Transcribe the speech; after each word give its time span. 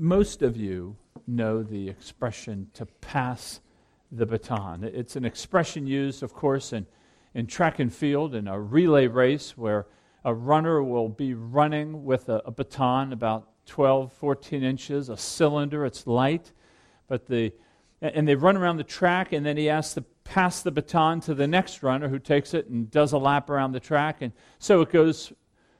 most 0.00 0.40
of 0.40 0.56
you 0.56 0.96
know 1.26 1.62
the 1.62 1.88
expression 1.88 2.68
to 2.72 2.86
pass 2.86 3.60
the 4.10 4.24
baton. 4.24 4.82
It's 4.82 5.14
an 5.14 5.26
expression 5.26 5.86
used, 5.86 6.22
of 6.22 6.32
course, 6.32 6.72
in, 6.72 6.86
in 7.34 7.46
track 7.46 7.78
and 7.78 7.94
field 7.94 8.34
in 8.34 8.48
a 8.48 8.58
relay 8.58 9.06
race 9.06 9.58
where 9.58 9.86
a 10.24 10.32
runner 10.32 10.82
will 10.82 11.10
be 11.10 11.34
running 11.34 12.04
with 12.04 12.30
a, 12.30 12.42
a 12.46 12.50
baton 12.50 13.12
about 13.12 13.48
12, 13.66 14.12
14 14.14 14.62
inches, 14.62 15.10
a 15.10 15.16
cylinder, 15.18 15.84
it's 15.84 16.06
light, 16.06 16.52
but 17.06 17.26
the 17.26 17.52
and 18.02 18.26
they 18.26 18.34
run 18.34 18.56
around 18.56 18.78
the 18.78 18.84
track, 18.84 19.34
and 19.34 19.44
then 19.44 19.58
he 19.58 19.68
asks 19.68 19.92
to 19.92 20.00
pass 20.24 20.62
the 20.62 20.70
baton 20.70 21.20
to 21.20 21.34
the 21.34 21.46
next 21.46 21.82
runner 21.82 22.08
who 22.08 22.18
takes 22.18 22.54
it 22.54 22.66
and 22.70 22.90
does 22.90 23.12
a 23.12 23.18
lap 23.18 23.50
around 23.50 23.72
the 23.72 23.80
track. 23.80 24.22
And 24.22 24.32
so 24.58 24.80
it 24.80 24.90
goes 24.90 25.34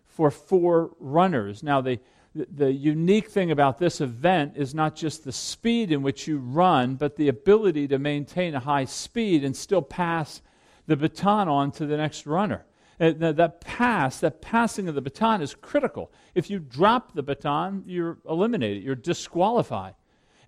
for 0.07 0.31
four 0.31 0.91
runners. 1.01 1.63
Now, 1.63 1.81
the, 1.81 1.99
the 2.35 2.73
unique 2.73 3.29
thing 3.29 3.51
about 3.51 3.79
this 3.79 4.01
event 4.01 4.53
is 4.57 4.75
not 4.75 4.95
just 4.95 5.25
the 5.25 5.33
speed 5.33 5.91
in 5.91 6.03
which 6.03 6.29
you 6.29 6.39
run, 6.39 6.95
but 6.95 7.17
the 7.17 7.29
ability 7.29 7.89
to 7.89 7.99
maintain 7.99 8.55
a 8.55 8.61
high 8.61 8.85
speed 8.85 9.43
and 9.43 9.57
still 9.57 9.83
pass 9.83 10.41
the 10.87 10.97
baton 10.97 11.49
on 11.49 11.73
to 11.73 11.87
the 11.87 11.97
next 11.97 12.27
runner. 12.27 12.65
Uh, 13.01 13.13
that 13.17 13.61
pass, 13.63 14.21
that 14.21 14.43
passing 14.43 14.87
of 14.87 14.95
the 14.95 15.01
baton 15.01 15.41
is 15.41 15.55
critical. 15.55 16.13
If 16.35 16.51
you 16.51 16.59
drop 16.59 17.15
the 17.15 17.23
baton, 17.23 17.83
you're 17.87 18.19
eliminated, 18.29 18.83
you're 18.83 18.95
disqualified. 18.95 19.95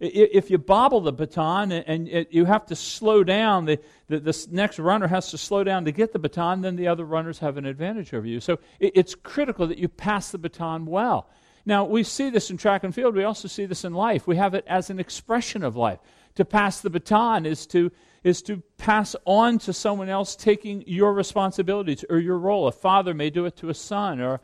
If 0.01 0.51
you 0.51 0.59
bobble 0.59 1.01
the 1.01 1.13
baton 1.13 1.71
and 1.71 2.27
you 2.31 2.45
have 2.45 2.67
to 2.67 2.77
slow 2.77 3.23
down, 3.23 3.67
the, 3.67 3.79
the, 4.09 4.47
next 4.51 4.81
runner 4.81 5.07
has 5.07 5.31
to 5.31 5.39
slow 5.39 5.63
down 5.63 5.85
to 5.85 5.93
get 5.93 6.13
the 6.13 6.19
baton, 6.19 6.61
then 6.61 6.75
the 6.75 6.89
other 6.89 7.05
runners 7.05 7.39
have 7.39 7.57
an 7.57 7.65
advantage 7.65 8.13
over 8.13 8.27
you. 8.27 8.41
So 8.41 8.59
it's 8.81 9.15
critical 9.15 9.69
that 9.69 9.79
you 9.79 9.89
pass 9.89 10.33
the 10.33 10.39
baton 10.39 10.87
well. 10.87 11.29
Now, 11.65 11.85
we 11.85 12.03
see 12.03 12.31
this 12.31 12.51
in 12.51 12.57
track 12.57 12.85
and 12.85 12.95
field. 12.95 13.15
We 13.15 13.25
also 13.25 13.49
see 13.49 13.67
this 13.67 13.85
in 13.85 13.95
life. 13.95 14.27
We 14.27 14.37
have 14.37 14.55
it 14.55 14.65
as 14.67 14.91
an 14.91 14.99
expression 14.99 15.63
of 15.63 15.77
life. 15.77 16.01
To 16.37 16.45
pass 16.45 16.81
the 16.81 16.91
baton 16.91 17.47
is 17.47 17.67
to, 17.69 17.93
is 18.25 18.43
to 18.43 18.63
pass 18.79 19.15
on 19.25 19.59
to 19.61 19.73
someone 19.73 20.09
else 20.09 20.35
taking 20.35 20.83
your 20.87 21.13
responsibilities 21.13 22.05
or 22.09 22.19
your 22.19 22.39
role. 22.39 22.67
A 22.67 22.73
father 22.73 23.15
may 23.15 23.31
do 23.31 23.45
it 23.45 23.57
to 23.59 23.69
a 23.69 23.75
son, 23.75 24.21
or 24.21 24.41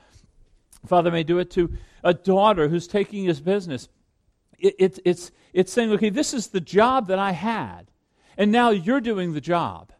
a 0.84 0.86
father 0.86 1.10
may 1.10 1.24
do 1.24 1.38
it 1.38 1.50
to 1.52 1.72
a 2.04 2.14
daughter 2.14 2.68
who's 2.68 2.86
taking 2.86 3.24
his 3.24 3.40
business 3.40 3.88
it, 4.58 4.74
it, 4.78 4.98
it's, 5.04 5.30
it's 5.52 5.72
saying, 5.72 5.92
okay, 5.92 6.10
this 6.10 6.34
is 6.34 6.48
the 6.48 6.60
job 6.60 7.08
that 7.08 7.18
I 7.18 7.32
had, 7.32 7.90
and 8.36 8.52
now 8.52 8.70
you're 8.70 9.00
doing 9.00 9.32
the 9.32 9.40
job. 9.40 9.92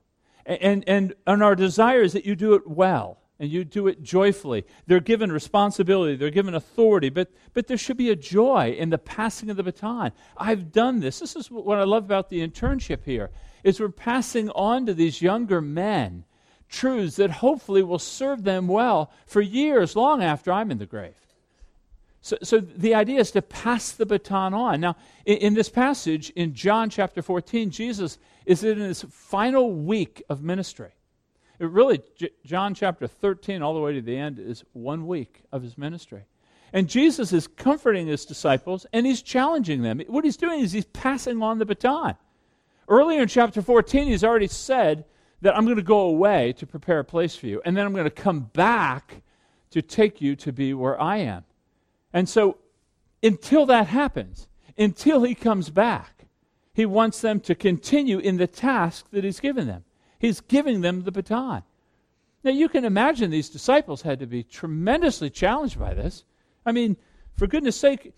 And, 0.45 0.89
and, 0.89 1.15
and 1.27 1.43
our 1.43 1.55
desire 1.55 2.03
is 2.03 2.15
that 2.15 2.25
you 2.25 2.35
do 2.35 2.55
it 2.55 2.67
well 2.67 3.18
and 3.41 3.51
you 3.51 3.65
do 3.65 3.87
it 3.87 4.03
joyfully. 4.03 4.67
They're 4.87 5.01
given 5.01 5.31
responsibility, 5.31 6.17
they're 6.17 6.31
given 6.31 6.55
authority, 6.55 7.09
but, 7.09 7.31
but 7.55 7.67
there 7.67 7.77
should 7.77 7.97
be 7.97 8.11
a 8.11 8.17
joy 8.17 8.75
in 8.77 8.91
the 8.91 8.99
passing 8.99 9.51
of 9.51 9.57
the 9.57 9.63
baton. 9.63 10.13
I've 10.37 10.73
done 10.73 11.01
this. 11.01 11.21
This 11.21 11.37
is 11.37 11.51
what 11.51 11.79
I 11.79 11.85
love 11.85 12.05
about 12.05 12.31
the 12.31 12.47
internship 12.47 13.05
here, 13.05 13.31
is 13.63 13.81
we're 13.81 13.91
passing 13.91 14.51
on 14.51 14.87
to 14.87 14.95
these 14.95 15.23
younger 15.23 15.61
men 15.61 16.25
truths 16.69 17.17
that 17.17 17.31
hopefully 17.31 17.83
will 17.83 17.99
serve 17.99 18.45
them 18.45 18.69
well 18.69 19.11
for 19.27 19.41
years 19.41 19.97
long 19.97 20.23
after 20.23 20.53
I'm 20.53 20.71
in 20.71 20.79
the 20.79 20.87
grave. 20.87 21.15
So, 22.21 22.37
so 22.43 22.59
the 22.59 22.95
idea 22.95 23.21
is 23.21 23.31
to 23.31 23.43
pass 23.43 23.93
the 23.93 24.05
baton 24.05 24.53
on. 24.53 24.81
Now, 24.81 24.97
in, 25.25 25.39
in 25.39 25.55
this 25.55 25.69
passage 25.69 26.31
in 26.31 26.53
John 26.53 26.91
chapter 26.91 27.23
14, 27.23 27.71
Jesus 27.71 28.19
is 28.45 28.65
in 28.65 28.79
his 28.79 29.03
final 29.03 29.73
week 29.73 30.23
of 30.29 30.43
ministry. 30.43 30.91
It 31.59 31.71
really, 31.71 32.01
J- 32.17 32.31
John 32.45 32.75
chapter 32.75 33.07
13, 33.07 33.63
all 33.63 33.75
the 33.75 33.81
way 33.81 33.95
to 33.95 34.03
the 34.03 34.17
end, 34.17 34.39
is 34.39 34.65
one 34.73 35.07
week 35.07 35.43
of 35.53 35.63
his 35.63 35.77
ministry. 35.77 36.25
And 36.73 36.89
Jesus 36.89 37.33
is 37.33 37.47
comforting 37.47 38.07
his 38.07 38.25
disciples 38.25 38.87
and 38.93 39.07
he's 39.07 39.23
challenging 39.23 39.83
them. 39.83 40.01
What 40.07 40.25
he's 40.25 40.37
doing 40.37 40.61
is 40.61 40.73
he's 40.73 40.85
passing 40.85 41.43
on 41.43 41.59
the 41.59 41.65
baton. 41.67 42.15
Earlier 42.89 43.23
in 43.23 43.29
chapter 43.29 43.63
14, 43.63 44.07
he's 44.07 44.25
already 44.25 44.49
said 44.49 45.05
that 45.41 45.57
I'm 45.57 45.65
going 45.65 45.77
to 45.77 45.83
go 45.83 46.01
away 46.01 46.53
to 46.55 46.67
prepare 46.67 47.01
a 47.01 47.05
place 47.05 47.37
for 47.37 47.47
you, 47.47 47.63
and 47.65 47.77
then 47.77 47.87
I'm 47.87 47.93
going 47.93 48.05
to 48.05 48.11
come 48.11 48.41
back 48.53 49.23
to 49.71 49.83
take 49.83 50.21
you 50.21 50.35
to 50.37 50.53
be 50.53 50.75
where 50.75 51.01
I 51.01 51.19
am. 51.19 51.45
And 52.13 52.29
so, 52.29 52.59
until 53.23 53.67
that 53.67 53.89
happens, 53.89 54.49
until 54.77 55.23
he 55.23 55.35
comes 55.35 55.71
back, 55.71 56.27
he 56.73 56.87
wants 56.87 57.21
them 57.21 57.41
to 57.41 57.55
continue 57.55 58.19
in 58.19 58.37
the 58.37 58.47
task 58.47 59.11
that 59.11 59.25
he's 59.25 59.41
given 59.41 59.67
them. 59.67 59.85
He's 60.19 60.41
giving 60.41 60.81
them 60.81 61.05
the 61.05 61.13
baton. 61.13 61.63
Now, 62.45 62.51
you 62.53 62.69
can 62.69 62.85
imagine 62.85 63.31
these 63.31 63.49
disciples 63.49 64.03
had 64.03 64.21
to 64.21 64.27
be 64.27 64.43
tremendously 64.43 65.31
challenged 65.31 65.79
by 65.79 65.95
this. 65.95 66.25
I 66.65 66.73
mean, 66.73 66.97
for 67.37 67.47
goodness 67.47 67.77
sake, 67.77 68.13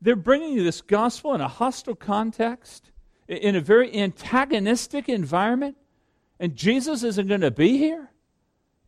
they're 0.00 0.16
bringing 0.16 0.52
you 0.52 0.64
this 0.64 0.80
gospel 0.80 1.34
in 1.34 1.40
a 1.40 1.48
hostile 1.48 1.94
context, 1.94 2.90
in 3.28 3.54
a 3.54 3.60
very 3.60 3.94
antagonistic 3.94 5.08
environment, 5.08 5.76
and 6.38 6.56
Jesus 6.56 7.02
isn't 7.02 7.28
going 7.28 7.42
to 7.42 7.50
be 7.50 7.76
here. 7.76 8.10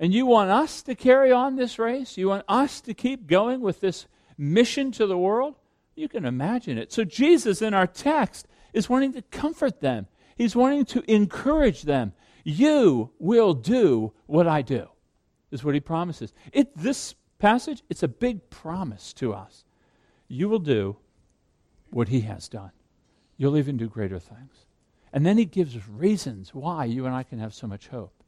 And 0.01 0.13
you 0.13 0.27
want 0.27 0.51
us 0.51 0.83
to 0.83 0.95
carry 0.95 1.31
on 1.31 1.55
this 1.55 1.79
race? 1.79 2.17
You 2.17 2.29
want 2.29 2.45
us 2.49 2.81
to 2.81 2.95
keep 2.95 3.27
going 3.27 3.61
with 3.61 3.81
this 3.81 4.07
mission 4.37 4.91
to 4.93 5.07
the 5.07 5.19
world? 5.19 5.55
You 5.95 6.09
can 6.09 6.25
imagine 6.25 6.79
it. 6.79 6.93
So, 6.93 7.05
Jesus 7.05 7.63
in 7.63 7.75
our 7.75 7.87
text 7.87 8.49
is 8.73 8.89
wanting 8.89 9.13
to 9.13 9.23
comfort 9.23 9.81
them, 9.81 10.09
He's 10.37 10.57
wanting 10.57 10.85
to 10.87 11.11
encourage 11.11 11.83
them. 11.83 12.13
You 12.45 13.11
will 13.19 13.55
do 13.55 14.13
what 14.27 14.47
I 14.47 14.63
do, 14.63 14.89
is 15.51 15.63
what 15.63 15.75
He 15.75 15.81
promises. 15.81 16.33
It, 16.53 16.77
this 16.77 17.15
passage, 17.39 17.83
it's 17.89 18.03
a 18.03 18.09
big 18.09 18.51
promise 18.51 19.13
to 19.15 19.33
us. 19.33 19.65
You 20.29 20.49
will 20.49 20.59
do 20.59 20.97
what 21.91 22.09
He 22.09 22.21
has 22.23 22.49
done, 22.49 22.73
you'll 23.37 23.59
even 23.59 23.77
do 23.77 23.89
greater 23.89 24.19
things. 24.19 24.67
And 25.13 25.27
then 25.27 25.39
He 25.39 25.45
gives 25.45 25.89
reasons 25.89 26.55
why 26.55 26.87
you 26.87 27.07
and 27.07 27.15
I 27.15 27.23
can 27.23 27.39
have 27.39 27.55
so 27.55 27.67
much 27.67 27.89
hope. 27.89 28.23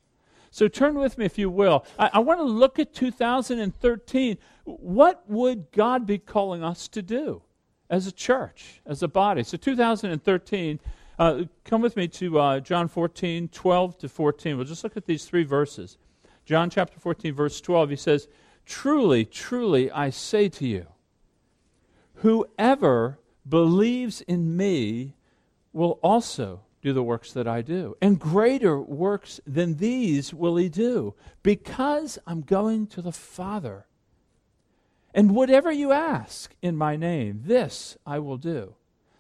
So 0.54 0.68
turn 0.68 0.94
with 0.94 1.18
me, 1.18 1.24
if 1.24 1.36
you 1.36 1.50
will. 1.50 1.84
I, 1.98 2.10
I 2.12 2.18
want 2.20 2.38
to 2.38 2.44
look 2.44 2.78
at 2.78 2.94
2013. 2.94 4.38
What 4.62 5.28
would 5.28 5.72
God 5.72 6.06
be 6.06 6.18
calling 6.18 6.62
us 6.62 6.86
to 6.88 7.02
do 7.02 7.42
as 7.90 8.06
a 8.06 8.12
church, 8.12 8.80
as 8.86 9.02
a 9.02 9.08
body? 9.08 9.42
So 9.42 9.56
2013, 9.56 10.78
uh, 11.18 11.44
come 11.64 11.82
with 11.82 11.96
me 11.96 12.08
to 12.08 12.38
uh, 12.38 12.60
John 12.60 12.88
14, 12.88 13.48
12 13.48 13.98
to 13.98 14.08
14. 14.08 14.56
We'll 14.56 14.66
just 14.66 14.84
look 14.84 14.96
at 14.96 15.06
these 15.06 15.24
three 15.24 15.44
verses. 15.44 15.96
John 16.44 16.70
chapter 16.70 16.98
14, 16.98 17.34
verse 17.34 17.60
12, 17.60 17.90
he 17.90 17.96
says, 17.96 18.28
Truly, 18.66 19.24
truly, 19.24 19.90
I 19.90 20.10
say 20.10 20.48
to 20.48 20.66
you, 20.66 20.86
whoever 22.16 23.18
believes 23.48 24.20
in 24.22 24.56
me 24.56 25.14
will 25.72 25.98
also 26.02 26.62
do 26.82 26.92
the 26.92 27.02
works 27.02 27.32
that 27.32 27.48
I 27.48 27.62
do. 27.62 27.96
And 28.00 28.18
greater 28.18 28.78
works 28.80 29.40
than 29.46 29.76
these 29.76 30.34
will 30.34 30.56
he 30.56 30.68
do, 30.68 31.14
because 31.42 32.18
I'm 32.26 32.42
going 32.42 32.86
to 32.88 33.02
the 33.02 33.12
Father. 33.12 33.86
And 35.14 35.34
whatever 35.34 35.72
you 35.72 35.92
ask 35.92 36.54
in 36.60 36.76
my 36.76 36.96
name, 36.96 37.42
this 37.44 37.96
I 38.06 38.18
will 38.18 38.36
do, 38.36 38.74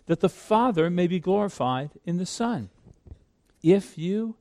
that 0.06 0.20
the 0.20 0.28
Father 0.28 0.90
may 0.90 1.06
be 1.06 1.20
glorified 1.20 1.90
in 2.04 2.18
the 2.18 2.26
Son. 2.26 2.70
If 3.62 3.96
you 3.96 4.36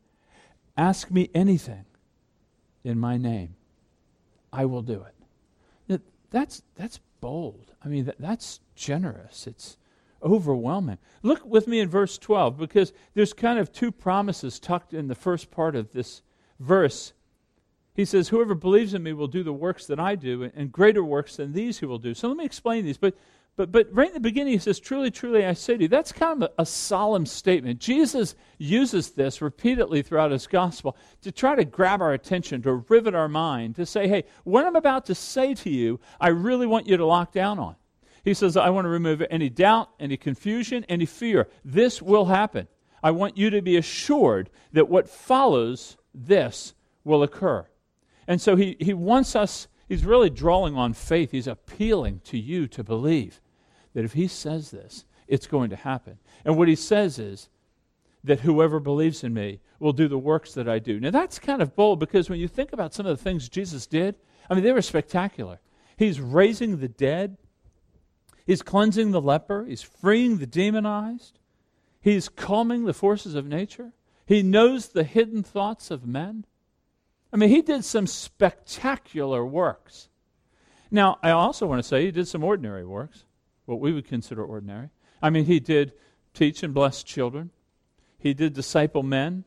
ask 0.75 1.09
me 1.09 1.29
anything 1.33 1.85
in 2.83 2.99
my 2.99 3.17
name, 3.17 3.55
I 4.51 4.65
will 4.65 4.81
do 4.81 5.03
it. 5.03 5.15
Now, 5.87 5.99
that's, 6.29 6.63
that's 6.75 6.99
bold. 7.21 7.73
I 7.83 7.87
mean, 7.87 8.05
that, 8.05 8.19
that's 8.19 8.59
generous. 8.75 9.47
It's, 9.47 9.77
overwhelming. 10.23 10.97
Look 11.21 11.45
with 11.45 11.67
me 11.67 11.79
in 11.79 11.89
verse 11.89 12.17
12 12.17 12.57
because 12.57 12.93
there's 13.13 13.33
kind 13.33 13.59
of 13.59 13.71
two 13.71 13.91
promises 13.91 14.59
tucked 14.59 14.93
in 14.93 15.07
the 15.07 15.15
first 15.15 15.51
part 15.51 15.75
of 15.75 15.91
this 15.91 16.21
verse. 16.59 17.13
He 17.93 18.05
says, 18.05 18.29
Whoever 18.29 18.55
believes 18.55 18.93
in 18.93 19.03
me 19.03 19.13
will 19.13 19.27
do 19.27 19.43
the 19.43 19.53
works 19.53 19.85
that 19.87 19.99
I 19.99 20.15
do, 20.15 20.49
and 20.55 20.71
greater 20.71 21.03
works 21.03 21.35
than 21.35 21.53
these 21.53 21.79
he 21.79 21.85
will 21.85 21.99
do. 21.99 22.13
So 22.13 22.27
let 22.27 22.37
me 22.37 22.45
explain 22.45 22.85
these. 22.85 22.97
But, 22.97 23.15
but, 23.55 23.71
but 23.71 23.87
right 23.91 24.07
in 24.07 24.15
the 24.15 24.19
beginning, 24.19 24.53
he 24.53 24.59
says, 24.59 24.79
Truly, 24.79 25.11
truly, 25.11 25.45
I 25.45 25.53
say 25.53 25.77
to 25.77 25.83
you. 25.83 25.87
That's 25.87 26.11
kind 26.11 26.41
of 26.41 26.49
a, 26.57 26.63
a 26.63 26.65
solemn 26.65 27.27
statement. 27.27 27.79
Jesus 27.79 28.35
uses 28.57 29.11
this 29.11 29.43
repeatedly 29.43 30.01
throughout 30.01 30.31
his 30.31 30.47
gospel 30.47 30.97
to 31.21 31.31
try 31.31 31.55
to 31.55 31.63
grab 31.63 32.01
our 32.01 32.13
attention, 32.13 32.63
to 32.63 32.73
rivet 32.73 33.13
our 33.13 33.27
mind, 33.27 33.75
to 33.75 33.85
say, 33.85 34.07
Hey, 34.07 34.23
what 34.43 34.65
I'm 34.65 34.75
about 34.75 35.05
to 35.05 35.15
say 35.15 35.53
to 35.55 35.69
you, 35.69 35.99
I 36.19 36.29
really 36.29 36.65
want 36.65 36.87
you 36.87 36.97
to 36.97 37.05
lock 37.05 37.31
down 37.31 37.59
on. 37.59 37.75
He 38.23 38.33
says, 38.33 38.57
I 38.57 38.69
want 38.69 38.85
to 38.85 38.89
remove 38.89 39.21
any 39.29 39.49
doubt, 39.49 39.89
any 39.99 40.17
confusion, 40.17 40.83
any 40.89 41.05
fear. 41.05 41.47
This 41.63 42.01
will 42.01 42.25
happen. 42.25 42.67
I 43.03 43.11
want 43.11 43.37
you 43.37 43.51
to 43.51 43.61
be 43.61 43.77
assured 43.77 44.49
that 44.71 44.89
what 44.89 45.09
follows 45.09 45.97
this 46.15 46.73
will 47.03 47.21
occur. 47.21 47.67
And 48.27 48.41
so 48.41 48.55
he, 48.55 48.77
he 48.79 48.93
wants 48.93 49.35
us, 49.35 49.67
he's 49.89 50.05
really 50.05 50.29
drawing 50.29 50.75
on 50.75 50.93
faith. 50.93 51.31
He's 51.31 51.47
appealing 51.47 52.21
to 52.25 52.39
you 52.39 52.67
to 52.69 52.83
believe 52.83 53.41
that 53.93 54.05
if 54.05 54.13
he 54.13 54.27
says 54.27 54.71
this, 54.71 55.05
it's 55.27 55.47
going 55.47 55.69
to 55.69 55.75
happen. 55.75 56.17
And 56.43 56.57
what 56.57 56.67
he 56.67 56.75
says 56.75 57.19
is 57.19 57.49
that 58.23 58.41
whoever 58.41 58.79
believes 58.79 59.23
in 59.23 59.33
me 59.33 59.59
will 59.79 59.93
do 59.93 60.07
the 60.07 60.17
works 60.17 60.53
that 60.53 60.67
I 60.69 60.79
do. 60.79 60.99
Now 60.99 61.11
that's 61.11 61.39
kind 61.39 61.61
of 61.61 61.75
bold 61.75 61.99
because 61.99 62.29
when 62.29 62.39
you 62.39 62.47
think 62.47 62.73
about 62.73 62.93
some 62.93 63.05
of 63.05 63.17
the 63.17 63.23
things 63.23 63.49
Jesus 63.49 63.85
did, 63.85 64.15
I 64.49 64.53
mean, 64.53 64.63
they 64.63 64.71
were 64.71 64.81
spectacular. 64.81 65.59
He's 65.97 66.19
raising 66.19 66.77
the 66.77 66.87
dead, 66.87 67.37
He's 68.45 68.61
cleansing 68.61 69.11
the 69.11 69.21
leper, 69.21 69.65
he's 69.65 69.81
freeing 69.81 70.37
the 70.37 70.45
demonized, 70.45 71.39
he's 72.01 72.27
calming 72.27 72.85
the 72.85 72.93
forces 72.93 73.35
of 73.35 73.45
nature, 73.45 73.93
he 74.25 74.43
knows 74.43 74.89
the 74.89 75.03
hidden 75.03 75.43
thoughts 75.43 75.91
of 75.91 76.05
men. 76.05 76.45
I 77.31 77.37
mean, 77.37 77.49
he 77.49 77.61
did 77.61 77.83
some 77.83 78.05
spectacular 78.05 79.45
works. 79.45 80.09
Now, 80.91 81.17
I 81.23 81.31
also 81.31 81.65
want 81.65 81.79
to 81.79 81.87
say 81.87 82.05
he 82.05 82.11
did 82.11 82.27
some 82.27 82.43
ordinary 82.43 82.85
works, 82.85 83.25
what 83.65 83.79
we 83.79 83.93
would 83.93 84.07
consider 84.07 84.43
ordinary. 84.43 84.89
I 85.21 85.29
mean, 85.29 85.45
he 85.45 85.59
did 85.59 85.93
teach 86.33 86.63
and 86.63 86.73
bless 86.73 87.03
children, 87.03 87.51
he 88.17 88.33
did 88.33 88.53
disciple 88.53 89.03
men, 89.03 89.43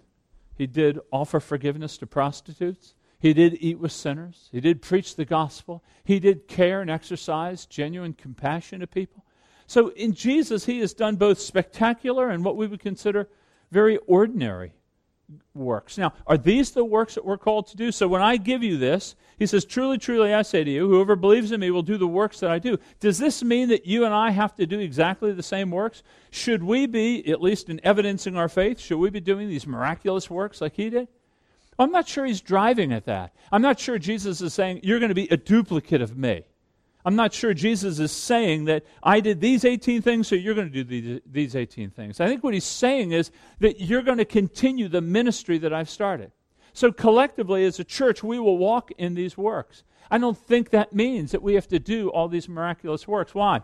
he 0.55 0.67
did 0.67 1.01
offer 1.11 1.41
forgiveness 1.41 1.99
to 1.99 2.07
prostitutes, 2.07 2.95
he 3.19 3.33
did 3.33 3.57
eat 3.61 3.79
with 3.79 3.93
sinners. 3.93 4.49
He 4.53 4.61
did 4.61 4.83
preach 4.83 5.17
the 5.17 5.25
gospel. 5.25 5.83
He 6.05 6.21
did 6.21 6.49
care 6.49 6.81
and 6.81 6.91
exercise 6.91 7.67
genuine 7.67 8.13
compassion 8.13 8.81
to 8.81 8.87
people. 8.87 9.25
So 9.67 9.89
in 9.89 10.13
Jesus, 10.13 10.67
he 10.67 10.81
has 10.81 10.95
done 10.95 11.17
both 11.17 11.41
spectacular 11.41 12.29
and 12.29 12.45
what 12.45 12.57
we 12.57 12.67
would 12.67 12.81
consider 12.81 13.29
very 13.71 13.97
ordinary 14.07 14.73
works. 15.55 15.99
Now, 15.99 16.13
are 16.27 16.39
these 16.39 16.71
the 16.71 16.85
works 16.85 17.15
that 17.15 17.25
we're 17.25 17.39
called 17.39 17.67
to 17.69 17.77
do? 17.77 17.91
So 17.91 18.07
when 18.07 18.23
I 18.23 18.37
give 18.37 18.63
you 18.63 18.77
this, 18.77 19.17
he 19.39 19.47
says, 19.47 19.65
Truly, 19.65 19.99
truly, 19.99 20.33
I 20.33 20.43
say 20.43 20.65
to 20.65 20.71
you, 20.71 20.89
whoever 20.89 21.17
believes 21.17 21.53
in 21.53 21.61
me 21.61 21.71
will 21.71 21.83
do 21.83 21.99
the 21.99 22.07
works 22.07 22.41
that 22.41 22.51
I 22.51 22.59
do. 22.59 22.79
Does 23.01 23.19
this 23.19 23.43
mean 23.43 23.69
that 23.69 23.87
you 23.87 24.05
and 24.05 24.15
I 24.15 24.31
have 24.31 24.55
to 24.57 24.67
do 24.67 24.79
exactly 24.79 25.33
the 25.33 25.43
same 25.43 25.71
works? 25.71 26.03
Should 26.31 26.63
we 26.63 26.87
be, 26.87 27.31
at 27.31 27.43
least 27.43 27.69
in 27.69 27.81
evidencing 27.85 28.37
our 28.37 28.49
faith, 28.49 28.79
should 28.79 28.99
we 28.99 29.11
be 29.11 29.21
doing 29.21 29.49
these 29.49 29.67
miraculous 29.67 30.31
works 30.31 30.61
like 30.61 30.75
he 30.75 30.91
did? 30.91 31.09
I'm 31.79 31.93
not 31.93 32.09
sure 32.09 32.25
he's 32.25 32.41
driving 32.41 32.93
at 32.93 33.05
that. 33.05 33.35
I'm 33.53 33.63
not 33.63 33.79
sure 33.79 33.99
Jesus 33.99 34.41
is 34.41 34.55
saying, 34.55 34.81
You're 34.83 35.01
going 35.01 35.11
to 35.11 35.15
be 35.15 35.29
a 35.31 35.37
duplicate 35.37 36.03
of 36.03 36.17
me. 36.17 36.45
I'm 37.07 37.15
not 37.15 37.33
sure 37.33 37.55
Jesus 37.55 38.01
is 38.01 38.11
saying 38.11 38.65
that 38.65 38.85
I 39.01 39.21
did 39.21 39.41
these 39.41 39.65
18 39.65 40.03
things, 40.03 40.27
so 40.27 40.35
you're 40.35 40.57
going 40.57 40.73
to 40.73 40.83
do 40.83 40.85
these, 40.85 41.21
these 41.25 41.55
18 41.55 41.91
things. 41.91 42.19
I 42.19 42.27
think 42.27 42.43
what 42.43 42.53
he's 42.53 42.65
saying 42.65 43.13
is 43.13 43.31
that 43.61 43.81
you're 43.81 44.03
going 44.03 44.19
to 44.19 44.25
continue 44.25 44.89
the 44.89 45.01
ministry 45.01 45.57
that 45.59 45.73
I've 45.73 45.89
started. 45.89 46.33
So, 46.73 46.91
collectively, 46.91 47.65
as 47.65 47.79
a 47.79 47.85
church, 47.85 48.25
we 48.25 48.41
will 48.41 48.59
walk 48.59 48.91
in 48.99 49.15
these 49.15 49.39
works. 49.39 49.85
I 50.11 50.19
don't 50.19 50.37
think 50.37 50.71
that 50.71 50.93
means 50.93 51.31
that 51.31 51.43
we 51.43 51.55
have 51.55 51.69
to 51.69 51.79
do 51.79 52.09
all 52.09 52.27
these 52.27 52.49
miraculous 52.49 53.07
works. 53.07 53.37
Why? 53.37 53.63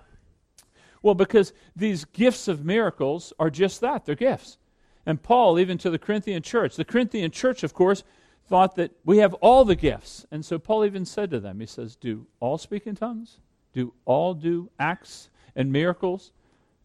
Well, 1.03 1.17
because 1.17 1.53
these 1.75 2.05
gifts 2.05 2.47
of 2.47 2.65
miracles 2.65 3.33
are 3.41 3.51
just 3.51 3.81
that 3.81 4.07
they're 4.07 4.15
gifts 4.15 4.57
and 5.05 5.23
Paul, 5.23 5.59
even 5.59 5.79
to 5.79 5.91
the 5.91 5.99
Corinthian 5.99 6.43
church. 6.43 6.77
The 6.77 6.85
Corinthian 6.85 7.31
church, 7.31 7.63
of 7.63 7.75
course, 7.75 8.05
thought 8.53 8.75
that 8.75 8.93
we 9.03 9.17
have 9.17 9.33
all 9.41 9.65
the 9.65 9.75
gifts. 9.75 10.27
And 10.31 10.45
so 10.45 10.59
Paul 10.59 10.85
even 10.85 11.07
said 11.07 11.31
to 11.31 11.41
them, 11.41 11.59
he 11.59 11.65
says, 11.65 11.97
Do 11.97 12.27
all 12.39 12.59
speak 12.59 12.87
in 12.87 12.95
tongues? 12.95 13.39
Do 13.73 13.95
all 14.05 14.35
do 14.35 14.69
acts 14.79 15.31
and 15.57 15.73
miracles? 15.73 16.33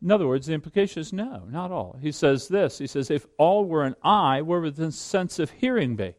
In 0.01 0.09
other 0.09 0.29
words, 0.29 0.47
the 0.47 0.53
implication 0.53 1.01
is 1.01 1.11
no, 1.11 1.43
not 1.49 1.69
all. 1.69 1.99
He 2.01 2.13
says 2.13 2.47
this 2.47 2.77
He 2.77 2.87
says, 2.87 3.11
If 3.11 3.27
all 3.37 3.65
were 3.65 3.83
an 3.83 3.97
eye, 4.01 4.41
where 4.43 4.61
would 4.61 4.77
the 4.77 4.93
sense 4.93 5.39
of 5.39 5.51
hearing 5.51 5.97
be? 5.97 6.15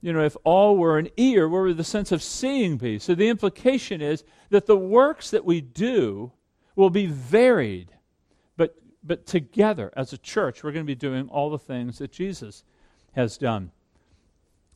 You 0.00 0.12
know, 0.12 0.24
if 0.24 0.36
all 0.42 0.76
were 0.76 0.98
an 0.98 1.08
ear, 1.16 1.48
where 1.48 1.62
would 1.62 1.76
the 1.76 1.84
sense 1.84 2.10
of 2.10 2.20
seeing 2.20 2.76
be? 2.76 2.98
So 2.98 3.14
the 3.14 3.28
implication 3.28 4.00
is 4.00 4.24
that 4.50 4.66
the 4.66 4.76
works 4.76 5.30
that 5.30 5.44
we 5.44 5.60
do 5.60 6.32
will 6.74 6.90
be 6.90 7.06
varied 7.06 7.92
but 8.56 8.74
but 9.04 9.24
together 9.24 9.92
as 9.96 10.12
a 10.12 10.18
church, 10.18 10.64
we're 10.64 10.72
going 10.72 10.84
to 10.84 10.84
be 10.84 10.96
doing 10.96 11.28
all 11.28 11.48
the 11.48 11.60
things 11.60 11.98
that 11.98 12.10
Jesus 12.10 12.64
has 13.12 13.38
done. 13.38 13.70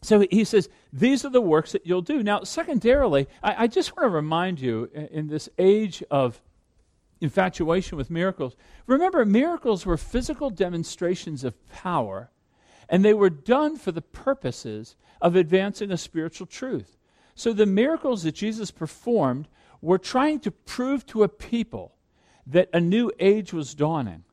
So 0.00 0.24
he 0.30 0.44
says, 0.44 0.68
These 0.92 1.24
are 1.24 1.30
the 1.30 1.40
works 1.40 1.72
that 1.72 1.86
you'll 1.86 2.02
do. 2.02 2.22
Now, 2.22 2.44
secondarily, 2.44 3.28
I, 3.42 3.64
I 3.64 3.66
just 3.66 3.96
want 3.96 4.04
to 4.04 4.14
remind 4.14 4.60
you 4.60 4.90
in 5.10 5.28
this 5.28 5.48
age 5.58 6.02
of 6.10 6.40
infatuation 7.20 7.98
with 7.98 8.10
miracles, 8.10 8.54
remember, 8.86 9.24
miracles 9.24 9.84
were 9.84 9.96
physical 9.96 10.50
demonstrations 10.50 11.42
of 11.42 11.68
power, 11.68 12.30
and 12.88 13.04
they 13.04 13.14
were 13.14 13.30
done 13.30 13.76
for 13.76 13.92
the 13.92 14.02
purposes 14.02 14.94
of 15.20 15.34
advancing 15.34 15.90
a 15.90 15.98
spiritual 15.98 16.46
truth. 16.46 16.96
So 17.34 17.52
the 17.52 17.66
miracles 17.66 18.22
that 18.22 18.34
Jesus 18.34 18.70
performed 18.70 19.48
were 19.80 19.98
trying 19.98 20.40
to 20.40 20.50
prove 20.50 21.06
to 21.06 21.22
a 21.22 21.28
people 21.28 21.94
that 22.46 22.68
a 22.72 22.80
new 22.80 23.12
age 23.18 23.52
was 23.52 23.74
dawning, 23.74 24.24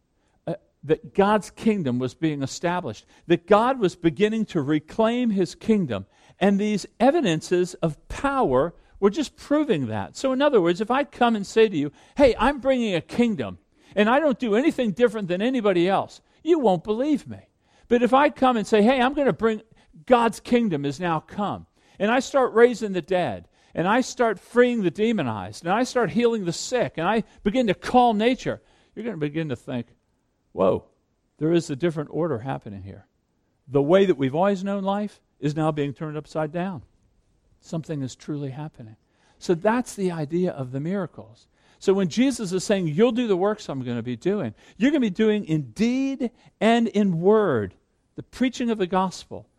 that 0.86 1.14
God's 1.14 1.50
kingdom 1.50 2.00
was 2.00 2.14
being 2.14 2.44
established, 2.44 3.06
that 3.28 3.48
God 3.48 3.80
was 3.80 3.96
beginning 3.96 4.46
to 4.46 4.62
reclaim 4.62 5.32
his 5.32 5.56
kingdom. 5.56 6.06
And 6.40 6.60
these 6.60 6.86
evidences 7.00 7.74
of 7.76 8.08
power 8.08 8.74
were 9.00 9.10
just 9.10 9.36
proving 9.36 9.88
that. 9.88 10.16
So, 10.16 10.32
in 10.32 10.42
other 10.42 10.62
words, 10.62 10.82
if 10.82 10.92
I 10.92 11.04
come 11.04 11.36
and 11.36 11.46
say 11.46 11.68
to 11.68 11.78
you, 11.78 11.92
hey, 12.16 12.36
I'm 12.38 12.60
bringing 12.60 12.96
a 12.96 13.02
kingdom, 13.02 13.58
and 13.96 14.10
I 14.10 14.20
don't 14.20 14.40
do 14.40 14.56
anything 14.56 14.92
different 14.92 15.28
than 15.28 15.42
anybody 15.42 15.90
else, 15.90 16.22
you 16.44 16.60
won't 16.60 16.84
believe 16.84 17.28
me. 17.28 17.50
But 17.88 18.04
if 18.04 18.14
I 18.14 18.30
come 18.30 18.58
and 18.58 18.68
say, 18.68 18.82
hey, 18.82 19.02
I'm 19.02 19.14
going 19.14 19.28
to 19.28 19.34
bring 19.34 19.62
God's 20.06 20.40
kingdom 20.40 20.86
is 20.86 21.00
now 21.00 21.20
come, 21.20 21.68
and 22.00 22.12
I 22.12 22.20
start 22.20 22.54
raising 22.54 22.94
the 22.94 23.02
dead, 23.02 23.48
and 23.74 23.88
I 23.88 24.02
start 24.02 24.40
freeing 24.40 24.84
the 24.84 24.92
demonized, 24.92 25.64
and 25.64 25.74
I 25.74 25.84
start 25.84 26.12
healing 26.12 26.46
the 26.46 26.54
sick, 26.54 26.94
and 26.98 27.08
I 27.08 27.24
begin 27.44 27.68
to 27.68 27.74
call 27.74 28.14
nature, 28.14 28.62
you're 28.94 29.04
going 29.04 29.16
to 29.16 29.20
begin 29.20 29.50
to 29.50 29.56
think, 29.56 29.88
whoa, 30.56 30.86
there 31.38 31.52
is 31.52 31.70
a 31.70 31.76
different 31.76 32.10
order 32.14 32.40
happening 32.40 32.84
here. 32.84 33.06
The 33.68 33.82
way 33.82 34.06
that 34.06 34.18
we've 34.18 34.36
always 34.36 34.64
known 34.64 34.84
life 34.84 35.20
is 35.40 35.56
now 35.56 35.72
being 35.72 35.94
turned 35.94 36.16
upside 36.16 36.54
down. 36.54 36.84
Something 37.60 38.02
is 38.02 38.16
truly 38.16 38.52
happening. 38.52 38.96
So 39.38 39.54
that's 39.54 39.96
the 39.96 40.12
idea 40.12 40.52
of 40.52 40.72
the 40.72 40.80
miracles. 40.80 41.48
So 41.80 41.94
when 41.94 42.08
Jesus 42.08 42.54
is 42.54 42.64
saying, 42.64 42.88
You'll 42.88 43.12
do 43.12 43.28
the 43.28 43.36
works 43.36 43.68
I'm 43.68 43.84
going 43.84 43.98
to 43.98 44.04
be 44.04 44.16
doing, 44.16 44.56
you're 44.78 44.92
going 44.92 45.02
to 45.02 45.08
be 45.08 45.14
doing 45.14 45.44
in 45.44 45.72
deed 45.72 46.32
and 46.62 46.88
in 46.88 47.20
word 47.20 47.76
the 48.16 48.24
preaching 48.24 48.70
of 48.70 48.78
the 48.78 48.88
gospel, 48.88 49.50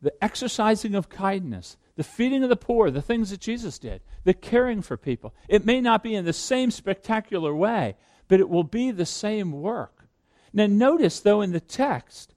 the 0.00 0.14
exercising 0.22 0.94
of 0.94 1.08
kindness, 1.08 1.76
the 1.96 2.04
feeding 2.04 2.44
of 2.44 2.48
the 2.48 2.56
poor, 2.56 2.92
the 2.92 3.02
things 3.02 3.30
that 3.30 3.40
Jesus 3.40 3.80
did, 3.80 4.02
the 4.22 4.34
caring 4.34 4.82
for 4.82 4.96
people. 4.96 5.34
It 5.48 5.66
may 5.66 5.80
not 5.80 6.04
be 6.04 6.14
in 6.14 6.24
the 6.24 6.32
same 6.32 6.70
spectacular 6.70 7.52
way, 7.52 7.96
but 8.28 8.38
it 8.38 8.48
will 8.48 8.64
be 8.64 8.92
the 8.92 9.06
same 9.06 9.50
work. 9.50 10.03
Now, 10.54 10.66
notice, 10.66 11.20
though, 11.20 11.42
in 11.42 11.52
the 11.52 11.60
text 11.60 12.32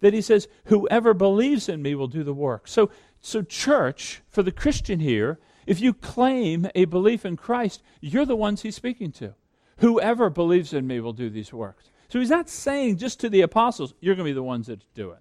that 0.00 0.12
he 0.12 0.20
says, 0.20 0.46
Whoever 0.66 1.14
believes 1.14 1.68
in 1.68 1.80
me 1.80 1.94
will 1.94 2.06
do 2.06 2.22
the 2.22 2.34
work. 2.34 2.68
So, 2.68 2.90
so 3.20 3.42
church, 3.42 4.20
for 4.28 4.42
the 4.42 4.52
Christian 4.52 5.00
here, 5.00 5.40
if 5.66 5.80
you 5.80 5.94
claim 5.94 6.68
a 6.74 6.84
belief 6.84 7.24
in 7.24 7.36
Christ, 7.36 7.82
you're 8.00 8.26
the 8.26 8.36
ones 8.36 8.62
he's 8.62 8.76
speaking 8.76 9.10
to. 9.12 9.34
Whoever 9.78 10.28
believes 10.28 10.72
in 10.72 10.86
me 10.86 11.00
will 11.00 11.14
do 11.14 11.30
these 11.30 11.52
works. 11.52 11.90
So 12.08 12.18
he's 12.18 12.30
not 12.30 12.50
saying 12.50 12.98
just 12.98 13.20
to 13.20 13.30
the 13.30 13.40
apostles, 13.40 13.94
you're 14.00 14.14
going 14.14 14.26
to 14.26 14.30
be 14.30 14.34
the 14.34 14.42
ones 14.42 14.66
that 14.66 14.84
do 14.94 15.12
it. 15.12 15.20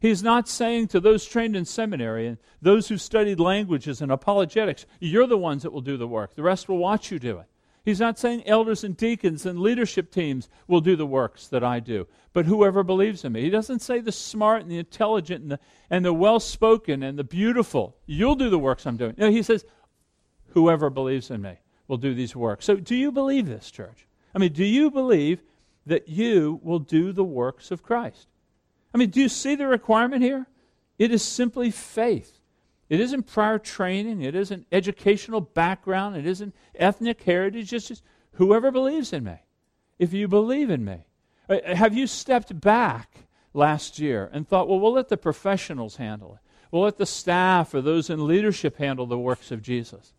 He's 0.00 0.22
not 0.22 0.48
saying 0.48 0.88
to 0.88 1.00
those 1.00 1.24
trained 1.24 1.56
in 1.56 1.64
seminary 1.64 2.26
and 2.26 2.38
those 2.62 2.88
who 2.88 2.96
studied 2.96 3.40
languages 3.40 4.00
and 4.00 4.10
apologetics, 4.10 4.86
you're 5.00 5.26
the 5.26 5.36
ones 5.38 5.62
that 5.62 5.72
will 5.72 5.80
do 5.80 5.96
the 5.96 6.08
work. 6.08 6.34
The 6.34 6.42
rest 6.42 6.68
will 6.68 6.78
watch 6.78 7.10
you 7.10 7.18
do 7.18 7.38
it. 7.38 7.46
He's 7.84 8.00
not 8.00 8.18
saying 8.18 8.46
elders 8.46 8.82
and 8.82 8.96
deacons 8.96 9.44
and 9.44 9.60
leadership 9.60 10.10
teams 10.10 10.48
will 10.66 10.80
do 10.80 10.96
the 10.96 11.06
works 11.06 11.48
that 11.48 11.62
I 11.62 11.80
do, 11.80 12.06
but 12.32 12.46
whoever 12.46 12.82
believes 12.82 13.24
in 13.24 13.32
me. 13.32 13.42
He 13.42 13.50
doesn't 13.50 13.82
say 13.82 14.00
the 14.00 14.10
smart 14.10 14.62
and 14.62 14.70
the 14.70 14.78
intelligent 14.78 15.42
and 15.42 15.52
the, 15.52 15.60
and 15.90 16.04
the 16.04 16.14
well 16.14 16.40
spoken 16.40 17.02
and 17.02 17.18
the 17.18 17.24
beautiful, 17.24 17.96
you'll 18.06 18.36
do 18.36 18.48
the 18.48 18.58
works 18.58 18.86
I'm 18.86 18.96
doing. 18.96 19.14
No, 19.18 19.30
he 19.30 19.42
says, 19.42 19.66
whoever 20.54 20.88
believes 20.88 21.30
in 21.30 21.42
me 21.42 21.58
will 21.86 21.98
do 21.98 22.14
these 22.14 22.34
works. 22.34 22.64
So, 22.64 22.76
do 22.76 22.94
you 22.94 23.12
believe 23.12 23.46
this, 23.46 23.70
church? 23.70 24.06
I 24.34 24.38
mean, 24.38 24.52
do 24.52 24.64
you 24.64 24.90
believe 24.90 25.42
that 25.84 26.08
you 26.08 26.60
will 26.62 26.78
do 26.78 27.12
the 27.12 27.24
works 27.24 27.70
of 27.70 27.82
Christ? 27.82 28.28
I 28.94 28.98
mean, 28.98 29.10
do 29.10 29.20
you 29.20 29.28
see 29.28 29.56
the 29.56 29.66
requirement 29.66 30.22
here? 30.22 30.46
It 30.98 31.10
is 31.10 31.22
simply 31.22 31.70
faith. 31.70 32.38
It 32.88 33.00
isn't 33.00 33.24
prior 33.24 33.58
training, 33.58 34.22
it 34.22 34.34
isn't 34.34 34.66
educational 34.70 35.40
background, 35.40 36.16
it 36.16 36.26
isn't 36.26 36.54
ethnic 36.74 37.22
heritage. 37.22 37.72
It's 37.72 37.88
just 37.88 38.02
whoever 38.32 38.70
believes 38.70 39.12
in 39.12 39.24
me. 39.24 39.42
If 39.98 40.12
you 40.12 40.28
believe 40.28 40.70
in 40.70 40.84
me. 40.84 41.06
Uh, 41.48 41.74
have 41.74 41.94
you 41.94 42.06
stepped 42.06 42.60
back 42.60 43.26
last 43.52 43.98
year 43.98 44.28
and 44.32 44.46
thought, 44.46 44.68
well, 44.68 44.80
we'll 44.80 44.92
let 44.92 45.08
the 45.08 45.16
professionals 45.16 45.96
handle 45.96 46.34
it? 46.34 46.40
We'll 46.70 46.82
let 46.82 46.98
the 46.98 47.06
staff 47.06 47.72
or 47.72 47.80
those 47.80 48.10
in 48.10 48.26
leadership 48.26 48.76
handle 48.78 49.06
the 49.06 49.18
works 49.18 49.50
of 49.50 49.62
Jesus. 49.62 50.12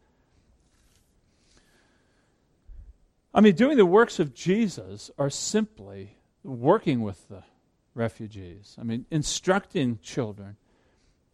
I 3.33 3.41
mean, 3.41 3.55
doing 3.55 3.75
the 3.75 3.85
works 3.85 4.19
of 4.19 4.33
Jesus 4.33 5.11
are 5.17 5.29
simply 5.29 6.17
working 6.43 7.01
with 7.01 7.27
the 7.27 7.43
refugees. 7.93 8.77
I 8.79 8.83
mean, 8.83 9.05
instructing 9.11 9.99
children, 10.01 10.55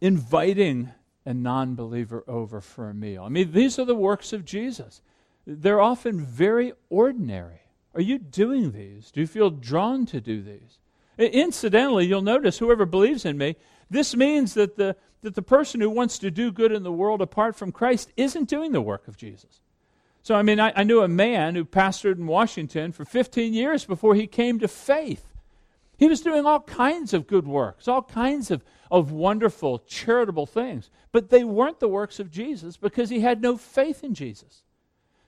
inviting 0.00 0.90
a 1.24 1.34
non 1.34 1.74
believer 1.74 2.24
over 2.26 2.60
for 2.60 2.88
a 2.88 2.94
meal. 2.94 3.24
I 3.24 3.28
mean, 3.28 3.52
these 3.52 3.78
are 3.78 3.84
the 3.84 3.94
works 3.94 4.32
of 4.32 4.44
Jesus. 4.44 5.02
They're 5.46 5.80
often 5.80 6.24
very 6.24 6.72
ordinary. 6.88 7.60
Are 7.94 8.00
you 8.00 8.18
doing 8.18 8.72
these? 8.72 9.10
Do 9.10 9.20
you 9.20 9.26
feel 9.26 9.50
drawn 9.50 10.06
to 10.06 10.20
do 10.20 10.42
these? 10.42 10.78
Incidentally, 11.18 12.06
you'll 12.06 12.22
notice 12.22 12.58
whoever 12.58 12.86
believes 12.86 13.24
in 13.24 13.36
me, 13.36 13.56
this 13.90 14.16
means 14.16 14.54
that 14.54 14.76
the, 14.76 14.96
that 15.20 15.34
the 15.34 15.42
person 15.42 15.80
who 15.80 15.90
wants 15.90 16.18
to 16.18 16.30
do 16.30 16.50
good 16.50 16.72
in 16.72 16.82
the 16.82 16.92
world 16.92 17.20
apart 17.20 17.54
from 17.54 17.70
Christ 17.70 18.10
isn't 18.16 18.48
doing 18.48 18.72
the 18.72 18.80
work 18.80 19.06
of 19.06 19.16
Jesus. 19.16 19.60
So, 20.22 20.34
I 20.34 20.42
mean, 20.42 20.60
I, 20.60 20.72
I, 20.74 20.84
knew 20.84 21.02
a 21.02 21.08
man 21.08 21.56
who 21.56 21.64
pastored 21.64 22.16
in 22.16 22.28
Washington 22.28 22.92
for 22.92 23.04
15 23.04 23.52
years 23.52 23.84
before 23.84 24.14
he 24.14 24.28
came 24.28 24.60
to 24.60 24.68
faith. 24.68 25.26
He 25.98 26.08
was 26.08 26.20
doing 26.20 26.46
all 26.46 26.60
kinds 26.60 27.12
of 27.12 27.26
good 27.26 27.46
works, 27.46 27.88
all 27.88 28.02
kinds 28.02 28.50
of, 28.50 28.64
of 28.92 29.10
wonderful, 29.10 29.78
charitable 29.78 30.44
things, 30.44 30.90
but 31.12 31.30
they 31.30 31.42
weren't 31.42 31.80
the 31.80 31.88
works 31.88 32.20
of 32.20 32.30
Jesus 32.30 32.76
because 32.76 33.08
he 33.08 33.20
had 33.20 33.40
no 33.40 33.56
faith 33.56 34.04
in 34.04 34.12
Jesus. 34.12 34.62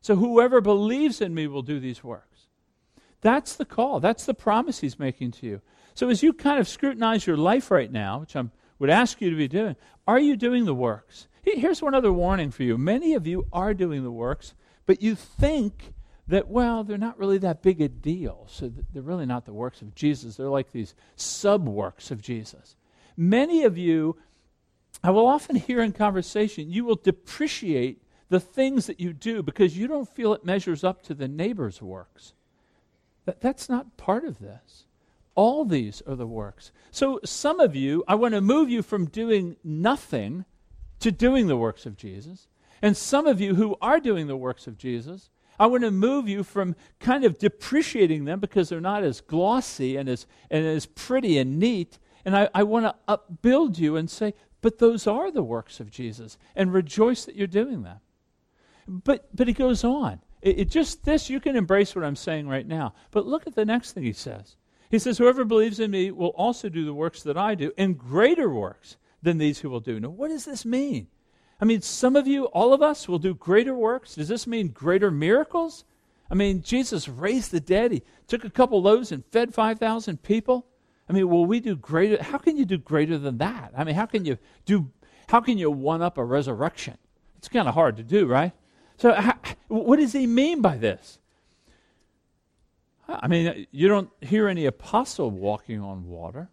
So, 0.02 0.16
whoever 0.16 0.60
believes 0.60 1.22
in 1.22 1.34
me 1.34 1.46
will 1.46 1.62
do 1.62 1.80
these 1.80 2.04
works. 2.04 2.48
That's 3.22 3.56
the 3.56 3.64
call, 3.64 4.00
that's 4.00 4.26
the 4.26 4.34
promise 4.34 4.80
he's 4.80 4.98
making 4.98 5.32
to 5.32 5.46
you. 5.46 5.60
So, 5.94 6.10
as 6.10 6.22
you 6.22 6.34
kind 6.34 6.60
of 6.60 6.68
scrutinize 6.68 7.26
your 7.26 7.38
life 7.38 7.70
right 7.70 7.90
now, 7.90 8.20
which 8.20 8.36
I 8.36 8.44
would 8.78 8.90
ask 8.90 9.22
you 9.22 9.30
to 9.30 9.36
be 9.36 9.48
doing, 9.48 9.76
are 10.06 10.20
you 10.20 10.36
doing 10.36 10.66
the 10.66 10.74
works? 10.74 11.26
Here's 11.42 11.80
one 11.80 11.94
other 11.94 12.12
warning 12.12 12.50
for 12.50 12.64
you. 12.64 12.76
Many 12.76 13.14
of 13.14 13.26
you 13.26 13.46
are 13.50 13.72
doing 13.72 14.02
the 14.02 14.10
works, 14.10 14.54
but 14.84 15.00
you 15.00 15.14
think 15.14 15.94
that, 16.26 16.48
well, 16.48 16.84
they're 16.84 16.98
not 16.98 17.18
really 17.18 17.38
that 17.38 17.62
big 17.62 17.80
a 17.80 17.88
deal. 17.88 18.46
So 18.50 18.70
they're 18.92 19.02
really 19.02 19.26
not 19.26 19.46
the 19.46 19.52
works 19.54 19.80
of 19.80 19.94
Jesus. 19.94 20.36
They're 20.36 20.48
like 20.48 20.72
these 20.72 20.94
sub 21.16 21.66
works 21.66 22.10
of 22.10 22.20
Jesus. 22.20 22.76
Many 23.16 23.64
of 23.64 23.78
you, 23.78 24.16
I 25.02 25.10
will 25.10 25.26
often 25.26 25.56
hear 25.56 25.80
in 25.80 25.92
conversation, 25.92 26.70
you 26.70 26.84
will 26.84 26.96
depreciate 26.96 28.02
the 28.28 28.40
things 28.40 28.86
that 28.86 29.00
you 29.00 29.12
do 29.12 29.42
because 29.42 29.76
you 29.76 29.86
don't 29.86 30.08
feel 30.08 30.32
it 30.32 30.44
measures 30.44 30.82
up 30.82 31.02
to 31.02 31.14
the 31.14 31.28
neighbor's 31.28 31.80
works. 31.80 32.32
That, 33.26 33.40
that's 33.40 33.68
not 33.68 33.96
part 33.96 34.24
of 34.24 34.38
this. 34.38 34.84
All 35.34 35.64
these 35.64 36.02
are 36.06 36.14
the 36.14 36.26
works. 36.26 36.72
So, 36.90 37.20
some 37.24 37.58
of 37.58 37.74
you, 37.74 38.04
I 38.06 38.14
want 38.14 38.34
to 38.34 38.40
move 38.40 38.70
you 38.70 38.82
from 38.82 39.06
doing 39.06 39.56
nothing 39.64 40.44
to 41.00 41.10
doing 41.10 41.48
the 41.48 41.56
works 41.56 41.86
of 41.86 41.96
Jesus. 41.96 42.46
And 42.80 42.96
some 42.96 43.26
of 43.26 43.40
you 43.40 43.54
who 43.54 43.76
are 43.80 43.98
doing 43.98 44.26
the 44.26 44.36
works 44.36 44.66
of 44.66 44.78
Jesus, 44.78 45.30
I 45.58 45.66
want 45.66 45.82
to 45.84 45.90
move 45.90 46.28
you 46.28 46.42
from 46.42 46.76
kind 47.00 47.24
of 47.24 47.38
depreciating 47.38 48.24
them 48.24 48.40
because 48.40 48.68
they're 48.68 48.80
not 48.80 49.04
as 49.04 49.20
glossy 49.20 49.96
and 49.96 50.08
as, 50.08 50.26
and 50.50 50.66
as 50.66 50.86
pretty 50.86 51.38
and 51.38 51.58
neat. 51.58 51.98
And 52.24 52.36
I, 52.36 52.48
I 52.54 52.62
want 52.62 52.86
to 52.86 52.94
upbuild 53.06 53.78
you 53.78 53.96
and 53.96 54.10
say, 54.10 54.34
but 54.64 54.78
those 54.78 55.06
are 55.06 55.30
the 55.30 55.42
works 55.42 55.78
of 55.78 55.90
Jesus, 55.90 56.38
and 56.56 56.72
rejoice 56.72 57.26
that 57.26 57.36
you're 57.36 57.46
doing 57.46 57.82
them. 57.82 57.98
But, 58.88 59.28
but 59.36 59.46
he 59.46 59.52
goes 59.52 59.84
on. 59.84 60.20
It, 60.40 60.60
it 60.60 60.70
just 60.70 61.04
this, 61.04 61.28
you 61.28 61.38
can 61.38 61.54
embrace 61.54 61.94
what 61.94 62.04
I'm 62.04 62.16
saying 62.16 62.48
right 62.48 62.66
now. 62.66 62.94
But 63.10 63.26
look 63.26 63.46
at 63.46 63.54
the 63.54 63.66
next 63.66 63.92
thing 63.92 64.04
he 64.04 64.14
says. 64.14 64.56
He 64.90 64.98
says, 64.98 65.18
Whoever 65.18 65.44
believes 65.44 65.80
in 65.80 65.90
me 65.90 66.10
will 66.10 66.28
also 66.28 66.70
do 66.70 66.86
the 66.86 66.94
works 66.94 67.22
that 67.24 67.36
I 67.36 67.54
do, 67.54 67.72
and 67.76 67.98
greater 67.98 68.48
works 68.48 68.96
than 69.22 69.36
these 69.36 69.58
who 69.58 69.68
will 69.68 69.80
do. 69.80 70.00
Now, 70.00 70.08
what 70.08 70.28
does 70.28 70.46
this 70.46 70.64
mean? 70.64 71.08
I 71.60 71.66
mean, 71.66 71.82
some 71.82 72.16
of 72.16 72.26
you, 72.26 72.44
all 72.46 72.72
of 72.72 72.80
us, 72.80 73.06
will 73.06 73.18
do 73.18 73.34
greater 73.34 73.74
works. 73.74 74.14
Does 74.14 74.28
this 74.28 74.46
mean 74.46 74.68
greater 74.68 75.10
miracles? 75.10 75.84
I 76.30 76.34
mean, 76.34 76.62
Jesus 76.62 77.06
raised 77.06 77.50
the 77.50 77.60
dead. 77.60 77.92
He 77.92 78.02
took 78.28 78.44
a 78.44 78.50
couple 78.50 78.80
loaves 78.80 79.12
and 79.12 79.24
fed 79.26 79.52
5,000 79.52 80.22
people. 80.22 80.66
I 81.08 81.12
mean, 81.12 81.28
will 81.28 81.46
we 81.46 81.60
do 81.60 81.76
greater? 81.76 82.22
How 82.22 82.38
can 82.38 82.56
you 82.56 82.64
do 82.64 82.78
greater 82.78 83.18
than 83.18 83.38
that? 83.38 83.72
I 83.76 83.84
mean, 83.84 83.94
how 83.94 84.06
can 84.06 84.24
you 84.24 84.38
do, 84.64 84.90
how 85.28 85.40
can 85.40 85.58
you 85.58 85.70
one 85.70 86.02
up 86.02 86.18
a 86.18 86.24
resurrection? 86.24 86.96
It's 87.38 87.48
kind 87.48 87.68
of 87.68 87.74
hard 87.74 87.96
to 87.98 88.02
do, 88.02 88.26
right? 88.26 88.52
So, 88.96 89.12
how, 89.12 89.34
what 89.68 89.98
does 89.98 90.12
he 90.12 90.26
mean 90.26 90.62
by 90.62 90.76
this? 90.76 91.18
I 93.06 93.28
mean, 93.28 93.66
you 93.70 93.88
don't 93.88 94.08
hear 94.22 94.48
any 94.48 94.64
apostle 94.64 95.30
walking 95.30 95.80
on 95.80 96.06
water 96.06 96.48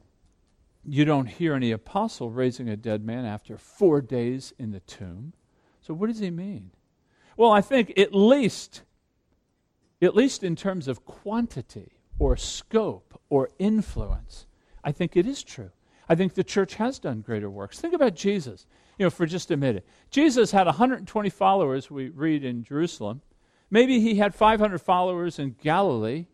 you 0.84 1.06
don't 1.06 1.28
hear 1.28 1.54
any 1.54 1.72
apostle 1.72 2.32
raising 2.32 2.68
a 2.68 2.76
dead 2.76 3.06
man 3.06 3.26
after 3.26 3.58
four 3.58 4.02
days 4.02 4.54
in 4.58 4.72
the 4.72 4.80
tomb. 4.82 5.34
So, 5.82 5.94
what 5.94 6.08
does 6.08 6.20
he 6.20 6.32
mean? 6.32 6.72
Well, 7.38 7.52
I 7.52 7.62
think 7.62 7.98
at 7.98 8.14
least, 8.14 8.84
at 10.02 10.16
least 10.16 10.44
in 10.44 10.56
terms 10.56 10.88
of 10.88 11.06
quantity 11.06 11.94
or 12.20 12.38
scope 12.38 13.20
or 13.30 13.50
influence, 13.60 14.46
I 14.84 14.92
think 14.92 15.16
it 15.16 15.26
is 15.26 15.44
true. 15.44 15.72
I 16.08 16.16
think 16.16 16.34
the 16.34 16.44
church 16.44 16.76
has 16.76 17.00
done 17.00 17.22
greater 17.22 17.50
works. 17.50 17.80
Think 17.80 17.94
about 17.94 18.16
Jesus, 18.16 18.66
you 18.98 19.06
know, 19.06 19.10
for 19.10 19.26
just 19.26 19.52
a 19.52 19.58
minute. 19.58 19.86
Jesus 20.10 20.52
had 20.52 20.66
120 20.66 21.30
followers, 21.30 21.90
we 21.90 22.10
read 22.10 22.44
in 22.44 22.64
Jerusalem. 22.64 23.22
Maybe 23.70 24.02
he 24.02 24.16
had 24.16 24.36
500 24.36 24.80
followers 24.80 25.40
in 25.40 25.56
Galilee. 25.62 26.26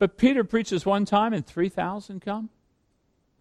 But 0.00 0.16
Peter 0.16 0.44
preaches 0.44 0.86
one 0.86 1.04
time 1.04 1.34
and 1.34 1.46
3,000 1.46 2.20
come. 2.20 2.48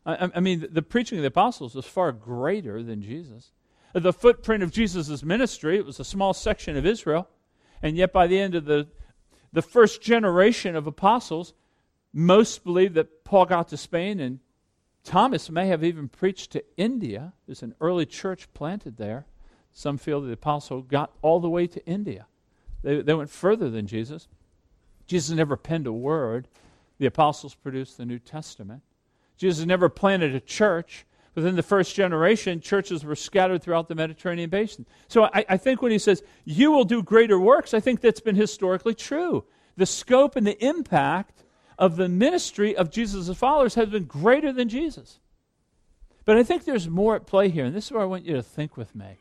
I, 0.05 0.29
I 0.35 0.39
mean, 0.41 0.67
the, 0.69 0.81
preaching 0.81 1.17
of 1.17 1.21
the 1.21 1.29
apostles 1.29 1.73
was 1.73 1.85
far 1.85 2.11
greater 2.11 2.83
than 2.83 3.01
Jesus. 3.01 3.51
The 3.93 4.11
footprint 4.11 4.61
of 4.61 4.69
Jesus' 4.69 5.23
ministry, 5.23 5.77
it 5.77 5.85
was 5.85 6.01
a 6.01 6.03
small 6.03 6.33
section 6.33 6.75
of 6.75 6.85
Israel. 6.85 7.29
And 7.81 7.95
yet, 7.95 8.11
by 8.11 8.27
the 8.27 8.37
end 8.37 8.55
of 8.55 8.65
the, 8.65 8.89
the 9.51 9.61
first 9.61 10.01
generation 10.01 10.75
of 10.75 10.87
apostles, 10.87 11.53
most 12.13 12.63
believe 12.63 12.93
that 12.95 13.23
Paul 13.23 13.45
got 13.45 13.69
to 13.69 13.77
Spain, 13.77 14.19
and 14.19 14.39
Thomas 15.03 15.49
may 15.49 15.67
have 15.67 15.83
even 15.83 16.07
preached 16.07 16.51
to 16.51 16.63
India. 16.77 17.33
There's 17.45 17.63
an 17.63 17.75
early 17.79 18.05
church 18.05 18.51
planted 18.53 18.97
there. 18.97 19.25
Some 19.71 19.97
feel 19.97 20.21
that 20.21 20.27
the 20.27 20.33
apostle 20.33 20.81
got 20.81 21.11
all 21.21 21.39
the 21.39 21.49
way 21.49 21.67
to 21.67 21.85
India. 21.85 22.27
They, 22.81 23.01
they 23.01 23.13
went 23.13 23.29
further 23.29 23.69
than 23.69 23.87
Jesus. 23.87 24.27
Jesus 25.07 25.35
never 25.35 25.57
penned 25.57 25.87
a 25.87 25.93
word. 25.93 26.47
The 26.97 27.05
apostles 27.05 27.55
produced 27.55 27.97
the 27.97 28.05
New 28.05 28.19
Testament. 28.19 28.81
Jesus 29.37 29.65
never 29.65 29.89
planted 29.89 30.35
a 30.35 30.39
church. 30.39 31.05
Within 31.35 31.55
the 31.55 31.63
first 31.63 31.95
generation, 31.95 32.59
churches 32.59 33.03
were 33.03 33.15
scattered 33.15 33.61
throughout 33.61 33.87
the 33.87 33.95
Mediterranean 33.95 34.49
basin. 34.49 34.85
So 35.07 35.25
I, 35.25 35.45
I, 35.49 35.57
think 35.57 35.81
when 35.81 35.91
he 35.91 35.99
says, 35.99 36.23
you 36.43 36.71
will 36.71 36.85
do 36.85 37.03
greater 37.03 37.39
works, 37.39 37.73
I 37.73 37.79
think 37.79 38.01
that's 38.01 38.19
been 38.19 38.35
historically 38.35 38.95
true. 38.95 39.45
The 39.77 39.85
scope 39.85 40.35
and 40.35 40.45
the 40.45 40.63
impact 40.65 41.43
of 41.77 41.95
the 41.95 42.09
ministry 42.09 42.75
of 42.75 42.91
Jesus' 42.91 43.35
followers 43.37 43.75
has 43.75 43.89
been 43.89 44.05
greater 44.05 44.51
than 44.51 44.69
Jesus. 44.69 45.19
But 46.25 46.37
I 46.37 46.43
think 46.43 46.65
there's 46.65 46.89
more 46.89 47.15
at 47.15 47.25
play 47.25 47.49
here, 47.49 47.65
and 47.65 47.75
this 47.75 47.85
is 47.85 47.91
where 47.91 48.01
I 48.01 48.05
want 48.05 48.25
you 48.25 48.35
to 48.35 48.43
think 48.43 48.75
with 48.75 48.93
me. 48.93 49.17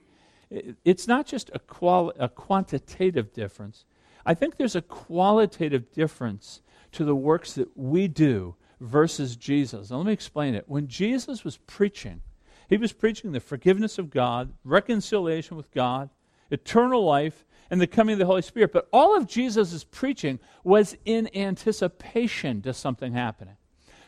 It's 0.85 1.07
not 1.07 1.27
just 1.27 1.51
a, 1.55 1.59
quali- 1.59 2.17
a 2.19 2.29
quantitative 2.29 3.33
difference, 3.33 3.85
I 4.27 4.35
think 4.35 4.57
there's 4.57 4.77
a 4.77 4.83
qualitative 4.83 5.93
difference 5.93 6.61
to 6.93 7.05
the 7.05 7.15
works 7.15 7.55
that 7.55 7.77
we 7.77 8.09
do 8.09 8.57
versus 8.81 9.37
Jesus. 9.37 9.91
Now, 9.91 9.99
let 9.99 10.07
me 10.07 10.13
explain 10.13 10.55
it. 10.55 10.65
When 10.69 10.89
Jesus 10.89 11.45
was 11.45 11.57
preaching, 11.57 12.23
he 12.69 12.77
was 12.77 12.93
preaching 12.93 13.33
the 13.33 13.41
forgiveness 13.41 13.99
of 13.99 14.11
God, 14.11 14.53
reconciliation 14.65 15.57
with 15.57 15.71
God, 15.71 16.11
eternal 16.51 17.05
life, 17.05 17.45
and 17.71 17.81
the 17.81 17.87
coming 17.87 18.15
of 18.15 18.19
the 18.19 18.27
Holy 18.27 18.43
Spirit. 18.43 18.73
But 18.73 18.89
all 18.93 19.17
of 19.17 19.27
Jesus' 19.27 19.85
preaching 19.85 20.39
was 20.65 20.97
in 21.05 21.35
anticipation 21.37 22.63
to 22.63 22.73
something 22.73 23.13
happening. 23.13 23.57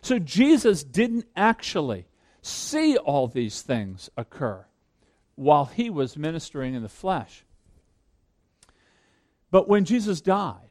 So 0.03 0.19
Jesus 0.19 0.83
didn't 0.83 1.27
actually 1.37 2.07
see 2.43 2.97
all 2.97 3.29
these 3.29 3.63
things 3.63 4.09
occur 4.17 4.67
while 5.35 5.67
he 5.67 5.91
was 5.91 6.17
ministering 6.17 6.75
in 6.75 6.83
the 6.83 6.89
flesh. 6.89 7.45
But 9.51 9.69
when 9.69 9.85
Jesus 9.85 10.21
died, 10.21 10.70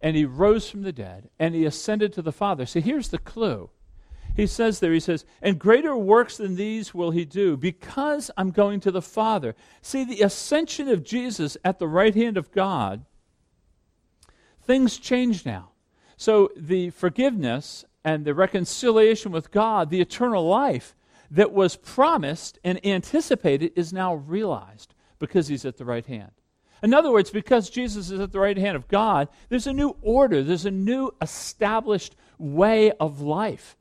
and 0.00 0.16
he 0.16 0.24
rose 0.24 0.68
from 0.68 0.82
the 0.82 0.92
dead 0.92 1.30
and 1.38 1.54
he 1.54 1.64
ascended 1.64 2.12
to 2.12 2.22
the 2.22 2.32
Father. 2.32 2.66
See, 2.66 2.80
here's 2.80 3.08
the 3.08 3.18
clue. 3.18 3.70
He 4.34 4.46
says 4.46 4.80
there, 4.80 4.92
he 4.92 5.00
says, 5.00 5.24
and 5.40 5.58
greater 5.58 5.96
works 5.96 6.36
than 6.36 6.56
these 6.56 6.92
will 6.92 7.10
he 7.10 7.24
do 7.24 7.56
because 7.56 8.30
I'm 8.36 8.50
going 8.50 8.80
to 8.80 8.90
the 8.90 9.00
Father. 9.00 9.54
See, 9.80 10.04
the 10.04 10.20
ascension 10.20 10.88
of 10.88 11.02
Jesus 11.02 11.56
at 11.64 11.78
the 11.78 11.88
right 11.88 12.14
hand 12.14 12.36
of 12.36 12.52
God, 12.52 13.06
things 14.62 14.98
change 14.98 15.46
now. 15.46 15.70
So 16.18 16.50
the 16.54 16.90
forgiveness 16.90 17.84
and 18.04 18.24
the 18.24 18.34
reconciliation 18.34 19.32
with 19.32 19.50
God, 19.50 19.88
the 19.88 20.02
eternal 20.02 20.46
life 20.46 20.94
that 21.30 21.52
was 21.52 21.76
promised 21.76 22.58
and 22.62 22.84
anticipated, 22.84 23.72
is 23.74 23.92
now 23.92 24.14
realized 24.14 24.94
because 25.18 25.48
he's 25.48 25.64
at 25.64 25.78
the 25.78 25.84
right 25.84 26.06
hand. 26.06 26.30
In 26.82 26.94
other 26.94 27.10
words, 27.10 27.30
because 27.30 27.70
Jesus 27.70 28.10
is 28.10 28.20
at 28.20 28.32
the 28.32 28.40
right 28.40 28.56
hand 28.56 28.76
of 28.76 28.88
God, 28.88 29.28
there's 29.48 29.66
a 29.66 29.72
new 29.72 29.96
order, 30.02 30.42
there's 30.42 30.66
a 30.66 30.70
new 30.70 31.10
established 31.22 32.16
way 32.38 32.92
of 32.92 33.20
life 33.20 33.76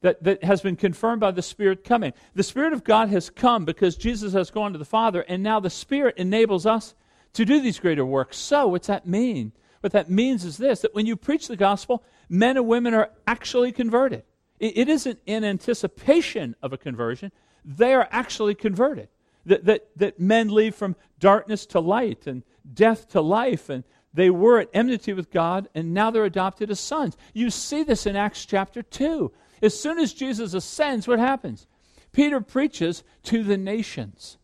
that, 0.00 0.22
that 0.24 0.42
has 0.44 0.60
been 0.60 0.76
confirmed 0.76 1.20
by 1.20 1.30
the 1.30 1.42
Spirit 1.42 1.84
coming. 1.84 2.12
The 2.34 2.42
Spirit 2.42 2.72
of 2.72 2.84
God 2.84 3.08
has 3.10 3.30
come 3.30 3.64
because 3.64 3.96
Jesus 3.96 4.32
has 4.32 4.50
gone 4.50 4.72
to 4.72 4.78
the 4.78 4.84
Father, 4.84 5.22
and 5.22 5.42
now 5.42 5.60
the 5.60 5.70
Spirit 5.70 6.16
enables 6.18 6.66
us 6.66 6.94
to 7.34 7.44
do 7.44 7.60
these 7.60 7.78
greater 7.78 8.04
works. 8.04 8.36
So, 8.36 8.68
what's 8.68 8.88
that 8.88 9.06
mean? 9.06 9.52
What 9.80 9.92
that 9.92 10.10
means 10.10 10.44
is 10.44 10.58
this 10.58 10.80
that 10.80 10.94
when 10.94 11.06
you 11.06 11.16
preach 11.16 11.48
the 11.48 11.56
gospel, 11.56 12.04
men 12.28 12.56
and 12.56 12.66
women 12.66 12.94
are 12.94 13.10
actually 13.26 13.72
converted. 13.72 14.24
it, 14.58 14.76
it 14.76 14.88
isn't 14.88 15.20
in 15.26 15.44
anticipation 15.44 16.56
of 16.62 16.72
a 16.72 16.78
conversion, 16.78 17.32
they 17.64 17.94
are 17.94 18.08
actually 18.10 18.54
converted 18.54 19.08
that, 19.46 19.64
that, 19.64 19.88
that 19.96 20.20
men 20.20 20.48
leave 20.48 20.74
from 20.74 20.96
darkness 21.18 21.66
to 21.66 21.80
light 21.80 22.26
and 22.26 22.42
death 22.72 23.08
to 23.08 23.20
life, 23.20 23.68
and 23.68 23.84
they 24.14 24.30
were 24.30 24.60
at 24.60 24.70
enmity 24.72 25.12
with 25.12 25.30
God, 25.30 25.68
and 25.74 25.94
now 25.94 26.10
they're 26.10 26.24
adopted 26.24 26.70
as 26.70 26.80
sons. 26.80 27.16
You 27.32 27.50
see 27.50 27.82
this 27.82 28.06
in 28.06 28.16
Acts 28.16 28.44
chapter 28.44 28.82
2. 28.82 29.32
As 29.62 29.78
soon 29.78 29.98
as 29.98 30.12
Jesus 30.12 30.54
ascends, 30.54 31.08
what 31.08 31.18
happens? 31.18 31.66
Peter 32.12 32.40
preaches 32.40 33.02
to 33.24 33.42
the 33.42 33.56
nations, 33.56 34.38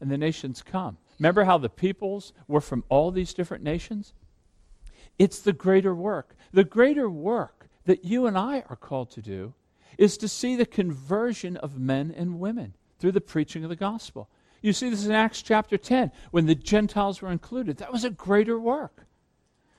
and 0.00 0.10
the 0.10 0.18
nations 0.18 0.62
come. 0.62 0.98
Remember 1.18 1.44
how 1.44 1.58
the 1.58 1.68
peoples 1.68 2.32
were 2.48 2.60
from 2.60 2.84
all 2.88 3.10
these 3.10 3.32
different 3.34 3.64
nations? 3.64 4.12
It's 5.18 5.40
the 5.40 5.52
greater 5.52 5.94
work. 5.94 6.36
The 6.52 6.64
greater 6.64 7.08
work 7.08 7.68
that 7.86 8.04
you 8.04 8.26
and 8.26 8.36
I 8.36 8.64
are 8.68 8.76
called 8.76 9.10
to 9.12 9.22
do 9.22 9.54
is 9.96 10.18
to 10.18 10.28
see 10.28 10.56
the 10.56 10.66
conversion 10.66 11.56
of 11.56 11.78
men 11.78 12.12
and 12.14 12.38
women 12.38 12.74
through 12.98 13.12
the 13.12 13.20
preaching 13.20 13.64
of 13.64 13.70
the 13.70 13.76
gospel. 13.76 14.28
You 14.62 14.72
see 14.72 14.90
this 14.90 15.06
in 15.06 15.12
Acts 15.12 15.42
chapter 15.42 15.76
10 15.76 16.10
when 16.30 16.46
the 16.46 16.54
Gentiles 16.54 17.22
were 17.22 17.30
included. 17.30 17.76
That 17.76 17.92
was 17.92 18.04
a 18.04 18.10
greater 18.10 18.58
work. 18.58 19.06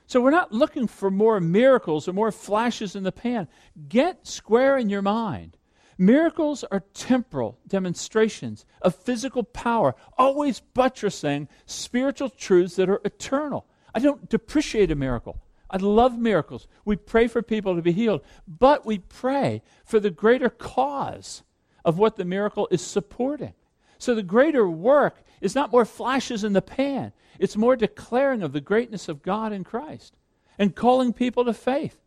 So 0.06 0.22
we're 0.22 0.32
not 0.32 0.54
looking 0.54 0.88
for 0.88 1.12
more 1.12 1.42
miracles 1.42 2.08
or 2.08 2.14
more 2.14 2.32
flashes 2.32 2.96
in 2.96 3.04
the 3.04 3.12
pan. 3.12 3.50
Get 3.90 4.26
square 4.26 4.78
in 4.78 4.90
your 4.90 5.02
mind. 5.02 5.58
Miracles 5.98 6.64
are 6.72 6.84
temporal 6.94 7.58
demonstrations 7.68 8.66
of 8.82 8.96
physical 8.96 9.44
power, 9.44 9.96
always 10.18 10.60
buttressing 10.60 11.50
spiritual 11.66 12.30
truths 12.30 12.76
that 12.76 12.90
are 12.90 13.02
eternal. 13.04 13.66
I 13.94 14.00
don't 14.00 14.30
depreciate 14.30 14.92
a 14.92 14.96
miracle. 14.96 15.42
I 15.70 15.78
love 15.78 16.18
miracles. 16.18 16.68
We 16.86 16.96
pray 16.96 17.28
for 17.28 17.42
people 17.42 17.76
to 17.76 17.82
be 17.82 17.92
healed, 17.92 18.22
but 18.48 18.86
we 18.86 19.00
pray 19.00 19.64
for 19.84 20.00
the 20.00 20.12
greater 20.12 20.50
cause 20.50 21.44
of 21.88 21.98
what 21.98 22.18
the 22.18 22.26
miracle 22.26 22.68
is 22.70 22.82
supporting. 22.82 23.54
So 23.98 24.14
the 24.14 24.22
greater 24.22 24.70
work 24.70 25.24
is 25.40 25.56
not 25.56 25.72
more 25.72 25.86
flashes 25.86 26.44
in 26.44 26.52
the 26.52 26.62
pan, 26.62 27.14
it's 27.40 27.56
more 27.56 27.78
declaring 27.78 28.44
of 28.44 28.52
the 28.52 28.62
greatness 28.62 29.08
of 29.08 29.24
God 29.24 29.54
in 29.54 29.64
Christ 29.64 30.14
and 30.60 30.76
calling 30.76 31.14
people 31.14 31.46
to 31.46 31.54
faith 31.54 31.98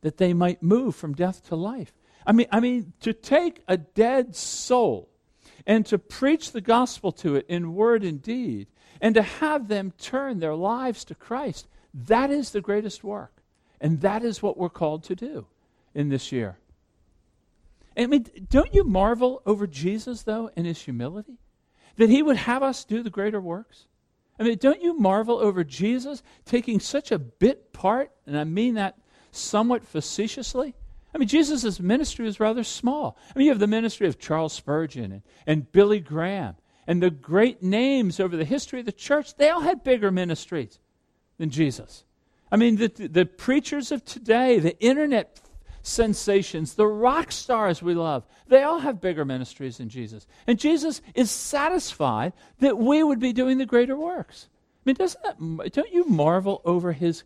that 0.00 0.16
they 0.16 0.32
might 0.32 0.62
move 0.62 0.96
from 0.96 1.12
death 1.12 1.46
to 1.48 1.54
life. 1.56 1.92
I 2.26 2.32
mean, 2.32 2.46
I 2.50 2.60
mean, 2.60 2.94
to 3.00 3.12
take 3.12 3.62
a 3.68 3.76
dead 3.76 4.34
soul 4.34 5.10
and 5.66 5.84
to 5.86 5.98
preach 5.98 6.52
the 6.52 6.62
gospel 6.62 7.12
to 7.12 7.36
it 7.36 7.44
in 7.48 7.74
word 7.74 8.04
and 8.04 8.22
deed, 8.22 8.68
and 9.00 9.14
to 9.16 9.22
have 9.22 9.68
them 9.68 9.92
turn 9.98 10.38
their 10.38 10.54
lives 10.54 11.04
to 11.06 11.14
Christ, 11.14 11.66
that 11.92 12.30
is 12.30 12.50
the 12.50 12.60
greatest 12.60 13.04
work. 13.04 13.42
And 13.80 14.00
that 14.00 14.24
is 14.24 14.42
what 14.42 14.56
we're 14.56 14.70
called 14.70 15.04
to 15.04 15.14
do 15.14 15.46
in 15.94 16.08
this 16.08 16.32
year. 16.32 16.58
I 17.96 18.06
mean, 18.06 18.26
don't 18.48 18.74
you 18.74 18.84
marvel 18.84 19.42
over 19.46 19.66
Jesus, 19.66 20.22
though, 20.22 20.50
and 20.56 20.66
his 20.66 20.82
humility? 20.82 21.38
That 21.96 22.10
he 22.10 22.22
would 22.22 22.36
have 22.36 22.62
us 22.62 22.84
do 22.84 23.02
the 23.02 23.10
greater 23.10 23.40
works? 23.40 23.86
I 24.38 24.42
mean, 24.42 24.58
don't 24.58 24.82
you 24.82 24.98
marvel 24.98 25.38
over 25.38 25.62
Jesus 25.62 26.22
taking 26.44 26.80
such 26.80 27.12
a 27.12 27.18
bit 27.18 27.72
part, 27.72 28.10
and 28.26 28.36
I 28.36 28.44
mean 28.44 28.74
that 28.74 28.98
somewhat 29.30 29.84
facetiously? 29.84 30.74
I 31.14 31.18
mean, 31.18 31.28
Jesus' 31.28 31.78
ministry 31.78 32.24
was 32.24 32.40
rather 32.40 32.64
small. 32.64 33.16
I 33.34 33.38
mean, 33.38 33.46
you 33.46 33.52
have 33.52 33.60
the 33.60 33.68
ministry 33.68 34.08
of 34.08 34.18
Charles 34.18 34.52
Spurgeon 34.52 35.12
and, 35.12 35.22
and 35.46 35.70
Billy 35.70 36.00
Graham 36.00 36.56
and 36.88 37.00
the 37.00 37.10
great 37.10 37.62
names 37.62 38.18
over 38.18 38.36
the 38.36 38.44
history 38.44 38.80
of 38.80 38.86
the 38.86 38.92
church. 38.92 39.36
They 39.36 39.48
all 39.48 39.60
had 39.60 39.84
bigger 39.84 40.10
ministries 40.10 40.80
than 41.38 41.50
Jesus. 41.50 42.04
I 42.50 42.56
mean, 42.56 42.76
the, 42.76 42.88
the 42.88 43.26
preachers 43.26 43.92
of 43.92 44.04
today, 44.04 44.58
the 44.58 44.78
internet 44.80 45.40
sensations, 45.84 46.74
the 46.74 46.86
rock 46.86 47.30
stars 47.30 47.82
we 47.82 47.94
love, 47.94 48.24
they 48.48 48.62
all 48.62 48.80
have 48.80 49.02
bigger 49.02 49.24
ministries 49.24 49.76
than 49.76 49.90
Jesus. 49.90 50.26
And 50.46 50.58
Jesus 50.58 51.02
is 51.14 51.30
satisfied 51.30 52.32
that 52.60 52.78
we 52.78 53.02
would 53.02 53.20
be 53.20 53.34
doing 53.34 53.58
the 53.58 53.66
greater 53.66 53.96
works. 53.96 54.48
I 54.50 54.82
mean, 54.86 54.96
doesn't 54.96 55.22
that, 55.22 55.72
don't 55.72 55.92
you 55.92 56.06
marvel 56.06 56.62
over 56.64 56.92
his, 56.92 57.22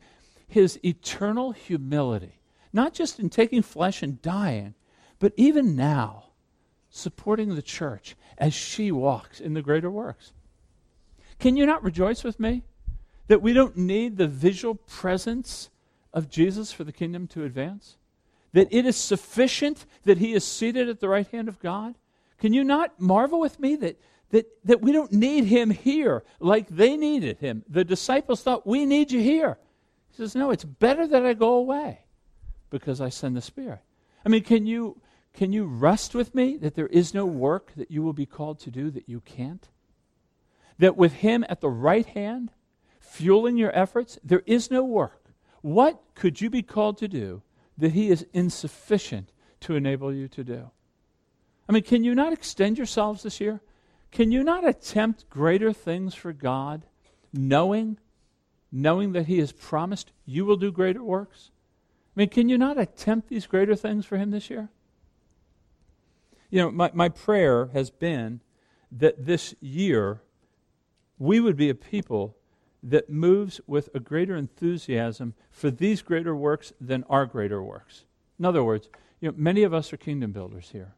his 0.48 0.78
eternal 0.84 1.52
humility? 1.52 2.40
Not 2.72 2.94
just 2.94 3.20
in 3.20 3.30
taking 3.30 3.62
flesh 3.62 4.02
and 4.02 4.20
dying, 4.20 4.74
but 5.20 5.32
even 5.36 5.76
now, 5.76 6.24
supporting 6.90 7.54
the 7.54 7.62
church 7.62 8.16
as 8.38 8.54
she 8.54 8.90
walks 8.90 9.40
in 9.40 9.54
the 9.54 9.62
greater 9.62 9.90
works. 9.90 10.32
Can 11.38 11.56
you 11.56 11.64
not 11.64 11.84
rejoice 11.84 12.24
with 12.24 12.40
me 12.40 12.64
that 13.28 13.40
we 13.40 13.52
don't 13.52 13.76
need 13.76 14.16
the 14.16 14.26
visual 14.26 14.74
presence 14.74 15.70
of 16.12 16.28
Jesus 16.28 16.72
for 16.72 16.82
the 16.82 16.92
kingdom 16.92 17.28
to 17.28 17.44
advance? 17.44 17.97
That 18.52 18.68
it 18.70 18.86
is 18.86 18.96
sufficient 18.96 19.86
that 20.04 20.18
he 20.18 20.32
is 20.32 20.44
seated 20.44 20.88
at 20.88 21.00
the 21.00 21.08
right 21.08 21.28
hand 21.28 21.48
of 21.48 21.60
God? 21.60 21.96
Can 22.38 22.52
you 22.52 22.64
not 22.64 23.00
marvel 23.00 23.40
with 23.40 23.58
me 23.58 23.76
that, 23.76 24.00
that, 24.30 24.46
that 24.64 24.80
we 24.80 24.92
don't 24.92 25.12
need 25.12 25.44
him 25.44 25.70
here 25.70 26.24
like 26.40 26.68
they 26.68 26.96
needed 26.96 27.38
him? 27.38 27.64
The 27.68 27.84
disciples 27.84 28.42
thought, 28.42 28.66
We 28.66 28.86
need 28.86 29.12
you 29.12 29.20
here. 29.20 29.58
He 30.10 30.16
says, 30.16 30.34
No, 30.34 30.50
it's 30.50 30.64
better 30.64 31.06
that 31.06 31.26
I 31.26 31.34
go 31.34 31.54
away 31.54 32.00
because 32.70 33.00
I 33.00 33.08
send 33.08 33.36
the 33.36 33.42
Spirit. 33.42 33.80
I 34.24 34.28
mean, 34.28 34.42
can 34.42 34.66
you, 34.66 35.00
can 35.32 35.52
you 35.52 35.64
rest 35.64 36.14
with 36.14 36.34
me 36.34 36.56
that 36.58 36.74
there 36.74 36.88
is 36.88 37.14
no 37.14 37.24
work 37.24 37.72
that 37.76 37.90
you 37.90 38.02
will 38.02 38.12
be 38.12 38.26
called 38.26 38.60
to 38.60 38.70
do 38.70 38.90
that 38.90 39.08
you 39.08 39.20
can't? 39.20 39.68
That 40.78 40.96
with 40.96 41.14
him 41.14 41.44
at 41.48 41.60
the 41.60 41.68
right 41.70 42.06
hand, 42.06 42.50
fueling 43.00 43.56
your 43.56 43.76
efforts, 43.76 44.18
there 44.22 44.42
is 44.46 44.70
no 44.70 44.84
work. 44.84 45.24
What 45.60 46.00
could 46.14 46.40
you 46.40 46.50
be 46.50 46.62
called 46.62 46.98
to 46.98 47.08
do 47.08 47.42
that 47.78 47.92
He 47.92 48.10
is 48.10 48.26
insufficient 48.32 49.32
to 49.60 49.74
enable 49.74 50.12
you 50.12 50.28
to 50.28 50.44
do. 50.44 50.70
I 51.68 51.72
mean, 51.72 51.82
can 51.82 52.04
you 52.04 52.14
not 52.14 52.32
extend 52.32 52.76
yourselves 52.76 53.22
this 53.22 53.40
year? 53.40 53.60
Can 54.10 54.32
you 54.32 54.42
not 54.42 54.66
attempt 54.66 55.28
greater 55.28 55.72
things 55.72 56.14
for 56.14 56.32
God, 56.32 56.86
knowing, 57.32 57.98
knowing 58.72 59.12
that 59.12 59.26
He 59.26 59.38
has 59.38 59.52
promised 59.52 60.12
you 60.24 60.44
will 60.44 60.56
do 60.56 60.72
greater 60.72 61.02
works? 61.02 61.50
I 62.16 62.20
mean, 62.20 62.28
can 62.30 62.48
you 62.48 62.58
not 62.58 62.78
attempt 62.78 63.28
these 63.28 63.46
greater 63.46 63.76
things 63.76 64.06
for 64.06 64.16
Him 64.16 64.30
this 64.30 64.50
year? 64.50 64.70
You 66.50 66.62
know, 66.62 66.70
my, 66.70 66.90
my 66.94 67.10
prayer 67.10 67.66
has 67.74 67.90
been 67.90 68.40
that 68.90 69.26
this 69.26 69.54
year 69.60 70.22
we 71.18 71.40
would 71.40 71.56
be 71.56 71.68
a 71.68 71.74
people 71.74 72.37
that 72.90 73.10
moves 73.10 73.60
with 73.66 73.88
a 73.94 74.00
greater 74.00 74.36
enthusiasm 74.36 75.34
for 75.50 75.70
these 75.70 76.02
greater 76.02 76.34
works 76.34 76.72
than 76.80 77.04
our 77.10 77.26
greater 77.26 77.62
works. 77.62 78.04
In 78.38 78.44
other 78.44 78.64
words, 78.64 78.88
you 79.20 79.28
know, 79.28 79.34
many 79.36 79.62
of 79.62 79.74
us 79.74 79.92
are 79.92 79.96
kingdom 79.96 80.32
builders 80.32 80.70
here. 80.70 80.94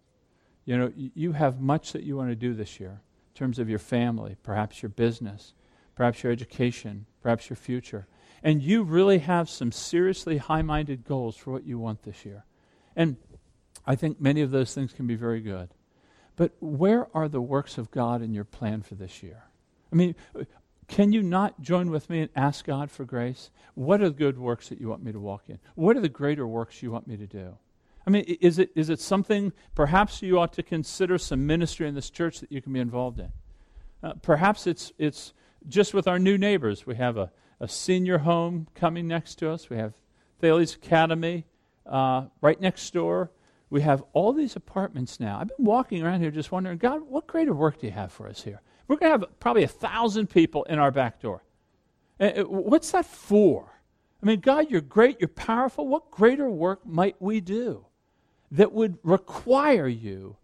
You 0.64 0.76
know, 0.76 0.92
you 0.94 1.32
have 1.32 1.60
much 1.60 1.92
that 1.92 2.02
you 2.02 2.16
want 2.16 2.30
to 2.30 2.36
do 2.36 2.54
this 2.54 2.78
year 2.78 3.00
in 3.32 3.34
terms 3.34 3.58
of 3.58 3.68
your 3.68 3.78
family, 3.78 4.36
perhaps 4.42 4.82
your 4.82 4.90
business, 4.90 5.54
perhaps 5.96 6.22
your 6.22 6.30
education, 6.30 7.06
perhaps 7.22 7.50
your 7.50 7.56
future. 7.56 8.06
And 8.42 8.62
you 8.62 8.82
really 8.82 9.18
have 9.18 9.50
some 9.50 9.72
seriously 9.72 10.36
high 10.36 10.62
minded 10.62 11.04
goals 11.04 11.36
for 11.36 11.50
what 11.50 11.64
you 11.64 11.78
want 11.78 12.02
this 12.02 12.24
year. 12.24 12.44
And 12.94 13.16
I 13.86 13.96
think 13.96 14.20
many 14.20 14.42
of 14.42 14.50
those 14.50 14.74
things 14.74 14.92
can 14.92 15.06
be 15.06 15.16
very 15.16 15.40
good. 15.40 15.70
But 16.36 16.52
where 16.60 17.08
are 17.14 17.28
the 17.28 17.40
works 17.40 17.78
of 17.78 17.90
God 17.90 18.22
in 18.22 18.32
your 18.32 18.44
plan 18.44 18.82
for 18.82 18.94
this 18.94 19.22
year? 19.22 19.44
I 19.92 19.96
mean, 19.96 20.14
can 20.90 21.12
you 21.12 21.22
not 21.22 21.62
join 21.62 21.88
with 21.90 22.10
me 22.10 22.20
and 22.20 22.30
ask 22.34 22.66
God 22.66 22.90
for 22.90 23.04
grace? 23.04 23.50
What 23.74 24.02
are 24.02 24.08
the 24.08 24.14
good 24.16 24.36
works 24.36 24.68
that 24.68 24.80
you 24.80 24.88
want 24.88 25.04
me 25.04 25.12
to 25.12 25.20
walk 25.20 25.44
in? 25.48 25.60
What 25.76 25.96
are 25.96 26.00
the 26.00 26.08
greater 26.08 26.46
works 26.46 26.82
you 26.82 26.90
want 26.90 27.06
me 27.06 27.16
to 27.16 27.28
do? 27.28 27.56
I 28.04 28.10
mean, 28.10 28.24
is 28.40 28.58
it, 28.58 28.72
is 28.74 28.90
it 28.90 28.98
something 28.98 29.52
perhaps 29.76 30.20
you 30.20 30.40
ought 30.40 30.52
to 30.54 30.64
consider 30.64 31.16
some 31.16 31.46
ministry 31.46 31.86
in 31.86 31.94
this 31.94 32.10
church 32.10 32.40
that 32.40 32.50
you 32.50 32.60
can 32.60 32.72
be 32.72 32.80
involved 32.80 33.20
in? 33.20 33.30
Uh, 34.02 34.14
perhaps 34.20 34.66
it's, 34.66 34.92
it's 34.98 35.32
just 35.68 35.94
with 35.94 36.08
our 36.08 36.18
new 36.18 36.36
neighbors. 36.36 36.86
We 36.86 36.96
have 36.96 37.16
a, 37.16 37.30
a 37.60 37.68
senior 37.68 38.18
home 38.18 38.66
coming 38.74 39.06
next 39.06 39.36
to 39.36 39.50
us, 39.50 39.70
we 39.70 39.76
have 39.76 39.94
Thales 40.40 40.74
Academy 40.74 41.46
uh, 41.86 42.24
right 42.40 42.60
next 42.60 42.92
door. 42.92 43.30
We 43.68 43.82
have 43.82 44.02
all 44.12 44.32
these 44.32 44.56
apartments 44.56 45.20
now. 45.20 45.38
I've 45.38 45.56
been 45.56 45.64
walking 45.64 46.02
around 46.02 46.22
here 46.22 46.32
just 46.32 46.50
wondering, 46.50 46.78
God, 46.78 47.02
what 47.02 47.28
greater 47.28 47.52
work 47.54 47.78
do 47.78 47.86
you 47.86 47.92
have 47.92 48.10
for 48.10 48.26
us 48.26 48.42
here? 48.42 48.60
We're 48.90 48.96
going 48.96 49.12
to 49.12 49.20
have 49.20 49.38
probably 49.38 49.62
a 49.62 49.68
thousand 49.68 50.30
people 50.30 50.64
in 50.64 50.80
our 50.80 50.90
back 50.90 51.20
door. 51.20 51.44
Uh, 52.18 52.24
uh, 52.24 52.42
what's 52.42 52.90
that 52.90 53.06
for? 53.06 53.80
I 54.20 54.26
mean, 54.26 54.40
God, 54.40 54.66
you're 54.68 54.80
great, 54.80 55.20
you're 55.20 55.28
powerful. 55.28 55.86
What 55.86 56.10
greater 56.10 56.50
work 56.50 56.84
might 56.84 57.14
we 57.22 57.40
do 57.40 57.86
that 58.50 58.72
would 58.72 58.98
require 59.04 59.86
you 59.86 60.38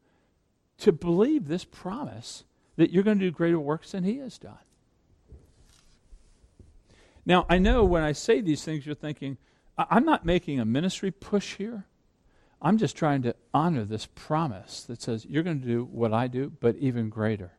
to 0.79 0.93
believe 0.93 1.49
this 1.49 1.65
promise 1.65 2.45
that 2.77 2.93
you're 2.93 3.03
going 3.03 3.19
to 3.19 3.25
do 3.25 3.33
greater 3.33 3.59
works 3.59 3.91
than 3.91 4.05
He 4.05 4.19
has 4.19 4.39
done? 4.39 4.55
Now, 7.25 7.47
I 7.49 7.59
know 7.59 7.85
when 7.85 8.05
I 8.05 8.13
say 8.13 8.43
these 8.43 8.63
things, 8.63 8.87
you're 8.87 8.95
thinking, 8.95 9.39
I'm 9.77 10.05
not 10.05 10.25
making 10.25 10.61
a 10.61 10.65
ministry 10.65 11.11
push 11.11 11.57
here. 11.57 11.87
I'm 12.63 12.79
just 12.79 12.97
trying 12.97 13.23
to 13.23 13.35
honor 13.53 13.85
this 13.85 14.07
promise 14.07 14.85
that 14.85 15.03
says 15.03 15.27
you're 15.27 15.43
going 15.43 15.61
to 15.63 15.67
do 15.67 15.85
what 15.91 16.13
I 16.13 16.29
do, 16.29 16.53
but 16.61 16.77
even 16.77 17.11
greater. 17.11 17.51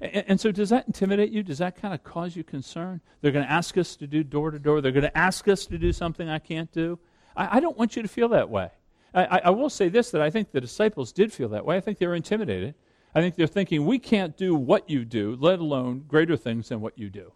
And, 0.00 0.24
and, 0.28 0.40
so, 0.40 0.52
does 0.52 0.70
that 0.70 0.86
intimidate 0.86 1.30
you? 1.30 1.42
Does 1.42 1.58
that 1.58 1.76
kind 1.76 1.94
of 1.94 2.04
cause 2.04 2.36
you 2.36 2.44
concern? 2.44 3.00
They're 3.20 3.32
going 3.32 3.44
to 3.44 3.50
ask 3.50 3.78
us 3.78 3.96
to 3.96 4.06
do 4.06 4.22
door 4.22 4.50
to 4.50 4.58
door. 4.58 4.80
They're 4.80 4.92
going 4.92 5.02
to 5.02 5.16
ask 5.16 5.48
us 5.48 5.66
to 5.66 5.78
do 5.78 5.92
something 5.92 6.28
I 6.28 6.38
can't 6.38 6.70
do. 6.72 6.98
I, 7.36 7.56
I 7.56 7.60
don't 7.60 7.76
want 7.76 7.96
you 7.96 8.02
to 8.02 8.08
feel 8.08 8.28
that 8.30 8.50
way. 8.50 8.70
I, 9.14 9.40
I, 9.44 9.50
will 9.50 9.70
say 9.70 9.88
this 9.88 10.10
that 10.10 10.20
I 10.20 10.28
think 10.28 10.52
the 10.52 10.60
disciples 10.60 11.10
did 11.10 11.32
feel 11.32 11.48
that 11.50 11.64
way. 11.64 11.76
I 11.76 11.80
think 11.80 11.98
they 11.98 12.06
were 12.06 12.14
intimidated. 12.14 12.74
I 13.14 13.22
think 13.22 13.34
they're 13.34 13.46
thinking, 13.46 13.86
we 13.86 13.98
can't 13.98 14.36
do 14.36 14.54
what 14.54 14.90
you 14.90 15.06
do, 15.06 15.38
let 15.40 15.58
alone 15.58 16.04
greater 16.06 16.36
things 16.36 16.68
than 16.68 16.82
what 16.82 16.98
you 16.98 17.08
do. 17.08 17.32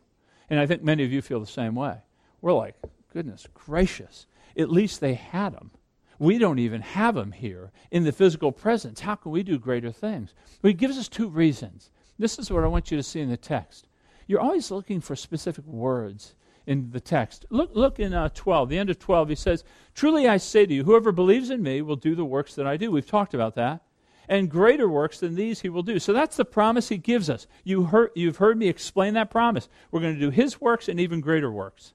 And 0.51 0.61
I 0.61 0.67
think 0.67 0.83
many 0.83 1.05
of 1.05 1.13
you 1.13 1.23
feel 1.23 1.41
the 1.41 1.47
same 1.47 1.75
way. 1.75 1.97
We're 2.43 2.53
like, 2.53 2.75
goodness 3.13 3.47
gracious, 3.55 4.27
at 4.59 4.71
least 4.71 5.01
they 5.01 5.15
had 5.15 5.55
them. 5.55 5.71
We 6.19 6.37
don't 6.37 6.59
even 6.59 6.83
have 6.83 7.15
them 7.15 7.33
here 7.33 7.73
in 7.91 8.05
the 8.05 8.13
physical 8.13 8.53
presence. 8.53 9.01
How 9.01 9.15
can 9.15 9.33
we 9.33 9.43
do 9.43 9.59
greater 9.59 9.91
things? 9.91 10.35
Well, 10.61 10.69
he 10.69 10.75
gives 10.75 10.99
us 10.99 11.09
two 11.09 11.29
reasons 11.29 11.91
This 12.21 12.39
is 12.39 12.51
what 12.51 12.65
I 12.65 12.69
want 12.69 12.91
you 12.91 12.99
to 12.99 13.03
see 13.03 13.21
in 13.21 13.31
the 13.31 13.37
text. 13.37 13.89
You're 14.27 14.41
always 14.41 14.71
looking 14.71 15.01
for 15.01 15.17
specific 15.17 15.67
words 15.67 16.35
in 16.67 16.91
the 16.91 17.01
text. 17.01 17.47
Look, 17.49 17.71
look 17.75 17.99
in 17.99 18.13
uh, 18.13 18.29
12, 18.35 18.69
the 18.69 18.79
end 18.79 18.91
of 18.91 18.99
12, 18.99 19.31
he 19.31 19.35
says, 19.35 19.65
Truly 19.95 20.29
I 20.29 20.37
say 20.37 20.67
to 20.67 20.75
you, 20.75 20.85
whoever 20.85 21.13
believes 21.13 21.49
in 21.49 21.63
me 21.63 21.81
will 21.81 21.97
do 21.97 22.15
the 22.15 22.25
works 22.25 22.55
that 22.55 22.67
I 22.67 22.77
do. 22.77 22.91
We've 22.91 23.07
talked 23.07 23.33
about 23.33 23.55
that. 23.55 23.83
And 24.29 24.51
greater 24.51 24.89
works 24.89 25.19
than 25.19 25.35
these 25.35 25.63
he 25.63 25.71
will 25.71 25.83
do. 25.83 25.99
So 25.99 26.13
that's 26.13 26.37
the 26.37 26.45
promise 26.45 26.91
he 26.91 26.99
gives 26.99 27.29
us. 27.29 27.47
You 27.65 27.85
heard, 27.85 28.11
you've 28.15 28.37
heard 28.37 28.59
me 28.59 28.69
explain 28.69 29.15
that 29.15 29.31
promise. 29.31 29.69
We're 29.91 30.01
going 30.01 30.15
to 30.15 30.21
do 30.21 30.31
his 30.31 30.61
works 30.61 30.89
and 30.89 31.01
even 31.01 31.21
greater 31.21 31.51
works. 31.51 31.95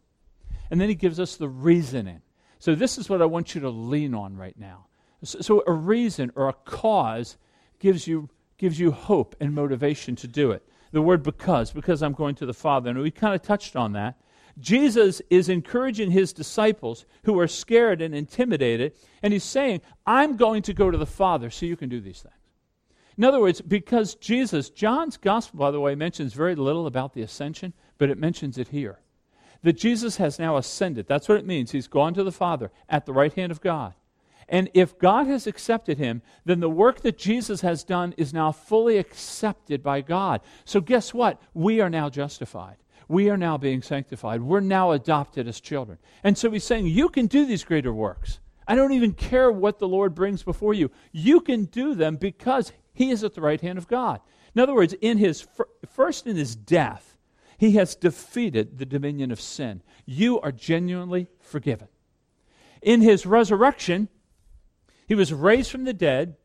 And 0.70 0.82
then 0.82 0.90
he 0.90 0.96
gives 0.96 1.20
us 1.20 1.38
the 1.38 1.48
reasoning. 1.48 2.22
So 2.60 2.74
this 2.74 2.98
is 2.98 3.10
what 3.10 3.22
I 3.22 3.26
want 3.26 3.54
you 3.54 3.62
to 3.62 3.70
lean 3.70 4.14
on 4.16 4.36
right 4.36 4.58
now. 4.60 4.88
So, 5.24 5.40
so 5.40 5.64
a 5.66 5.72
reason 5.72 6.32
or 6.36 6.50
a 6.50 6.54
cause 6.54 7.38
gives 7.80 8.08
you, 8.08 8.28
gives 8.58 8.80
you 8.80 8.92
hope 8.92 9.36
and 9.40 9.54
motivation 9.54 10.16
to 10.18 10.28
do 10.28 10.52
it. 10.52 10.68
The 10.92 11.02
word 11.02 11.24
because, 11.24 11.72
because 11.72 12.02
I'm 12.02 12.14
going 12.14 12.36
to 12.36 12.46
the 12.46 12.54
Father. 12.54 12.90
And 12.90 13.00
we 13.00 13.12
kind 13.12 13.36
of 13.36 13.42
touched 13.42 13.76
on 13.76 13.94
that. 13.94 14.18
Jesus 14.60 15.22
is 15.30 15.50
encouraging 15.50 16.12
his 16.12 16.32
disciples 16.32 17.06
who 17.24 17.38
are 17.40 17.48
scared 17.48 18.02
and 18.02 18.16
intimidated, 18.16 18.94
and 19.22 19.34
he's 19.34 19.44
saying, 19.44 19.82
I'm 20.06 20.38
going 20.38 20.62
to 20.64 20.74
go 20.74 20.90
to 20.90 20.98
the 20.98 21.06
Father 21.06 21.50
so 21.50 21.66
you 21.66 21.76
can 21.76 21.90
do 21.90 22.00
these 22.00 22.22
things. 22.22 22.34
In 23.18 23.24
other 23.24 23.40
words, 23.40 23.62
because 23.62 24.16
Jesus, 24.16 24.70
John's 24.70 25.18
gospel, 25.18 25.60
by 25.60 25.72
the 25.72 25.80
way, 25.80 25.96
mentions 25.96 26.34
very 26.34 26.56
little 26.56 26.88
about 26.88 27.14
the 27.14 27.22
ascension, 27.22 27.74
but 27.98 28.10
it 28.10 28.18
mentions 28.18 28.58
it 28.58 28.70
here. 28.70 29.00
That 29.64 29.74
Jesus 29.74 30.18
has 30.18 30.38
now 30.38 30.58
ascended. 30.58 31.08
That's 31.08 31.28
what 31.28 31.38
it 31.38 31.46
means. 31.46 31.72
He's 31.72 31.88
gone 31.88 32.14
to 32.14 32.24
the 32.24 32.32
Father 32.32 32.72
at 32.88 33.06
the 33.06 33.14
right 33.14 33.34
hand 33.34 33.52
of 33.52 33.62
God. 33.62 33.94
And 34.48 34.70
if 34.74 34.98
God 35.00 35.28
has 35.28 35.48
accepted 35.48 35.98
him, 35.98 36.22
then 36.46 36.60
the 36.60 36.70
work 36.70 37.02
that 37.02 37.18
Jesus 37.18 37.62
has 37.62 37.84
done 37.84 38.14
is 38.18 38.34
now 38.34 38.52
fully 38.52 38.98
accepted 38.98 39.82
by 39.82 40.02
God. 40.02 40.42
So, 40.66 40.82
guess 40.82 41.14
what? 41.14 41.42
We 41.54 41.82
are 41.82 41.90
now 41.90 42.10
justified 42.10 42.78
we 43.08 43.30
are 43.30 43.38
now 43.38 43.58
being 43.58 43.82
sanctified. 43.82 44.42
We're 44.42 44.60
now 44.62 44.92
adopted 44.92 45.48
as 45.48 45.60
children. 45.60 45.98
And 46.24 46.38
so 46.38 46.50
he's 46.52 46.64
saying, 46.64 46.88
You 46.88 47.10
can 47.10 47.28
do 47.28 47.46
these 47.46 47.64
greater 47.64 47.94
works. 47.94 48.40
I 48.68 48.76
don't 48.76 48.94
even 48.94 49.14
care 49.14 49.52
what 49.52 49.80
the 49.80 49.88
Lord 49.88 50.16
brings 50.16 50.42
before 50.42 50.74
you. 50.74 50.90
You 51.12 51.42
can 51.42 51.66
do 51.66 51.94
them 51.94 52.16
because 52.16 52.72
he 52.94 53.12
is 53.12 53.24
at 53.24 53.36
the 53.36 53.42
right 53.42 53.62
hand 53.62 53.78
of 53.78 53.88
God. 53.88 54.22
In 54.56 54.62
other 54.62 54.74
words, 54.74 54.94
in 55.02 55.18
his 55.18 55.46
first 55.88 56.26
in 56.26 56.36
his 56.36 56.56
death, 56.56 57.18
he 57.58 57.72
has 57.74 57.96
defeated 57.96 58.80
the 58.80 58.86
dominion 58.86 59.32
of 59.32 59.40
sin. 59.40 59.82
You 60.06 60.40
are 60.42 60.52
genuinely 60.52 61.28
forgiven. 61.40 61.90
In 62.82 63.02
his 63.02 63.26
resurrection, 63.26 64.10
he 65.08 65.16
was 65.16 65.34
raised 65.34 65.72
from 65.72 65.84
the 65.84 65.94
dead, 65.94 66.36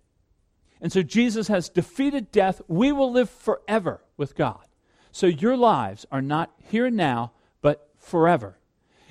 and 0.80 0.92
so 0.92 1.02
Jesus 1.02 1.48
has 1.48 1.68
defeated 1.68 2.32
death. 2.32 2.60
We 2.68 2.92
will 2.92 3.12
live 3.12 3.28
forever 3.28 4.02
with 4.16 4.34
God. 4.34 4.64
So 5.12 5.26
your 5.26 5.56
lives 5.56 6.06
are 6.10 6.22
not 6.22 6.52
here 6.58 6.86
and 6.86 6.96
now, 6.96 7.32
but 7.60 7.90
forever. 7.98 8.58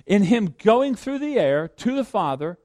In 0.05 0.23
Him 0.23 0.55
going 0.63 0.95
through 0.95 1.19
the 1.19 1.37
air 1.37 1.67
to 1.67 1.95
the 1.95 2.03
Father, 2.03 2.57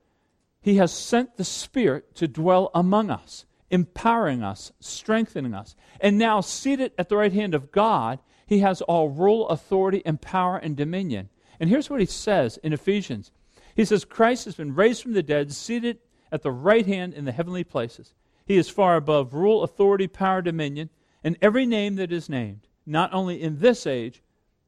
He 0.61 0.77
has 0.77 0.93
sent 0.93 1.37
the 1.37 1.45
Spirit 1.45 2.15
to 2.17 2.29
dwell 2.29 2.71
among 2.75 3.11
us, 3.11 3.45
empowering 3.71 4.43
us, 4.43 4.73
strengthening 4.81 5.55
us. 5.55 5.77
And 6.01 6.17
now, 6.17 6.41
seated 6.41 6.93
at 6.99 7.09
the 7.09 7.17
right 7.17 7.33
hand 7.33 7.55
of 7.55 7.73
God, 7.73 8.21
He 8.47 8.61
has 8.61 8.81
all 8.83 9.11
rule, 9.11 9.49
authority, 9.49 10.03
and 10.07 10.21
power 10.21 10.57
and 10.57 10.77
dominion. 10.77 11.29
And 11.61 11.69
here's 11.69 11.91
what 11.91 12.01
He 12.01 12.07
says 12.07 12.57
in 12.59 12.73
Ephesians 12.73 13.31
He 13.75 13.85
says, 13.85 14.05
Christ 14.05 14.47
has 14.47 14.55
been 14.55 14.75
raised 14.75 15.03
from 15.03 15.13
the 15.13 15.23
dead, 15.23 15.53
seated 15.53 15.99
at 16.35 16.43
the 16.43 16.51
right 16.51 16.85
hand 16.85 17.15
in 17.15 17.25
the 17.25 17.33
heavenly 17.33 17.63
places. 17.63 18.13
He 18.45 18.57
is 18.57 18.69
far 18.69 18.97
above 18.97 19.35
rule, 19.35 19.63
authority, 19.63 20.09
power, 20.09 20.43
dominion, 20.43 20.91
and 21.23 21.39
every 21.41 21.65
name 21.65 21.95
that 21.95 22.11
is 22.13 22.29
named 22.29 22.67
not 22.85 23.15
only 23.15 23.41
in 23.41 23.61
this 23.61 23.87
age, 23.87 24.21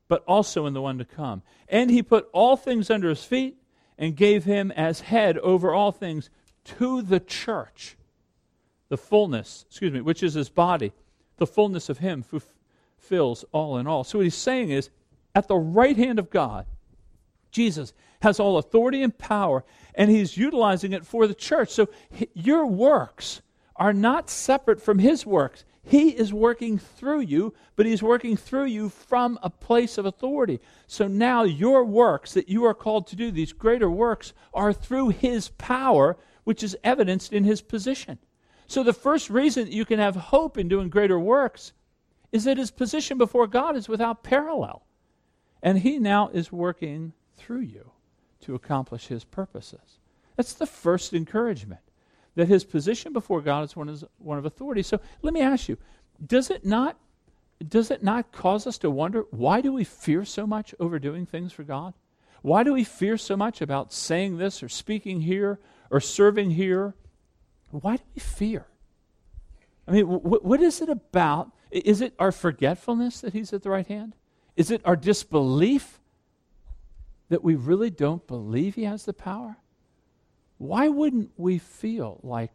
but 0.09 0.23
also 0.29 0.65
in 0.65 0.75
the 0.75 0.81
one 0.81 0.97
to 0.99 1.05
come. 1.05 1.43
And 1.69 1.91
he 1.91 2.05
put 2.05 2.29
all 2.33 2.57
things 2.57 2.89
under 2.89 3.09
his 3.09 3.25
feet 3.25 3.57
and 3.99 4.17
gave 4.17 4.45
him 4.45 4.71
as 4.71 5.01
head 5.01 5.39
over 5.39 5.75
all 5.75 5.91
things 5.91 6.31
to 6.65 7.03
the 7.03 7.21
church, 7.21 7.97
the 8.89 8.97
fullness, 8.97 9.65
excuse 9.69 9.93
me, 9.93 10.01
which 10.01 10.23
is 10.23 10.35
his 10.35 10.49
body, 10.49 10.93
the 11.39 11.49
fullness 11.49 11.89
of 11.89 11.99
him 11.99 12.25
who 12.31 12.41
fills 12.97 13.45
all 13.51 13.77
in 13.77 13.89
all. 13.89 14.05
So 14.05 14.19
what 14.19 14.25
he's 14.25 14.37
saying 14.37 14.71
is, 14.71 14.89
at 15.35 15.49
the 15.49 15.57
right 15.57 15.97
hand 15.97 16.21
of 16.21 16.31
God, 16.31 16.65
Jesus 17.51 17.93
has 18.21 18.41
all 18.41 18.59
authority 18.59 19.03
and 19.03 19.17
power, 19.17 19.65
and 19.95 20.11
he's 20.11 20.37
utilizing 20.37 20.93
it 20.93 21.07
for 21.07 21.27
the 21.27 21.35
church. 21.35 21.71
So 21.71 21.89
your 22.35 22.67
works 22.67 23.43
are 23.77 23.93
not 23.93 24.31
separate 24.31 24.81
from 24.81 24.99
his 24.99 25.27
works. 25.27 25.65
He 25.89 26.09
is 26.11 26.33
working 26.33 26.79
through 26.79 27.21
you, 27.21 27.55
but 27.77 27.87
He's 27.87 28.03
working 28.03 28.37
through 28.37 28.65
you 28.65 28.89
from 28.89 29.39
a 29.41 29.49
place 29.49 29.99
of 29.99 30.05
authority. 30.05 30.61
So 30.89 31.07
now 31.07 31.45
your 31.45 31.85
works 31.85 32.35
that 32.35 32.49
you 32.49 32.65
are 32.65 32.75
called 32.75 33.07
to 33.07 33.17
do, 33.17 33.31
these 33.31 33.53
greater 33.53 33.89
works, 33.89 34.33
are 34.53 34.73
through 34.73 35.11
His 35.11 35.51
power, 35.51 36.17
which 36.43 36.65
is 36.65 36.77
evidenced 36.83 37.33
in 37.33 37.45
His 37.45 37.63
position. 37.63 38.19
So 38.67 38.83
the 38.83 38.93
first 38.93 39.31
reason 39.31 39.67
that 39.67 39.73
you 39.73 39.85
can 39.85 40.01
have 40.01 40.17
hope 40.17 40.59
in 40.59 40.67
doing 40.67 40.89
greater 40.89 41.21
works 41.21 41.73
is 42.33 42.43
that 42.45 42.59
His 42.59 42.73
position 42.73 43.17
before 43.17 43.47
God 43.47 43.77
is 43.77 43.89
without 43.89 44.25
parallel. 44.25 44.85
And 45.63 45.79
He 45.79 46.01
now 46.01 46.31
is 46.31 46.51
working 46.51 47.13
through 47.37 47.61
you 47.61 47.93
to 48.43 48.55
accomplish 48.55 49.07
His 49.07 49.25
purposes. 49.25 49.99
That's 50.37 50.53
the 50.53 50.67
first 50.67 51.13
encouragement 51.13 51.81
that 52.37 52.49
his 52.49 52.65
position 52.65 53.13
before 53.13 53.41
God 53.41 53.65
is 53.65 53.75
one, 53.75 53.89
is 53.89 54.05
one 54.19 54.39
of 54.39 54.45
authority. 54.45 54.83
So 54.83 55.01
let 55.23 55.35
me 55.35 55.41
ask 55.41 55.69
you, 55.69 55.77
does 56.25 56.51
it 56.51 56.65
not 56.65 56.97
does 57.67 57.91
it 57.91 58.03
not 58.03 58.33
cause 58.33 58.67
us 58.67 58.77
to 58.77 58.91
wonder 58.91 59.25
why 59.31 59.63
do 59.63 59.73
we 59.73 59.83
fear 59.83 60.27
so 60.27 60.47
much 60.47 60.75
over 60.79 60.99
doing 60.99 61.25
things 61.25 61.55
for 61.55 61.63
God? 61.63 61.95
Why 62.43 62.63
do 62.63 62.75
we 62.75 62.85
fear 62.85 63.17
so 63.17 63.35
much 63.35 63.63
about 63.63 63.95
saying 63.95 64.37
this 64.37 64.63
or 64.63 64.69
speaking 64.69 65.23
here 65.23 65.59
or 65.91 65.99
serving 65.99 66.51
here? 66.51 66.95
Why 67.71 67.97
do 67.97 68.03
we 68.15 68.21
fear? 68.21 68.67
I 69.89 69.93
mean, 69.93 70.05
wh- 70.05 70.45
what 70.45 70.61
is 70.61 70.83
it 70.83 70.91
about? 70.91 71.51
Is 71.71 72.03
it 72.03 72.13
our 72.19 72.31
forgetfulness 72.31 73.23
that 73.23 73.33
He's 73.33 73.55
at 73.55 73.63
the 73.63 73.71
right 73.71 73.87
hand? 73.87 74.15
Is 74.55 74.71
it 74.71 74.83
our 74.85 74.97
disbelief 74.97 75.99
that 77.29 77.45
we 77.45 77.55
really 77.55 77.91
don't 77.91 78.27
believe 78.27 78.75
He 78.75 78.85
has 78.85 79.05
the 79.05 79.13
power? 79.13 79.57
why 80.59 80.89
wouldn't 80.89 81.31
we 81.37 81.59
feel 81.59 82.21
like, 82.23 82.55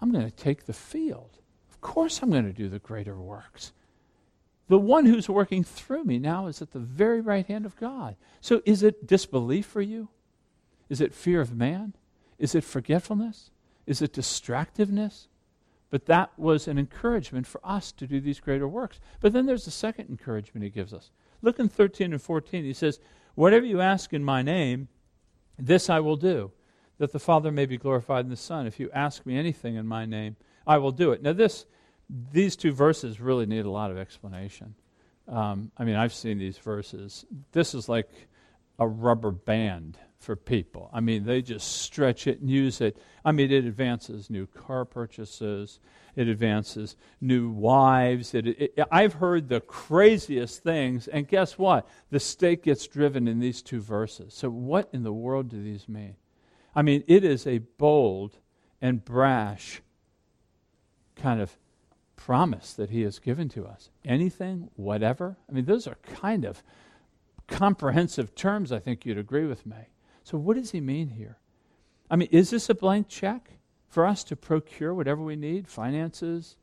I'm 0.00 0.10
going 0.10 0.24
to 0.24 0.30
take 0.30 0.64
the 0.64 0.72
field? 0.72 1.38
Of 1.70 1.80
course, 1.80 2.22
I'm 2.22 2.30
going 2.30 2.46
to 2.46 2.52
do 2.52 2.68
the 2.68 2.78
greater 2.78 3.16
works. 3.16 3.72
The 4.68 4.78
one 4.78 5.04
who's 5.04 5.28
working 5.28 5.64
through 5.64 6.04
me 6.04 6.18
now 6.18 6.46
is 6.46 6.62
at 6.62 6.70
the 6.70 6.78
very 6.78 7.20
right 7.20 7.46
hand 7.46 7.66
of 7.66 7.76
God. 7.76 8.16
So 8.40 8.62
is 8.64 8.82
it 8.82 9.06
disbelief 9.06 9.66
for 9.66 9.82
you? 9.82 10.08
Is 10.88 11.00
it 11.00 11.12
fear 11.12 11.40
of 11.40 11.54
man? 11.54 11.94
Is 12.38 12.54
it 12.54 12.64
forgetfulness? 12.64 13.50
Is 13.86 14.00
it 14.00 14.12
distractiveness? 14.12 15.26
But 15.90 16.06
that 16.06 16.30
was 16.38 16.68
an 16.68 16.78
encouragement 16.78 17.48
for 17.48 17.60
us 17.64 17.90
to 17.92 18.06
do 18.06 18.20
these 18.20 18.38
greater 18.38 18.68
works. 18.68 19.00
But 19.20 19.32
then 19.32 19.46
there's 19.46 19.66
a 19.66 19.72
second 19.72 20.08
encouragement 20.08 20.62
he 20.62 20.70
gives 20.70 20.94
us. 20.94 21.10
Look 21.42 21.58
in 21.58 21.68
13 21.68 22.12
and 22.12 22.22
14. 22.22 22.64
He 22.64 22.72
says, 22.72 22.98
Whatever 23.34 23.66
you 23.66 23.80
ask 23.80 24.12
in 24.12 24.24
my 24.24 24.42
name, 24.42 24.88
this 25.58 25.88
I 25.88 26.00
will 26.00 26.16
do, 26.16 26.52
that 26.98 27.12
the 27.12 27.18
Father 27.18 27.50
may 27.50 27.66
be 27.66 27.78
glorified 27.78 28.24
in 28.24 28.30
the 28.30 28.36
Son. 28.36 28.66
If 28.66 28.80
you 28.80 28.90
ask 28.92 29.24
me 29.24 29.38
anything 29.38 29.76
in 29.76 29.86
my 29.86 30.04
name, 30.04 30.36
I 30.66 30.78
will 30.78 30.92
do 30.92 31.12
it. 31.12 31.22
Now, 31.22 31.32
this, 31.32 31.66
these 32.32 32.56
two 32.56 32.72
verses 32.72 33.20
really 33.20 33.46
need 33.46 33.64
a 33.64 33.70
lot 33.70 33.90
of 33.90 33.98
explanation. 33.98 34.74
Um, 35.28 35.70
I 35.78 35.84
mean, 35.84 35.96
I've 35.96 36.12
seen 36.12 36.38
these 36.38 36.58
verses. 36.58 37.24
This 37.52 37.74
is 37.74 37.88
like 37.88 38.10
a 38.80 38.88
rubber 38.88 39.30
band 39.30 39.98
for 40.18 40.34
people. 40.34 40.90
I 40.92 41.00
mean, 41.00 41.24
they 41.24 41.42
just 41.42 41.82
stretch 41.82 42.26
it 42.26 42.40
and 42.40 42.50
use 42.50 42.80
it. 42.80 42.96
I 43.24 43.32
mean, 43.32 43.52
it 43.52 43.64
advances 43.64 44.30
new 44.30 44.46
car 44.46 44.84
purchases, 44.84 45.80
it 46.16 46.28
advances 46.28 46.96
new 47.20 47.50
wives. 47.50 48.34
It, 48.34 48.46
it, 48.46 48.78
I've 48.90 49.14
heard 49.14 49.48
the 49.48 49.60
craziest 49.60 50.62
things, 50.62 51.08
and 51.08 51.28
guess 51.28 51.58
what? 51.58 51.86
The 52.10 52.20
stake 52.20 52.64
gets 52.64 52.86
driven 52.86 53.28
in 53.28 53.38
these 53.38 53.62
two 53.62 53.80
verses. 53.80 54.34
So, 54.34 54.50
what 54.50 54.88
in 54.92 55.02
the 55.02 55.12
world 55.12 55.48
do 55.48 55.62
these 55.62 55.88
mean? 55.88 56.16
I 56.74 56.82
mean, 56.82 57.04
it 57.06 57.24
is 57.24 57.46
a 57.46 57.58
bold 57.58 58.38
and 58.80 59.04
brash 59.04 59.82
kind 61.16 61.40
of 61.40 61.56
promise 62.16 62.74
that 62.74 62.90
he 62.90 63.02
has 63.02 63.18
given 63.18 63.48
to 63.50 63.66
us. 63.66 63.90
Anything, 64.04 64.68
whatever. 64.76 65.38
I 65.48 65.52
mean, 65.52 65.64
those 65.64 65.86
are 65.86 65.96
kind 66.04 66.44
of 66.44 66.62
comprehensive 67.50 68.34
terms, 68.34 68.72
I 68.72 68.78
think 68.78 69.04
you'd 69.04 69.18
agree 69.18 69.46
with 69.46 69.66
me. 69.66 69.88
So, 70.22 70.38
what 70.38 70.56
does 70.56 70.70
he 70.70 70.80
mean 70.80 71.08
here? 71.08 71.38
I 72.10 72.16
mean, 72.16 72.28
is 72.30 72.50
this 72.50 72.70
a 72.70 72.74
blank 72.74 73.08
check? 73.08 73.60
for 73.90 74.06
us 74.06 74.22
to 74.24 74.36
procure 74.36 74.94
whatever 74.94 75.20
we 75.20 75.36
need 75.36 75.68
finances, 75.68 76.56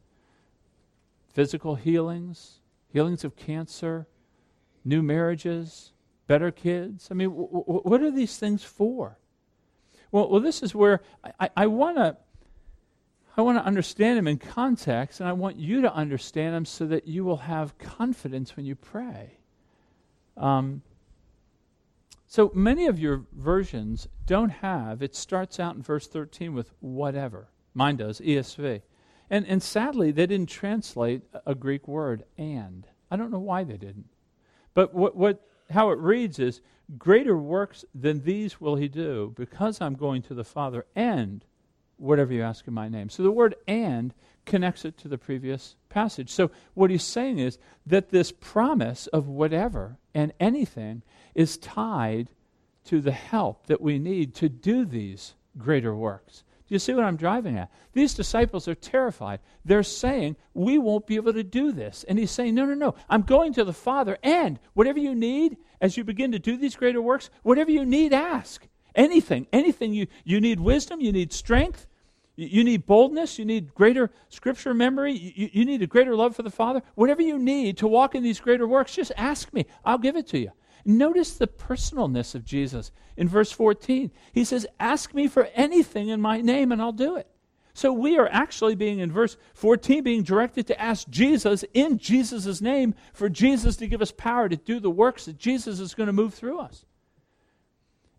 physical 1.33 1.75
healings, 1.75 2.61
healings 2.87 3.23
of 3.25 3.35
cancer, 3.35 4.07
new 4.85 5.03
marriages, 5.03 5.91
better 6.25 6.51
kids. 6.51 7.09
I 7.11 7.13
mean, 7.13 7.29
w- 7.29 7.49
w- 7.49 7.81
what 7.81 8.01
are 8.01 8.11
these 8.11 8.37
things 8.37 8.63
for? 8.63 9.19
Well, 10.09 10.29
well, 10.29 10.39
this 10.39 10.63
is 10.63 10.73
where 10.73 11.01
I, 11.39 11.49
I 11.55 11.67
want 11.67 11.97
to 11.97 12.17
I 13.35 13.41
want 13.41 13.59
to 13.59 13.63
understand 13.63 14.17
them 14.17 14.27
in 14.27 14.39
context, 14.39 15.19
and 15.19 15.29
I 15.29 15.33
want 15.33 15.57
you 15.57 15.81
to 15.83 15.93
understand 15.93 16.55
them 16.55 16.65
so 16.65 16.87
that 16.87 17.07
you 17.07 17.23
will 17.23 17.37
have 17.37 17.77
confidence 17.77 18.55
when 18.55 18.65
you 18.65 18.73
pray. 18.73 19.37
Um, 20.37 20.81
so 22.27 22.51
many 22.53 22.85
of 22.87 22.99
your 22.99 23.25
versions 23.33 24.07
don't 24.25 24.49
have, 24.49 25.01
it 25.01 25.15
starts 25.15 25.59
out 25.59 25.75
in 25.75 25.81
verse 25.81 26.07
13 26.07 26.53
with 26.53 26.71
whatever. 26.79 27.49
Mine 27.73 27.97
does, 27.97 28.19
ESV. 28.19 28.81
And, 29.29 29.45
and 29.47 29.61
sadly, 29.61 30.11
they 30.11 30.25
didn't 30.25 30.49
translate 30.49 31.23
a 31.45 31.55
Greek 31.55 31.87
word, 31.87 32.23
and. 32.37 32.87
I 33.09 33.15
don't 33.15 33.31
know 33.31 33.39
why 33.39 33.63
they 33.63 33.77
didn't. 33.77 34.09
But 34.73 34.93
what, 34.93 35.15
what, 35.15 35.41
how 35.69 35.91
it 35.91 35.99
reads 35.99 36.39
is, 36.39 36.61
Greater 36.97 37.37
works 37.37 37.83
than 37.93 38.23
these 38.23 38.61
will 38.61 38.77
he 38.77 38.87
do, 38.87 39.33
because 39.35 39.81
I'm 39.81 39.95
going 39.95 40.21
to 40.23 40.33
the 40.33 40.45
Father, 40.45 40.85
and 40.95 41.43
whatever 41.97 42.31
you 42.31 42.43
ask 42.43 42.65
in 42.67 42.73
my 42.73 42.87
name. 42.87 43.09
So 43.09 43.23
the 43.23 43.31
word 43.31 43.55
and 43.67 44.13
connects 44.45 44.85
it 44.85 44.97
to 44.99 45.09
the 45.09 45.17
previous 45.17 45.75
passage. 45.97 46.29
So 46.29 46.51
what 46.75 46.91
he's 46.91 47.03
saying 47.03 47.39
is 47.39 47.57
that 47.87 48.09
this 48.09 48.31
promise 48.31 49.07
of 49.07 49.27
whatever 49.27 49.97
and 50.13 50.31
anything 50.39 51.01
is 51.33 51.57
tied 51.57 52.29
to 52.85 53.01
the 53.01 53.11
help 53.11 53.65
that 53.65 53.81
we 53.81 53.97
need 53.97 54.35
to 54.35 54.47
do 54.47 54.85
these 54.85 55.33
greater 55.57 55.95
works. 55.95 56.43
Do 56.67 56.75
you 56.75 56.79
see 56.79 56.93
what 56.93 57.03
I'm 57.03 57.15
driving 57.15 57.57
at? 57.57 57.71
These 57.93 58.13
disciples 58.13 58.67
are 58.67 58.75
terrified. 58.75 59.39
They're 59.65 59.81
saying, 59.81 60.35
We 60.53 60.77
won't 60.77 61.07
be 61.07 61.15
able 61.15 61.33
to 61.33 61.43
do 61.43 61.71
this. 61.71 62.05
And 62.07 62.19
he's 62.19 62.29
saying, 62.29 62.53
No, 62.53 62.65
no, 62.65 62.75
no. 62.75 62.93
I'm 63.09 63.23
going 63.23 63.53
to 63.53 63.63
the 63.63 63.73
Father, 63.73 64.19
and 64.21 64.59
whatever 64.75 64.99
you 64.99 65.15
need 65.15 65.57
as 65.81 65.97
you 65.97 66.03
begin 66.03 66.31
to 66.33 66.39
do 66.39 66.57
these 66.57 66.75
greater 66.75 67.01
works, 67.01 67.31
whatever 67.41 67.71
you 67.71 67.85
need, 67.85 68.13
ask. 68.13 68.67
Anything, 68.93 69.47
anything 69.51 69.93
you, 69.93 70.05
you 70.23 70.39
need 70.41 70.59
wisdom, 70.59 71.01
you 71.01 71.11
need 71.11 71.33
strength, 71.33 71.87
you, 72.37 72.63
need 72.63 72.85
boldness, 72.85 73.39
you 73.39 73.45
need 73.45 73.73
greater 73.73 74.11
scripture 74.29 74.73
memory, 74.73 75.13
you, 75.13 75.49
you 75.51 75.65
need 75.65 75.81
a 75.81 75.87
greater 75.87 76.15
love 76.15 76.35
for 76.35 76.43
the 76.43 76.51
Father. 76.51 76.83
Whatever 76.95 77.21
you 77.21 77.37
need 77.37 77.77
to 77.79 77.87
walk 77.87 78.15
in 78.15 78.23
these 78.23 78.39
greater 78.39 78.67
works, 78.67 78.95
just 78.95 79.11
ask 79.17 79.51
me. 79.53 79.65
I'll 79.83 79.97
give 79.97 80.15
it 80.15 80.27
to 80.27 80.39
you. 80.39 80.51
Notice 80.85 81.33
the 81.33 81.47
personalness 81.47 82.35
of 82.35 82.45
Jesus 82.45 82.91
in 83.17 83.27
verse 83.27 83.51
14. 83.51 84.11
He 84.31 84.45
says, 84.45 84.65
Ask 84.79 85.13
me 85.13 85.27
for 85.27 85.49
anything 85.53 86.09
in 86.09 86.21
my 86.21 86.39
name 86.39 86.71
and 86.71 86.81
I'll 86.81 86.93
do 86.93 87.17
it. 87.17 87.27
So 87.73 87.91
we 87.91 88.17
are 88.17 88.29
actually 88.31 88.75
being, 88.75 88.99
in 88.99 89.11
verse 89.11 89.37
14, 89.53 90.03
being 90.03 90.23
directed 90.23 90.65
to 90.67 90.81
ask 90.81 91.07
Jesus 91.09 91.63
in 91.73 91.97
Jesus' 91.97 92.61
name 92.61 92.95
for 93.13 93.29
Jesus 93.29 93.75
to 93.77 93.87
give 93.87 94.01
us 94.01 94.11
power 94.11 94.47
to 94.47 94.55
do 94.55 94.79
the 94.79 94.89
works 94.89 95.25
that 95.25 95.37
Jesus 95.37 95.79
is 95.79 95.93
going 95.93 96.07
to 96.07 96.13
move 96.13 96.33
through 96.33 96.59
us. 96.59 96.85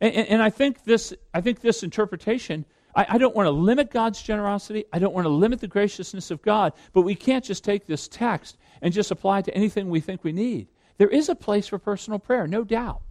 And, 0.00 0.14
and, 0.14 0.28
and 0.28 0.42
I, 0.42 0.50
think 0.50 0.84
this, 0.84 1.12
I 1.34 1.40
think 1.40 1.60
this 1.60 1.82
interpretation, 1.82 2.66
I, 2.98 3.06
I 3.10 3.18
don't 3.18 3.36
want 3.36 3.46
to 3.46 3.52
limit 3.52 3.92
God's 3.92 4.20
generosity. 4.20 4.84
I 4.92 4.98
don't 4.98 5.14
want 5.14 5.26
to 5.26 5.30
limit 5.30 5.60
the 5.60 5.68
graciousness 5.68 6.32
of 6.32 6.42
God, 6.42 6.72
but 6.92 7.02
we 7.02 7.14
can't 7.14 7.44
just 7.44 7.62
take 7.62 7.86
this 7.86 8.08
text 8.08 8.58
and 8.82 8.92
just 8.92 9.12
apply 9.12 9.38
it 9.38 9.44
to 9.44 9.54
anything 9.54 9.88
we 9.88 10.00
think 10.00 10.24
we 10.24 10.32
need. 10.32 10.66
There 10.96 11.08
is 11.08 11.28
a 11.28 11.36
place 11.36 11.68
for 11.68 11.78
personal 11.78 12.18
prayer, 12.18 12.48
no 12.48 12.64
doubt. 12.64 13.02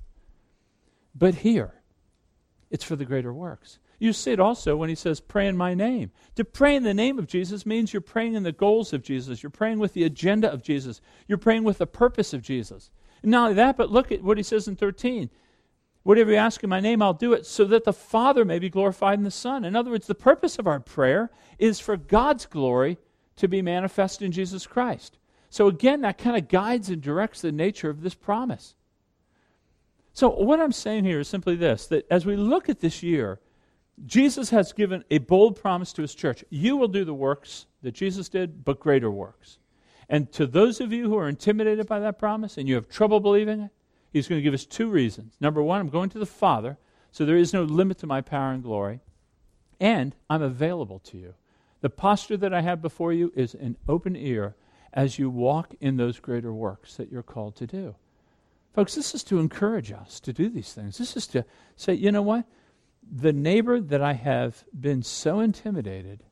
But 1.15 1.35
here, 1.35 1.73
it's 2.69 2.83
for 2.83 2.97
the 2.97 3.05
greater 3.05 3.33
works. 3.33 3.79
You 3.97 4.11
see 4.11 4.33
it 4.33 4.41
also 4.41 4.75
when 4.75 4.89
he 4.89 4.95
says, 4.95 5.21
Pray 5.21 5.47
in 5.47 5.55
my 5.55 5.73
name. 5.73 6.11
To 6.35 6.43
pray 6.43 6.75
in 6.75 6.83
the 6.83 6.93
name 6.93 7.17
of 7.17 7.27
Jesus 7.27 7.65
means 7.65 7.93
you're 7.93 8.01
praying 8.01 8.33
in 8.33 8.43
the 8.43 8.51
goals 8.51 8.91
of 8.91 9.03
Jesus. 9.03 9.41
You're 9.41 9.49
praying 9.51 9.79
with 9.79 9.93
the 9.93 10.03
agenda 10.03 10.51
of 10.51 10.63
Jesus. 10.63 10.99
You're 11.29 11.37
praying 11.37 11.63
with 11.63 11.77
the 11.77 11.87
purpose 11.87 12.33
of 12.33 12.41
Jesus. 12.41 12.91
And 13.21 13.31
not 13.31 13.43
only 13.43 13.53
that, 13.55 13.77
but 13.77 13.89
look 13.89 14.11
at 14.11 14.21
what 14.21 14.37
he 14.37 14.43
says 14.43 14.67
in 14.67 14.75
13. 14.75 15.29
Whatever 16.07 16.31
you 16.31 16.37
ask 16.37 16.63
in 16.63 16.69
my 16.69 16.79
name, 16.79 17.01
I'll 17.01 17.11
do 17.11 17.33
it 17.33 17.45
so 17.45 17.65
that 17.65 17.83
the 17.83 17.91
Father 17.91 18.45
may 18.45 18.59
be 18.59 18.69
glorified 18.69 19.17
in 19.17 19.25
the 19.25 19.29
Son. 19.29 19.65
In 19.65 19.75
other 19.75 19.91
words, 19.91 20.07
the 20.07 20.15
purpose 20.15 20.57
of 20.57 20.65
our 20.65 20.79
prayer 20.79 21.29
is 21.59 21.81
for 21.81 21.97
God's 21.97 22.45
glory 22.45 22.97
to 23.35 23.49
be 23.49 23.61
manifest 23.61 24.21
in 24.21 24.31
Jesus 24.31 24.65
Christ. 24.65 25.17
So 25.49 25.67
again, 25.67 25.99
that 26.03 26.17
kind 26.17 26.37
of 26.37 26.47
guides 26.47 26.89
and 26.89 27.01
directs 27.01 27.41
the 27.41 27.51
nature 27.51 27.89
of 27.89 28.03
this 28.03 28.15
promise. 28.15 28.75
So 30.13 30.29
what 30.29 30.61
I'm 30.61 30.71
saying 30.71 31.03
here 31.03 31.19
is 31.19 31.27
simply 31.27 31.57
this 31.57 31.87
that 31.87 32.07
as 32.09 32.25
we 32.25 32.37
look 32.37 32.69
at 32.69 32.79
this 32.79 33.03
year, 33.03 33.41
Jesus 34.05 34.49
has 34.51 34.71
given 34.71 35.03
a 35.11 35.17
bold 35.17 35.59
promise 35.59 35.91
to 35.91 36.03
his 36.03 36.15
church. 36.15 36.41
You 36.49 36.77
will 36.77 36.87
do 36.87 37.03
the 37.03 37.13
works 37.13 37.65
that 37.81 37.91
Jesus 37.91 38.29
did, 38.29 38.63
but 38.63 38.79
greater 38.79 39.11
works. 39.11 39.59
And 40.07 40.31
to 40.31 40.47
those 40.47 40.79
of 40.79 40.93
you 40.93 41.09
who 41.09 41.17
are 41.17 41.27
intimidated 41.27 41.85
by 41.85 41.99
that 41.99 42.17
promise 42.17 42.57
and 42.57 42.65
you 42.65 42.75
have 42.75 42.87
trouble 42.87 43.19
believing 43.19 43.59
it, 43.59 43.71
he's 44.17 44.27
going 44.27 44.39
to 44.39 44.43
give 44.43 44.53
us 44.53 44.65
two 44.65 44.89
reasons. 44.89 45.35
Number 45.39 45.63
one, 45.63 45.79
I'm 45.79 45.89
going 45.89 46.09
to 46.09 46.19
the 46.19 46.25
Father, 46.25 46.77
so 47.11 47.25
there 47.25 47.37
is 47.37 47.53
no 47.53 47.63
limit 47.63 47.97
to 47.99 48.07
my 48.07 48.21
power 48.21 48.51
and 48.51 48.61
glory, 48.61 48.99
and 49.79 50.15
I'm 50.29 50.41
available 50.41 50.99
to 50.99 51.17
you. 51.17 51.33
The 51.81 51.89
posture 51.89 52.37
that 52.37 52.53
I 52.53 52.61
have 52.61 52.81
before 52.81 53.13
you 53.13 53.31
is 53.35 53.53
an 53.53 53.77
open 53.87 54.15
ear 54.15 54.55
as 54.93 55.19
you 55.19 55.29
walk 55.29 55.75
in 55.79 55.97
those 55.97 56.19
greater 56.19 56.53
works 56.53 56.95
that 56.95 57.11
you're 57.11 57.23
called 57.23 57.55
to 57.57 57.67
do. 57.67 57.95
Folks, 58.73 58.95
this 58.95 59.15
is 59.15 59.23
to 59.25 59.39
encourage 59.39 59.91
us 59.91 60.19
to 60.19 60.33
do 60.33 60.49
these 60.49 60.73
things. 60.73 60.97
This 60.97 61.15
is 61.15 61.27
to 61.27 61.45
say, 61.75 61.93
you 61.93 62.11
know 62.11 62.21
what? 62.21 62.45
The 63.09 63.33
neighbor 63.33 63.79
that 63.79 64.01
I 64.01 64.13
have 64.13 64.63
been 64.77 65.01
so 65.01 65.39
intimidated 65.39 66.23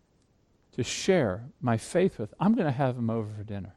to 0.73 0.83
share 0.83 1.45
my 1.61 1.77
faith 1.77 2.19
with, 2.19 2.33
I'm 2.39 2.53
going 2.53 2.67
to 2.67 2.71
have 2.71 2.97
him 2.97 3.09
over 3.09 3.29
for 3.31 3.43
dinner. 3.43 3.75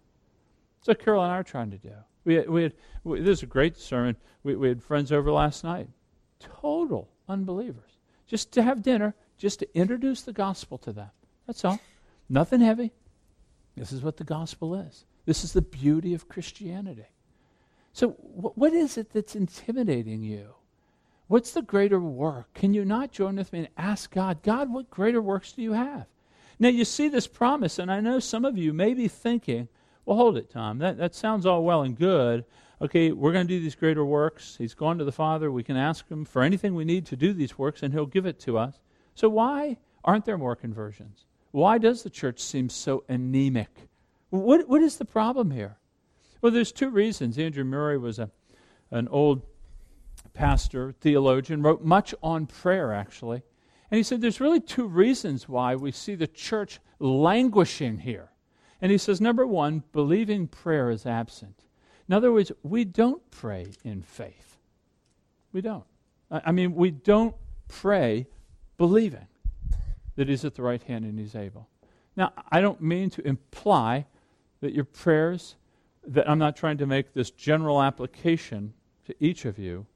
That's 0.78 0.88
what 0.88 1.04
Carol 1.04 1.22
and 1.22 1.32
I 1.32 1.36
are 1.36 1.44
trying 1.44 1.70
to 1.70 1.78
do. 1.78 1.92
We 2.24 2.34
had, 2.34 2.50
we 2.50 2.62
had 2.64 2.72
we, 3.04 3.20
this 3.20 3.38
is 3.38 3.42
a 3.42 3.46
great 3.46 3.76
sermon. 3.76 4.16
We, 4.42 4.56
we 4.56 4.68
had 4.68 4.82
friends 4.82 5.12
over 5.12 5.30
last 5.32 5.64
night, 5.64 5.88
total 6.40 7.08
unbelievers. 7.28 7.98
Just 8.26 8.52
to 8.52 8.62
have 8.62 8.82
dinner, 8.82 9.14
just 9.38 9.60
to 9.60 9.78
introduce 9.78 10.22
the 10.22 10.32
gospel 10.32 10.78
to 10.78 10.92
them. 10.92 11.10
That's 11.46 11.64
all. 11.64 11.80
Nothing 12.28 12.60
heavy, 12.60 12.92
this 13.76 13.92
is 13.92 14.02
what 14.02 14.16
the 14.16 14.24
gospel 14.24 14.74
is. 14.74 15.04
This 15.24 15.44
is 15.44 15.52
the 15.52 15.62
beauty 15.62 16.14
of 16.14 16.28
Christianity. 16.28 17.06
So, 17.92 18.10
wh- 18.10 18.56
what 18.56 18.72
is 18.72 18.98
it 18.98 19.12
that's 19.12 19.34
intimidating 19.34 20.22
you? 20.22 20.54
What's 21.26 21.52
the 21.52 21.62
greater 21.62 22.00
work? 22.00 22.52
Can 22.54 22.74
you 22.74 22.84
not 22.84 23.12
join 23.12 23.36
with 23.36 23.52
me 23.52 23.60
and 23.60 23.68
ask 23.76 24.10
God, 24.10 24.42
God, 24.42 24.72
what 24.72 24.90
greater 24.90 25.20
works 25.20 25.52
do 25.52 25.62
you 25.62 25.72
have? 25.72 26.06
Now, 26.58 26.68
you 26.68 26.84
see 26.84 27.08
this 27.08 27.26
promise, 27.26 27.78
and 27.78 27.90
I 27.90 28.00
know 28.00 28.18
some 28.18 28.44
of 28.44 28.58
you 28.58 28.72
may 28.72 28.94
be 28.94 29.06
thinking, 29.06 29.68
well, 30.08 30.16
hold 30.16 30.38
it, 30.38 30.48
Tom. 30.48 30.78
That, 30.78 30.96
that 30.96 31.14
sounds 31.14 31.44
all 31.44 31.62
well 31.62 31.82
and 31.82 31.94
good. 31.94 32.46
Okay, 32.80 33.12
we're 33.12 33.30
going 33.32 33.46
to 33.46 33.54
do 33.54 33.60
these 33.60 33.74
greater 33.74 34.06
works. 34.06 34.56
He's 34.56 34.72
gone 34.72 34.96
to 34.96 35.04
the 35.04 35.12
Father. 35.12 35.52
We 35.52 35.62
can 35.62 35.76
ask 35.76 36.08
Him 36.08 36.24
for 36.24 36.40
anything 36.42 36.74
we 36.74 36.86
need 36.86 37.04
to 37.06 37.16
do 37.16 37.34
these 37.34 37.58
works, 37.58 37.82
and 37.82 37.92
He'll 37.92 38.06
give 38.06 38.24
it 38.24 38.38
to 38.40 38.56
us. 38.56 38.80
So, 39.14 39.28
why 39.28 39.76
aren't 40.02 40.24
there 40.24 40.38
more 40.38 40.56
conversions? 40.56 41.26
Why 41.50 41.76
does 41.76 42.04
the 42.04 42.08
church 42.08 42.40
seem 42.40 42.70
so 42.70 43.04
anemic? 43.06 43.68
What, 44.30 44.66
what 44.66 44.80
is 44.80 44.96
the 44.96 45.04
problem 45.04 45.50
here? 45.50 45.76
Well, 46.40 46.52
there's 46.52 46.72
two 46.72 46.88
reasons. 46.88 47.36
Andrew 47.36 47.64
Murray 47.64 47.98
was 47.98 48.18
a, 48.18 48.30
an 48.90 49.08
old 49.08 49.42
pastor, 50.32 50.92
theologian, 50.92 51.60
wrote 51.60 51.84
much 51.84 52.14
on 52.22 52.46
prayer, 52.46 52.94
actually. 52.94 53.42
And 53.90 53.98
he 53.98 54.02
said 54.02 54.22
there's 54.22 54.40
really 54.40 54.60
two 54.60 54.86
reasons 54.86 55.50
why 55.50 55.74
we 55.74 55.92
see 55.92 56.14
the 56.14 56.26
church 56.26 56.80
languishing 56.98 57.98
here. 57.98 58.27
And 58.80 58.92
he 58.92 58.98
says, 58.98 59.20
number 59.20 59.46
one, 59.46 59.82
believing 59.92 60.46
prayer 60.46 60.90
is 60.90 61.04
absent. 61.06 61.64
In 62.08 62.14
other 62.14 62.32
words, 62.32 62.52
we 62.62 62.84
don't 62.84 63.28
pray 63.30 63.66
in 63.84 64.02
faith. 64.02 64.56
We 65.52 65.60
don't. 65.60 65.84
I 66.30 66.52
mean, 66.52 66.74
we 66.74 66.90
don't 66.90 67.34
pray 67.68 68.26
believing 68.76 69.26
that 70.16 70.28
He's 70.28 70.44
at 70.44 70.54
the 70.54 70.62
right 70.62 70.82
hand 70.82 71.04
and 71.04 71.18
He's 71.18 71.34
able. 71.34 71.68
Now, 72.16 72.32
I 72.50 72.60
don't 72.60 72.80
mean 72.80 73.10
to 73.10 73.26
imply 73.26 74.06
that 74.60 74.74
your 74.74 74.84
prayers, 74.84 75.56
that 76.06 76.28
I'm 76.28 76.38
not 76.38 76.56
trying 76.56 76.78
to 76.78 76.86
make 76.86 77.14
this 77.14 77.30
general 77.30 77.82
application 77.82 78.74
to 79.06 79.14
each 79.20 79.44
of 79.44 79.58
you, 79.58 79.86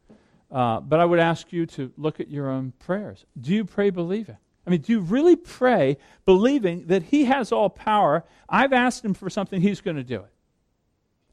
uh, 0.51 0.81
but 0.81 1.01
I 1.01 1.05
would 1.05 1.18
ask 1.18 1.53
you 1.53 1.66
to 1.66 1.92
look 1.97 2.21
at 2.21 2.29
your 2.29 2.51
own 2.51 2.73
prayers. 2.79 3.25
Do 3.40 3.53
you 3.53 3.64
pray 3.64 3.90
believing? 3.90 4.37
I 4.66 4.70
mean, 4.70 4.81
do 4.81 4.92
you 4.92 5.01
really 5.01 5.37
pray 5.37 5.96
believing 6.25 6.87
that 6.87 7.05
He 7.05 7.25
has 7.25 7.53
all 7.53 7.68
power? 7.70 8.25
I've 8.48 8.72
asked 8.72 9.05
Him 9.05 9.14
for 9.14 9.29
something, 9.31 9.61
He's 9.61 9.81
going 9.81 9.96
to 9.96 10.05
do 10.05 10.20
it. 10.20 10.33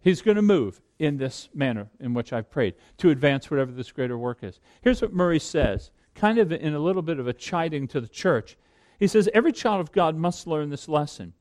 He's 0.02 0.22
going 0.22 0.38
to 0.38 0.42
move 0.42 0.82
in 0.98 1.18
this 1.18 1.50
manner 1.54 1.90
in 2.00 2.14
which 2.14 2.34
I've 2.34 2.50
prayed 2.50 2.76
to 2.98 3.10
advance 3.10 3.52
whatever 3.52 3.72
this 3.72 3.92
greater 3.92 4.18
work 4.18 4.40
is. 4.44 4.60
Here's 4.82 5.02
what 5.02 5.14
Murray 5.14 5.40
says, 5.40 5.92
kind 6.16 6.38
of 6.38 6.52
in 6.52 6.74
a 6.74 6.80
little 6.80 7.02
bit 7.02 7.20
of 7.20 7.28
a 7.28 7.34
chiding 7.34 7.88
to 7.90 8.02
the 8.02 8.08
church. 8.08 8.58
He 9.00 9.08
says 9.08 9.30
every 9.34 9.52
child 9.52 9.80
of 9.82 9.92
God 9.92 10.16
must 10.16 10.48
learn 10.48 10.70
this 10.70 10.90
lesson. 10.90 11.34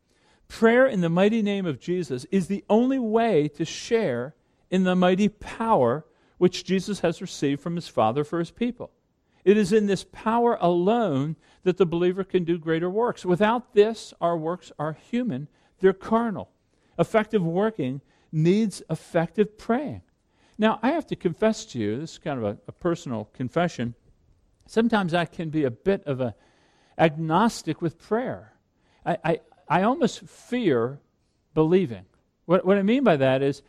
Prayer 0.48 0.86
in 0.86 1.00
the 1.00 1.08
mighty 1.08 1.42
name 1.42 1.66
of 1.66 1.80
Jesus 1.80 2.24
is 2.30 2.46
the 2.46 2.64
only 2.70 2.98
way 2.98 3.48
to 3.48 3.64
share 3.64 4.34
in 4.70 4.84
the 4.84 4.96
mighty 4.96 5.28
power 5.28 6.04
which 6.38 6.64
Jesus 6.64 7.00
has 7.00 7.20
received 7.20 7.60
from 7.60 7.76
his 7.76 7.88
Father 7.88 8.24
for 8.24 8.38
his 8.38 8.50
people. 8.50 8.90
It 9.44 9.56
is 9.56 9.72
in 9.72 9.86
this 9.86 10.04
power 10.04 10.58
alone 10.60 11.36
that 11.62 11.76
the 11.76 11.86
believer 11.86 12.24
can 12.24 12.44
do 12.44 12.58
greater 12.58 12.90
works. 12.90 13.24
Without 13.24 13.74
this, 13.74 14.12
our 14.20 14.36
works 14.36 14.72
are 14.78 14.96
human, 15.10 15.48
they're 15.80 15.92
carnal. 15.92 16.50
Effective 16.98 17.44
working 17.44 18.00
needs 18.32 18.82
effective 18.90 19.56
praying. 19.56 20.02
Now, 20.58 20.80
I 20.82 20.90
have 20.90 21.06
to 21.06 21.16
confess 21.16 21.64
to 21.66 21.78
you, 21.78 22.00
this 22.00 22.12
is 22.12 22.18
kind 22.18 22.38
of 22.38 22.44
a, 22.44 22.58
a 22.66 22.72
personal 22.72 23.26
confession. 23.32 23.94
Sometimes 24.66 25.14
I 25.14 25.24
can 25.24 25.50
be 25.50 25.64
a 25.64 25.70
bit 25.70 26.04
of 26.04 26.20
a 26.20 26.34
agnostic 26.98 27.80
with 27.80 27.98
prayer. 27.98 28.52
I, 29.06 29.18
I, 29.24 29.40
I 29.68 29.82
almost 29.82 30.20
fear 30.20 30.98
believing. 31.54 32.04
What, 32.44 32.64
what 32.64 32.76
I 32.76 32.82
mean 32.82 33.04
by 33.04 33.16
that 33.16 33.42
is, 33.42 33.62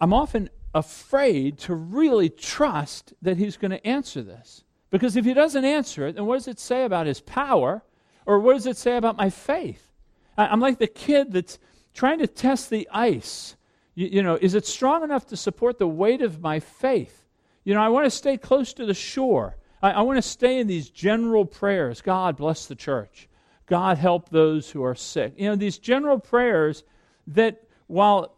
I'm 0.00 0.14
often 0.14 0.48
afraid 0.74 1.58
to 1.58 1.74
really 1.74 2.28
trust 2.28 3.12
that 3.22 3.36
He's 3.36 3.56
going 3.56 3.70
to 3.70 3.86
answer 3.86 4.22
this. 4.22 4.64
Because 4.90 5.16
if 5.16 5.24
He 5.24 5.34
doesn't 5.34 5.64
answer 5.64 6.06
it, 6.06 6.16
then 6.16 6.26
what 6.26 6.36
does 6.36 6.48
it 6.48 6.58
say 6.58 6.84
about 6.84 7.06
His 7.06 7.20
power? 7.20 7.82
Or 8.26 8.38
what 8.38 8.54
does 8.54 8.66
it 8.66 8.76
say 8.76 8.96
about 8.96 9.16
my 9.16 9.30
faith? 9.30 9.92
I'm 10.36 10.60
like 10.60 10.78
the 10.78 10.86
kid 10.86 11.32
that's 11.32 11.58
trying 11.94 12.18
to 12.20 12.26
test 12.26 12.70
the 12.70 12.88
ice. 12.90 13.56
You, 13.94 14.06
you, 14.06 14.22
know, 14.22 14.38
is 14.40 14.54
it 14.54 14.66
strong 14.66 15.02
enough 15.04 15.26
to 15.26 15.36
support 15.36 15.78
the 15.78 15.88
weight 15.88 16.22
of 16.22 16.40
my 16.40 16.60
faith? 16.60 17.26
You 17.64 17.74
know, 17.74 17.80
I 17.80 17.88
want 17.88 18.06
to 18.06 18.10
stay 18.10 18.36
close 18.36 18.72
to 18.74 18.86
the 18.86 18.94
shore. 18.94 19.56
I, 19.82 19.92
I 19.92 20.02
want 20.02 20.16
to 20.16 20.22
stay 20.22 20.58
in 20.58 20.66
these 20.66 20.88
general 20.88 21.44
prayers 21.44 22.00
God 22.00 22.36
bless 22.36 22.66
the 22.66 22.74
church. 22.74 23.28
God 23.66 23.98
help 23.98 24.28
those 24.28 24.70
who 24.70 24.82
are 24.84 24.94
sick. 24.94 25.34
You 25.36 25.50
know, 25.50 25.56
these 25.56 25.78
general 25.78 26.18
prayers 26.18 26.84
that, 27.28 27.62
while 27.86 28.34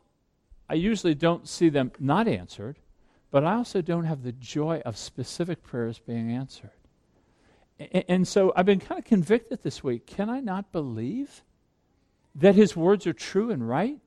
I 0.69 0.75
usually 0.75 1.15
don't 1.15 1.49
see 1.49 1.69
them 1.69 1.93
not 1.99 2.27
answered, 2.27 2.79
but 3.31 3.45
I 3.45 3.55
also 3.55 3.83
don't 3.83 4.05
have 4.05 4.23
the 4.23 4.33
joy 4.33 4.81
of 4.85 4.97
specific 4.97 5.63
prayers 5.63 5.99
being 5.99 6.31
answered. 6.31 6.71
And, 7.79 8.05
and 8.09 8.29
so 8.29 8.53
I've 8.57 8.67
been 8.67 8.81
kind 8.81 8.99
of 8.99 9.05
convicted 9.05 9.63
this 9.63 9.83
week. 9.83 10.07
Can 10.07 10.31
I 10.31 10.41
not 10.41 10.73
believe 10.73 11.43
that 12.35 12.55
his 12.55 12.77
words 12.77 13.07
are 13.07 13.13
true 13.13 13.51
and 13.51 13.69
right? 13.69 13.99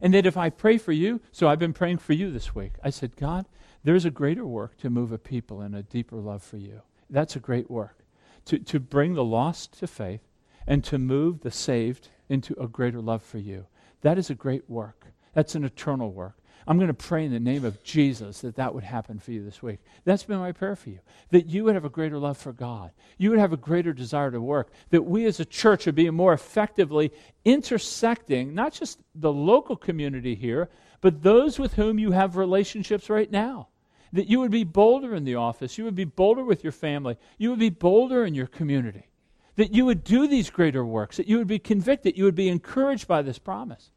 And 0.00 0.14
that 0.14 0.26
if 0.26 0.36
I 0.36 0.50
pray 0.50 0.78
for 0.78 0.92
you, 0.92 1.20
so 1.32 1.48
I've 1.48 1.58
been 1.58 1.72
praying 1.72 1.98
for 1.98 2.12
you 2.12 2.30
this 2.30 2.54
week. 2.54 2.74
I 2.82 2.90
said, 2.90 3.16
God, 3.16 3.46
there's 3.84 4.04
a 4.04 4.10
greater 4.10 4.46
work 4.46 4.76
to 4.78 4.90
move 4.90 5.12
a 5.12 5.18
people 5.18 5.62
in 5.62 5.74
a 5.74 5.82
deeper 5.82 6.16
love 6.16 6.42
for 6.42 6.56
you. 6.56 6.82
That's 7.10 7.36
a 7.36 7.40
great 7.40 7.70
work. 7.70 8.04
To, 8.46 8.58
to 8.58 8.80
bring 8.80 9.14
the 9.14 9.24
lost 9.24 9.78
to 9.80 9.86
faith 9.86 10.22
and 10.66 10.84
to 10.84 10.98
move 10.98 11.40
the 11.40 11.50
saved 11.50 12.08
into 12.28 12.54
a 12.60 12.68
greater 12.68 13.00
love 13.00 13.22
for 13.22 13.38
you. 13.38 13.66
That 14.02 14.18
is 14.18 14.30
a 14.30 14.34
great 14.34 14.68
work. 14.68 15.06
That's 15.34 15.54
an 15.54 15.64
eternal 15.64 16.12
work. 16.12 16.34
I'm 16.68 16.76
going 16.76 16.88
to 16.88 16.94
pray 16.94 17.24
in 17.24 17.32
the 17.32 17.40
name 17.40 17.64
of 17.64 17.82
Jesus 17.82 18.42
that 18.42 18.56
that 18.56 18.74
would 18.74 18.84
happen 18.84 19.18
for 19.18 19.32
you 19.32 19.42
this 19.42 19.62
week. 19.62 19.78
That's 20.04 20.24
been 20.24 20.38
my 20.38 20.52
prayer 20.52 20.76
for 20.76 20.90
you. 20.90 20.98
That 21.30 21.46
you 21.46 21.64
would 21.64 21.74
have 21.74 21.86
a 21.86 21.90
greater 21.90 22.18
love 22.18 22.36
for 22.36 22.52
God. 22.52 22.90
You 23.16 23.30
would 23.30 23.38
have 23.38 23.54
a 23.54 23.56
greater 23.56 23.94
desire 23.94 24.30
to 24.30 24.40
work. 24.40 24.70
That 24.90 25.06
we 25.06 25.24
as 25.24 25.40
a 25.40 25.46
church 25.46 25.86
would 25.86 25.94
be 25.94 26.10
more 26.10 26.34
effectively 26.34 27.10
intersecting 27.46 28.54
not 28.54 28.74
just 28.74 29.00
the 29.14 29.32
local 29.32 29.76
community 29.76 30.34
here, 30.34 30.68
but 31.00 31.22
those 31.22 31.58
with 31.58 31.72
whom 31.72 31.98
you 31.98 32.10
have 32.10 32.36
relationships 32.36 33.08
right 33.08 33.30
now. 33.30 33.68
That 34.12 34.28
you 34.28 34.40
would 34.40 34.50
be 34.50 34.64
bolder 34.64 35.14
in 35.14 35.24
the 35.24 35.36
office. 35.36 35.78
You 35.78 35.84
would 35.84 35.94
be 35.94 36.04
bolder 36.04 36.44
with 36.44 36.62
your 36.62 36.72
family. 36.72 37.16
You 37.38 37.48
would 37.48 37.58
be 37.58 37.70
bolder 37.70 38.26
in 38.26 38.34
your 38.34 38.46
community. 38.46 39.08
That 39.56 39.72
you 39.72 39.86
would 39.86 40.04
do 40.04 40.28
these 40.28 40.50
greater 40.50 40.84
works. 40.84 41.16
That 41.16 41.28
you 41.28 41.38
would 41.38 41.46
be 41.46 41.58
convicted. 41.58 42.18
You 42.18 42.24
would 42.24 42.34
be 42.34 42.48
encouraged 42.50 43.08
by 43.08 43.22
this 43.22 43.38
promise. 43.38 43.90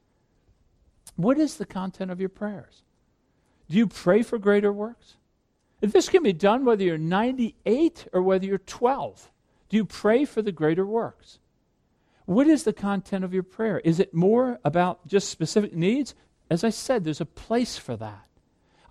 What 1.16 1.38
is 1.38 1.58
the 1.58 1.66
content 1.66 2.12
of 2.12 2.20
your 2.20 2.30
prayers? 2.30 2.84
Do 3.70 3.78
you 3.78 3.88
pray 3.88 4.24
for 4.24 4.38
greater 4.38 4.72
works? 4.72 5.16
This 5.80 6.10
can 6.10 6.24
be 6.24 6.34
done 6.34 6.66
whether 6.66 6.84
you're 6.84 6.98
98 6.98 8.08
or 8.14 8.22
whether 8.22 8.46
you're 8.46 8.58
12, 8.60 9.32
do 9.70 9.78
you 9.78 9.86
pray 9.86 10.26
for 10.26 10.42
the 10.42 10.52
greater 10.52 10.86
works? 10.86 11.40
What 12.26 12.48
is 12.48 12.64
the 12.64 12.74
content 12.74 13.24
of 13.24 13.34
your 13.34 13.44
prayer? 13.44 13.80
Is 13.80 14.02
it 14.02 14.14
more 14.14 14.60
about 14.66 15.08
just 15.08 15.30
specific 15.30 15.74
needs? 15.74 16.14
As 16.50 16.66
I 16.66 16.70
said, 16.70 17.06
there's 17.06 17.22
a 17.22 17.26
place 17.26 17.78
for 17.78 17.96
that. 17.96 18.28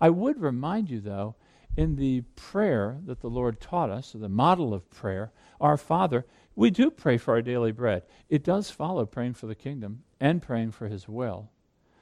I 0.01 0.09
would 0.09 0.41
remind 0.41 0.89
you, 0.89 0.99
though, 0.99 1.35
in 1.77 1.97
the 1.97 2.21
prayer 2.35 2.97
that 3.05 3.21
the 3.21 3.29
Lord 3.29 3.61
taught 3.61 3.91
us, 3.91 4.15
or 4.15 4.17
the 4.17 4.27
model 4.27 4.73
of 4.73 4.89
prayer, 4.89 5.31
Our 5.61 5.77
Father, 5.77 6.25
we 6.55 6.71
do 6.71 6.89
pray 6.89 7.17
for 7.17 7.35
our 7.35 7.43
daily 7.43 7.71
bread. 7.71 8.01
It 8.27 8.43
does 8.43 8.71
follow 8.71 9.05
praying 9.05 9.35
for 9.35 9.45
the 9.45 9.53
kingdom 9.53 10.03
and 10.19 10.41
praying 10.41 10.71
for 10.71 10.87
His 10.87 11.07
will. 11.07 11.50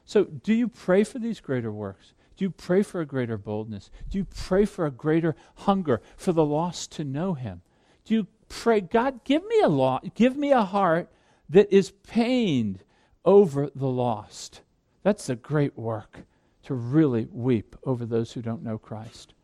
So, 0.09 0.23
do 0.23 0.55
you 0.55 0.67
pray 0.67 1.03
for 1.03 1.19
these 1.19 1.39
greater 1.39 1.71
works? 1.71 2.13
Do 2.35 2.43
you 2.43 2.49
pray 2.49 2.81
for 2.81 2.99
a 2.99 3.05
greater 3.05 3.37
boldness? 3.37 3.91
Do 4.09 4.17
you 4.17 4.25
pray 4.25 4.65
for 4.65 4.87
a 4.87 4.91
greater 4.91 5.35
hunger 5.53 6.01
for 6.17 6.31
the 6.31 6.43
lost 6.43 6.91
to 6.93 7.03
know 7.03 7.35
Him? 7.35 7.61
Do 8.05 8.15
you 8.15 8.27
pray, 8.47 8.81
God, 8.81 9.23
give 9.23 9.45
me 9.45 9.61
a 9.61 9.67
law, 9.67 9.99
give 10.15 10.35
me 10.35 10.51
a 10.51 10.63
heart 10.63 11.11
that 11.49 11.71
is 11.71 11.91
pained 11.91 12.83
over 13.23 13.69
the 13.75 13.85
lost? 13.85 14.61
That's 15.03 15.29
a 15.29 15.35
great 15.35 15.77
work 15.77 16.21
to 16.63 16.73
really 16.73 17.27
weep 17.31 17.75
over 17.83 18.03
those 18.03 18.31
who 18.31 18.41
don't 18.41 18.63
know 18.63 18.79
Christ. 18.79 19.35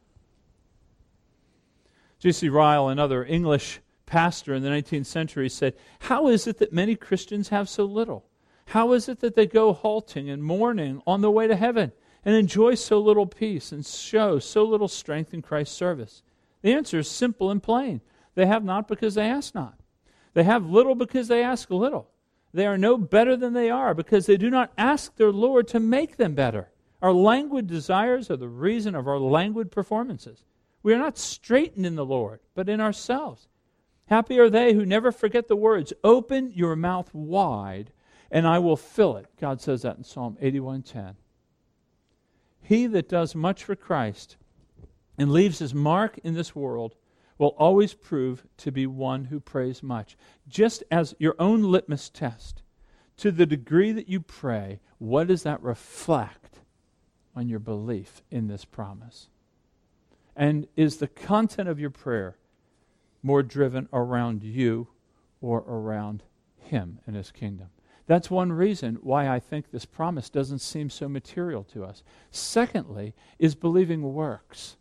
J.C. 2.17 2.49
Ryle, 2.49 2.89
another 2.89 3.23
English 3.23 3.81
pastor 4.07 4.55
in 4.55 4.63
the 4.63 4.69
19th 4.69 5.05
century, 5.05 5.47
said, 5.47 5.75
How 5.99 6.27
is 6.27 6.47
it 6.47 6.57
that 6.57 6.73
many 6.73 6.95
Christians 6.95 7.49
have 7.49 7.69
so 7.69 7.85
little? 7.85 8.25
How 8.67 8.93
is 8.93 9.07
it 9.07 9.19
that 9.19 9.35
they 9.35 9.45
go 9.45 9.73
halting 9.73 10.29
and 10.29 10.43
mourning 10.43 11.01
on 11.05 11.21
the 11.21 11.31
way 11.31 11.47
to 11.47 11.55
heaven 11.55 11.91
and 12.23 12.35
enjoy 12.35 12.75
so 12.75 12.99
little 12.99 13.27
peace 13.27 13.71
and 13.71 13.85
show 13.85 14.39
so 14.39 14.63
little 14.63 14.87
strength 14.87 15.33
in 15.33 15.41
Christ's 15.41 15.77
service? 15.77 16.23
The 16.61 16.73
answer 16.73 16.99
is 16.99 17.09
simple 17.09 17.51
and 17.51 17.61
plain. 17.61 18.01
They 18.33 18.47
have 18.47 18.63
not 18.63 18.87
because 18.87 19.15
they 19.15 19.29
ask 19.29 19.53
not. 19.55 19.79
They 20.33 20.43
have 20.43 20.69
little 20.69 20.95
because 20.95 21.27
they 21.27 21.43
ask 21.43 21.69
little. 21.69 22.09
They 22.53 22.65
are 22.65 22.77
no 22.77 22.97
better 22.97 23.35
than 23.35 23.53
they 23.53 23.69
are 23.69 23.93
because 23.93 24.25
they 24.25 24.37
do 24.37 24.49
not 24.49 24.73
ask 24.77 25.15
their 25.15 25.31
Lord 25.31 25.67
to 25.69 25.79
make 25.79 26.17
them 26.17 26.33
better. 26.35 26.69
Our 27.01 27.13
languid 27.13 27.67
desires 27.67 28.31
are 28.31 28.37
the 28.37 28.47
reason 28.47 28.95
of 28.95 29.07
our 29.07 29.19
languid 29.19 29.71
performances. 29.71 30.43
We 30.81 30.93
are 30.93 30.97
not 30.97 31.17
straitened 31.17 31.85
in 31.85 31.95
the 31.95 32.05
Lord, 32.05 32.39
but 32.55 32.69
in 32.69 32.81
ourselves. 32.81 33.47
Happy 34.07 34.39
are 34.39 34.49
they 34.49 34.73
who 34.73 34.85
never 34.85 35.11
forget 35.11 35.47
the 35.47 35.55
words, 35.55 35.93
Open 36.03 36.51
your 36.51 36.75
mouth 36.75 37.13
wide 37.13 37.91
and 38.35 38.45
I 38.45 38.59
will 38.59 38.75
fill 38.75 39.15
it. 39.15 39.27
God 39.39 39.61
says 39.61 39.83
that 39.83 39.95
in 39.95 40.03
Psalm 40.03 40.37
81:10. 40.41 41.15
He 42.61 42.85
that 42.85 43.07
does 43.07 43.33
much 43.33 43.63
for 43.63 43.77
Christ 43.77 44.35
and 45.17 45.31
leaves 45.31 45.59
his 45.59 45.73
mark 45.73 46.17
in 46.17 46.33
this 46.33 46.53
world 46.53 46.95
will 47.37 47.55
always 47.57 47.93
prove 47.93 48.45
to 48.57 48.73
be 48.73 48.85
one 48.85 49.25
who 49.25 49.39
prays 49.39 49.81
much. 49.81 50.17
Just 50.49 50.83
as 50.91 51.15
your 51.17 51.35
own 51.39 51.61
litmus 51.63 52.09
test, 52.09 52.61
to 53.15 53.31
the 53.31 53.45
degree 53.45 53.93
that 53.93 54.09
you 54.09 54.19
pray, 54.19 54.81
what 54.97 55.27
does 55.27 55.43
that 55.43 55.63
reflect 55.63 56.59
on 57.37 57.47
your 57.47 57.59
belief 57.59 58.21
in 58.31 58.47
this 58.47 58.65
promise? 58.65 59.29
And 60.35 60.67
is 60.75 60.97
the 60.97 61.07
content 61.07 61.69
of 61.69 61.79
your 61.79 61.89
prayer 61.89 62.35
more 63.23 63.43
driven 63.43 63.87
around 63.93 64.43
you 64.43 64.89
or 65.39 65.59
around 65.59 66.23
Him 66.57 66.99
and 67.07 67.15
His 67.15 67.31
kingdom? 67.31 67.69
That's 68.07 68.29
one 68.29 68.51
reason 68.51 68.99
why 69.01 69.27
I 69.27 69.39
think 69.39 69.71
this 69.71 69.85
promise 69.85 70.29
doesn't 70.29 70.59
seem 70.59 70.89
so 70.89 71.09
material 71.09 71.63
to 71.73 71.83
us. 71.83 72.03
Secondly, 72.29 73.15
is 73.39 73.55
believing 73.55 74.13
works. 74.13 74.77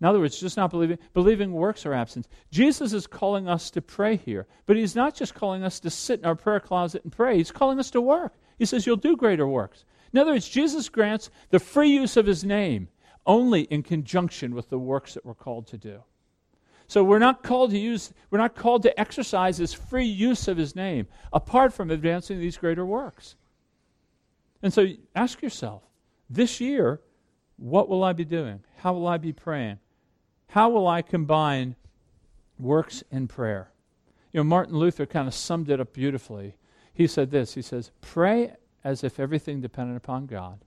In 0.00 0.06
other 0.06 0.20
words, 0.20 0.40
just 0.40 0.56
not 0.56 0.70
believing, 0.70 0.98
believing 1.12 1.52
works 1.52 1.84
are 1.84 1.92
absent. 1.92 2.28
Jesus 2.50 2.92
is 2.92 3.06
calling 3.06 3.48
us 3.48 3.70
to 3.72 3.82
pray 3.82 4.16
here, 4.16 4.46
but 4.66 4.76
he's 4.76 4.94
not 4.94 5.14
just 5.14 5.34
calling 5.34 5.62
us 5.62 5.78
to 5.80 5.90
sit 5.90 6.20
in 6.20 6.26
our 6.26 6.36
prayer 6.36 6.60
closet 6.60 7.04
and 7.04 7.12
pray. 7.12 7.36
He's 7.36 7.52
calling 7.52 7.78
us 7.78 7.90
to 7.90 8.00
work. 8.00 8.34
He 8.58 8.64
says, 8.64 8.86
You'll 8.86 8.96
do 8.96 9.16
greater 9.16 9.46
works. 9.46 9.84
In 10.12 10.18
other 10.18 10.32
words, 10.32 10.48
Jesus 10.48 10.88
grants 10.88 11.30
the 11.50 11.58
free 11.58 11.90
use 11.90 12.16
of 12.16 12.26
his 12.26 12.44
name 12.44 12.88
only 13.26 13.62
in 13.62 13.82
conjunction 13.82 14.54
with 14.54 14.70
the 14.70 14.78
works 14.78 15.14
that 15.14 15.24
we're 15.24 15.34
called 15.34 15.66
to 15.68 15.78
do. 15.78 16.02
So 16.90 17.04
we're 17.04 17.20
not 17.20 17.44
called 17.44 17.70
to 17.70 17.78
use, 17.78 18.12
we're 18.32 18.40
not 18.40 18.56
called 18.56 18.82
to 18.82 19.00
exercise 19.00 19.58
this 19.58 19.72
free 19.72 20.08
use 20.08 20.48
of 20.48 20.56
his 20.56 20.74
name 20.74 21.06
apart 21.32 21.72
from 21.72 21.88
advancing 21.88 22.40
these 22.40 22.56
greater 22.56 22.84
works. 22.84 23.36
And 24.60 24.72
so 24.72 24.88
ask 25.14 25.40
yourself, 25.40 25.84
this 26.28 26.60
year, 26.60 27.00
what 27.58 27.88
will 27.88 28.02
I 28.02 28.12
be 28.12 28.24
doing? 28.24 28.64
How 28.78 28.92
will 28.92 29.06
I 29.06 29.18
be 29.18 29.32
praying? 29.32 29.78
How 30.48 30.68
will 30.68 30.88
I 30.88 31.00
combine 31.00 31.76
works 32.58 33.04
and 33.12 33.30
prayer? 33.30 33.70
You 34.32 34.40
know, 34.40 34.44
Martin 34.44 34.74
Luther 34.74 35.06
kind 35.06 35.28
of 35.28 35.34
summed 35.34 35.70
it 35.70 35.78
up 35.78 35.92
beautifully. 35.92 36.56
He 36.92 37.06
said 37.06 37.30
this 37.30 37.54
He 37.54 37.62
says, 37.62 37.92
Pray 38.00 38.54
as 38.82 39.04
if 39.04 39.20
everything 39.20 39.60
depended 39.60 39.96
upon 39.96 40.26
God, 40.26 40.58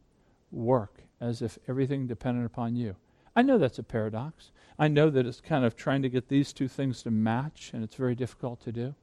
work 0.54 1.04
as 1.20 1.42
if 1.42 1.60
everything 1.68 2.08
depended 2.08 2.46
upon 2.46 2.78
you. 2.78 2.96
I 3.36 3.42
know 3.42 3.58
that's 3.58 3.80
a 3.80 3.84
paradox. 3.84 4.52
I 4.78 4.88
know 4.88 5.10
that 5.10 5.26
it's 5.26 5.42
kind 5.42 5.66
of 5.66 5.76
trying 5.76 6.02
to 6.02 6.10
get 6.10 6.30
these 6.30 6.54
two 6.54 6.68
things 6.68 7.04
to 7.04 7.12
match, 7.12 7.72
and 7.74 7.84
it's 7.84 7.96
very 7.96 8.16
difficult 8.16 8.62
to 8.62 8.72
do. 8.72 8.96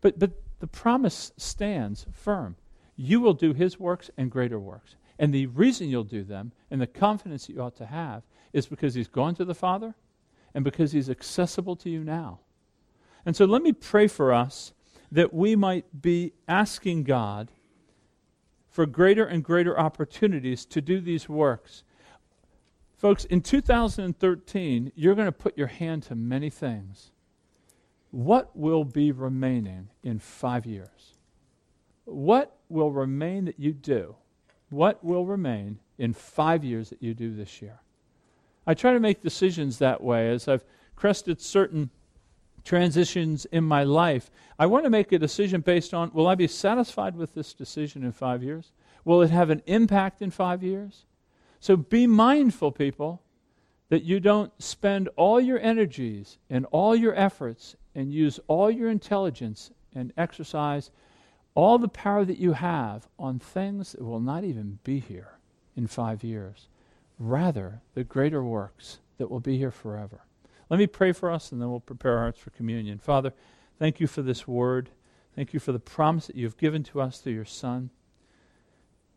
But, 0.00 0.18
but 0.18 0.32
the 0.60 0.66
promise 0.66 1.32
stands 1.36 2.06
firm. 2.12 2.56
You 2.96 3.20
will 3.20 3.34
do 3.34 3.52
his 3.52 3.80
works 3.80 4.10
and 4.16 4.30
greater 4.30 4.58
works. 4.58 4.96
And 5.18 5.34
the 5.34 5.46
reason 5.46 5.88
you'll 5.88 6.04
do 6.04 6.22
them, 6.22 6.52
and 6.70 6.80
the 6.80 6.86
confidence 6.86 7.48
you 7.48 7.60
ought 7.60 7.76
to 7.76 7.86
have, 7.86 8.22
is 8.52 8.66
because 8.66 8.94
he's 8.94 9.08
gone 9.08 9.34
to 9.36 9.44
the 9.44 9.54
Father 9.54 9.94
and 10.54 10.64
because 10.64 10.92
he's 10.92 11.10
accessible 11.10 11.76
to 11.76 11.90
you 11.90 12.02
now. 12.02 12.40
And 13.24 13.36
so 13.36 13.44
let 13.44 13.62
me 13.62 13.72
pray 13.72 14.06
for 14.06 14.32
us 14.32 14.72
that 15.12 15.34
we 15.34 15.56
might 15.56 16.00
be 16.00 16.32
asking 16.48 17.04
God 17.04 17.50
for 18.68 18.86
greater 18.86 19.24
and 19.24 19.44
greater 19.44 19.78
opportunities 19.78 20.64
to 20.66 20.80
do 20.80 21.00
these 21.00 21.28
works 21.28 21.82
Folks, 23.00 23.24
in 23.24 23.40
2013, 23.40 24.92
you're 24.94 25.14
going 25.14 25.24
to 25.24 25.32
put 25.32 25.56
your 25.56 25.68
hand 25.68 26.02
to 26.02 26.14
many 26.14 26.50
things. 26.50 27.12
what 28.10 28.54
will 28.54 28.84
be 28.84 29.10
remaining 29.10 29.88
in 30.02 30.18
five 30.18 30.66
years? 30.66 31.14
What 32.04 32.58
will 32.68 32.90
remain 32.90 33.46
that 33.46 33.58
you 33.58 33.72
do? 33.72 34.16
What 34.68 35.02
will 35.02 35.24
remain 35.24 35.78
in 35.96 36.12
five 36.12 36.62
years 36.62 36.90
that 36.90 37.02
you 37.02 37.14
do 37.14 37.34
this 37.34 37.62
year? 37.62 37.80
I 38.66 38.74
try 38.74 38.92
to 38.92 39.00
make 39.00 39.22
decisions 39.22 39.78
that 39.78 40.02
way 40.02 40.28
as 40.28 40.46
I've 40.46 40.64
crested 40.94 41.40
certain 41.40 41.88
transitions 42.64 43.46
in 43.46 43.64
my 43.64 43.82
life. 43.82 44.30
I 44.58 44.66
want 44.66 44.84
to 44.84 44.90
make 44.90 45.10
a 45.12 45.18
decision 45.18 45.62
based 45.62 45.94
on 45.94 46.10
will 46.12 46.26
I 46.26 46.34
be 46.34 46.48
satisfied 46.48 47.16
with 47.16 47.32
this 47.32 47.54
decision 47.54 48.04
in 48.04 48.12
five 48.12 48.42
years? 48.42 48.72
Will 49.06 49.22
it 49.22 49.30
have 49.30 49.48
an 49.48 49.62
impact 49.64 50.20
in 50.20 50.30
five 50.30 50.62
years? 50.62 51.06
So 51.60 51.76
be 51.76 52.06
mindful, 52.06 52.72
people, 52.72 53.22
that 53.90 54.02
you 54.02 54.18
don't 54.18 54.52
spend 54.62 55.08
all 55.16 55.40
your 55.40 55.60
energies 55.60 56.38
and 56.48 56.64
all 56.70 56.96
your 56.96 57.14
efforts 57.14 57.76
and 57.94 58.12
use 58.12 58.40
all 58.46 58.70
your 58.70 58.88
intelligence 58.88 59.70
and 59.94 60.12
exercise 60.16 60.90
all 61.54 61.78
the 61.78 61.88
power 61.88 62.24
that 62.24 62.38
you 62.38 62.52
have 62.52 63.08
on 63.18 63.38
things 63.38 63.92
that 63.92 64.02
will 64.02 64.20
not 64.20 64.44
even 64.44 64.78
be 64.84 65.00
here 65.00 65.38
in 65.76 65.86
five 65.86 66.22
years. 66.22 66.68
Rather, 67.18 67.82
the 67.94 68.04
greater 68.04 68.42
works 68.42 68.98
that 69.18 69.30
will 69.30 69.40
be 69.40 69.58
here 69.58 69.72
forever. 69.72 70.22
Let 70.70 70.78
me 70.78 70.86
pray 70.86 71.12
for 71.12 71.30
us 71.30 71.52
and 71.52 71.60
then 71.60 71.68
we'll 71.68 71.80
prepare 71.80 72.14
our 72.16 72.20
hearts 72.20 72.38
for 72.38 72.50
communion. 72.50 72.98
Father, 72.98 73.32
thank 73.78 74.00
you 74.00 74.06
for 74.06 74.22
this 74.22 74.46
word. 74.46 74.90
Thank 75.34 75.52
you 75.52 75.60
for 75.60 75.72
the 75.72 75.80
promise 75.80 76.28
that 76.28 76.36
you've 76.36 76.56
given 76.56 76.84
to 76.84 77.00
us 77.00 77.18
through 77.18 77.34
your 77.34 77.44
Son 77.44 77.90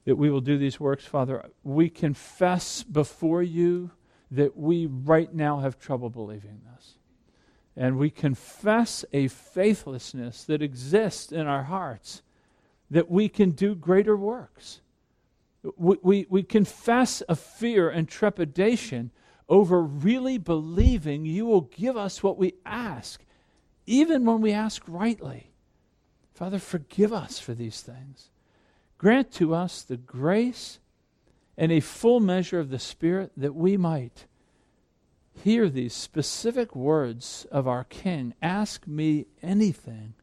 that 0.06 0.16
we 0.16 0.30
will 0.30 0.42
do 0.42 0.58
these 0.58 0.80
works, 0.80 1.06
Father. 1.06 1.46
We 1.64 1.90
confess 1.90 2.84
before 2.84 3.44
you 3.44 3.92
that 4.32 4.58
we 4.58 4.86
right 4.88 5.34
now 5.34 5.60
have 5.60 5.80
trouble 5.80 6.10
believing 6.10 6.62
this. 6.74 6.96
And 7.76 7.98
we 7.98 8.10
confess 8.10 9.06
a 9.14 9.28
faithlessness 9.28 10.44
that 10.46 10.62
exists 10.62 11.32
in 11.32 11.48
our 11.48 11.64
hearts 11.64 12.22
that 12.92 13.10
we 13.10 13.30
can 13.30 13.52
do 13.52 13.74
greater 13.74 14.16
works. 14.16 14.82
We, 15.78 15.98
we, 16.02 16.28
we 16.30 16.44
confess 16.44 17.24
a 17.28 17.36
fear 17.36 17.90
and 17.90 18.08
trepidation 18.08 19.12
over 19.50 19.82
really 19.82 20.38
believing 20.38 21.26
you 21.26 21.46
will 21.46 21.62
give 21.62 21.98
us 21.98 22.22
what 22.22 22.38
we 22.38 22.54
ask, 22.66 23.24
even 23.86 24.26
when 24.26 24.42
we 24.42 24.52
ask 24.52 24.84
rightly. 24.88 25.52
Father, 26.34 26.60
forgive 26.60 27.14
us 27.14 27.40
for 27.40 27.54
these 27.54 27.82
things. 27.82 28.30
Grant 29.04 29.34
to 29.34 29.54
us 29.54 29.82
the 29.82 29.98
grace 29.98 30.80
and 31.58 31.74
a 31.74 31.82
full 31.82 32.22
measure 32.22 32.62
of 32.62 32.70
the 32.70 32.80
Spirit 32.80 33.34
that 33.36 33.54
we 33.54 33.76
might 33.76 34.28
hear 35.44 35.68
these 35.68 35.94
specific 35.94 36.74
words 36.74 37.46
of 37.52 37.68
our 37.68 37.84
King 37.84 38.34
Ask 38.42 38.88
me 38.88 39.26
anything 39.42 40.14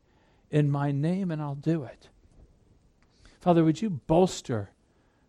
in 0.51 0.71
my 0.71 0.93
name, 0.93 1.31
and 1.31 1.43
I'll 1.43 1.57
do 1.57 1.85
it. 1.85 2.09
Father, 3.39 3.65
would 3.65 3.83
you 3.83 3.91
bolster 3.91 4.71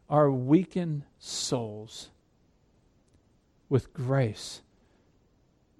our 0.10 0.32
weakened 0.32 1.04
souls 1.20 2.10
with 3.68 3.92
grace 3.92 4.62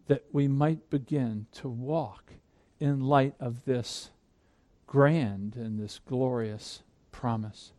that 0.08 0.26
we 0.34 0.50
might 0.50 0.90
begin 0.90 1.46
to 1.54 1.70
walk 1.70 2.34
in 2.82 3.00
light 3.00 3.36
of 3.40 3.64
this 3.64 4.10
grand 4.88 5.56
and 5.56 5.80
this 5.80 6.02
glorious 6.06 6.84
promise. 7.22 7.72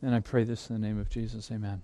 And 0.00 0.14
I 0.14 0.20
pray 0.20 0.44
this 0.44 0.70
in 0.70 0.80
the 0.80 0.86
name 0.86 0.98
of 0.98 1.10
Jesus. 1.10 1.50
Amen. 1.52 1.82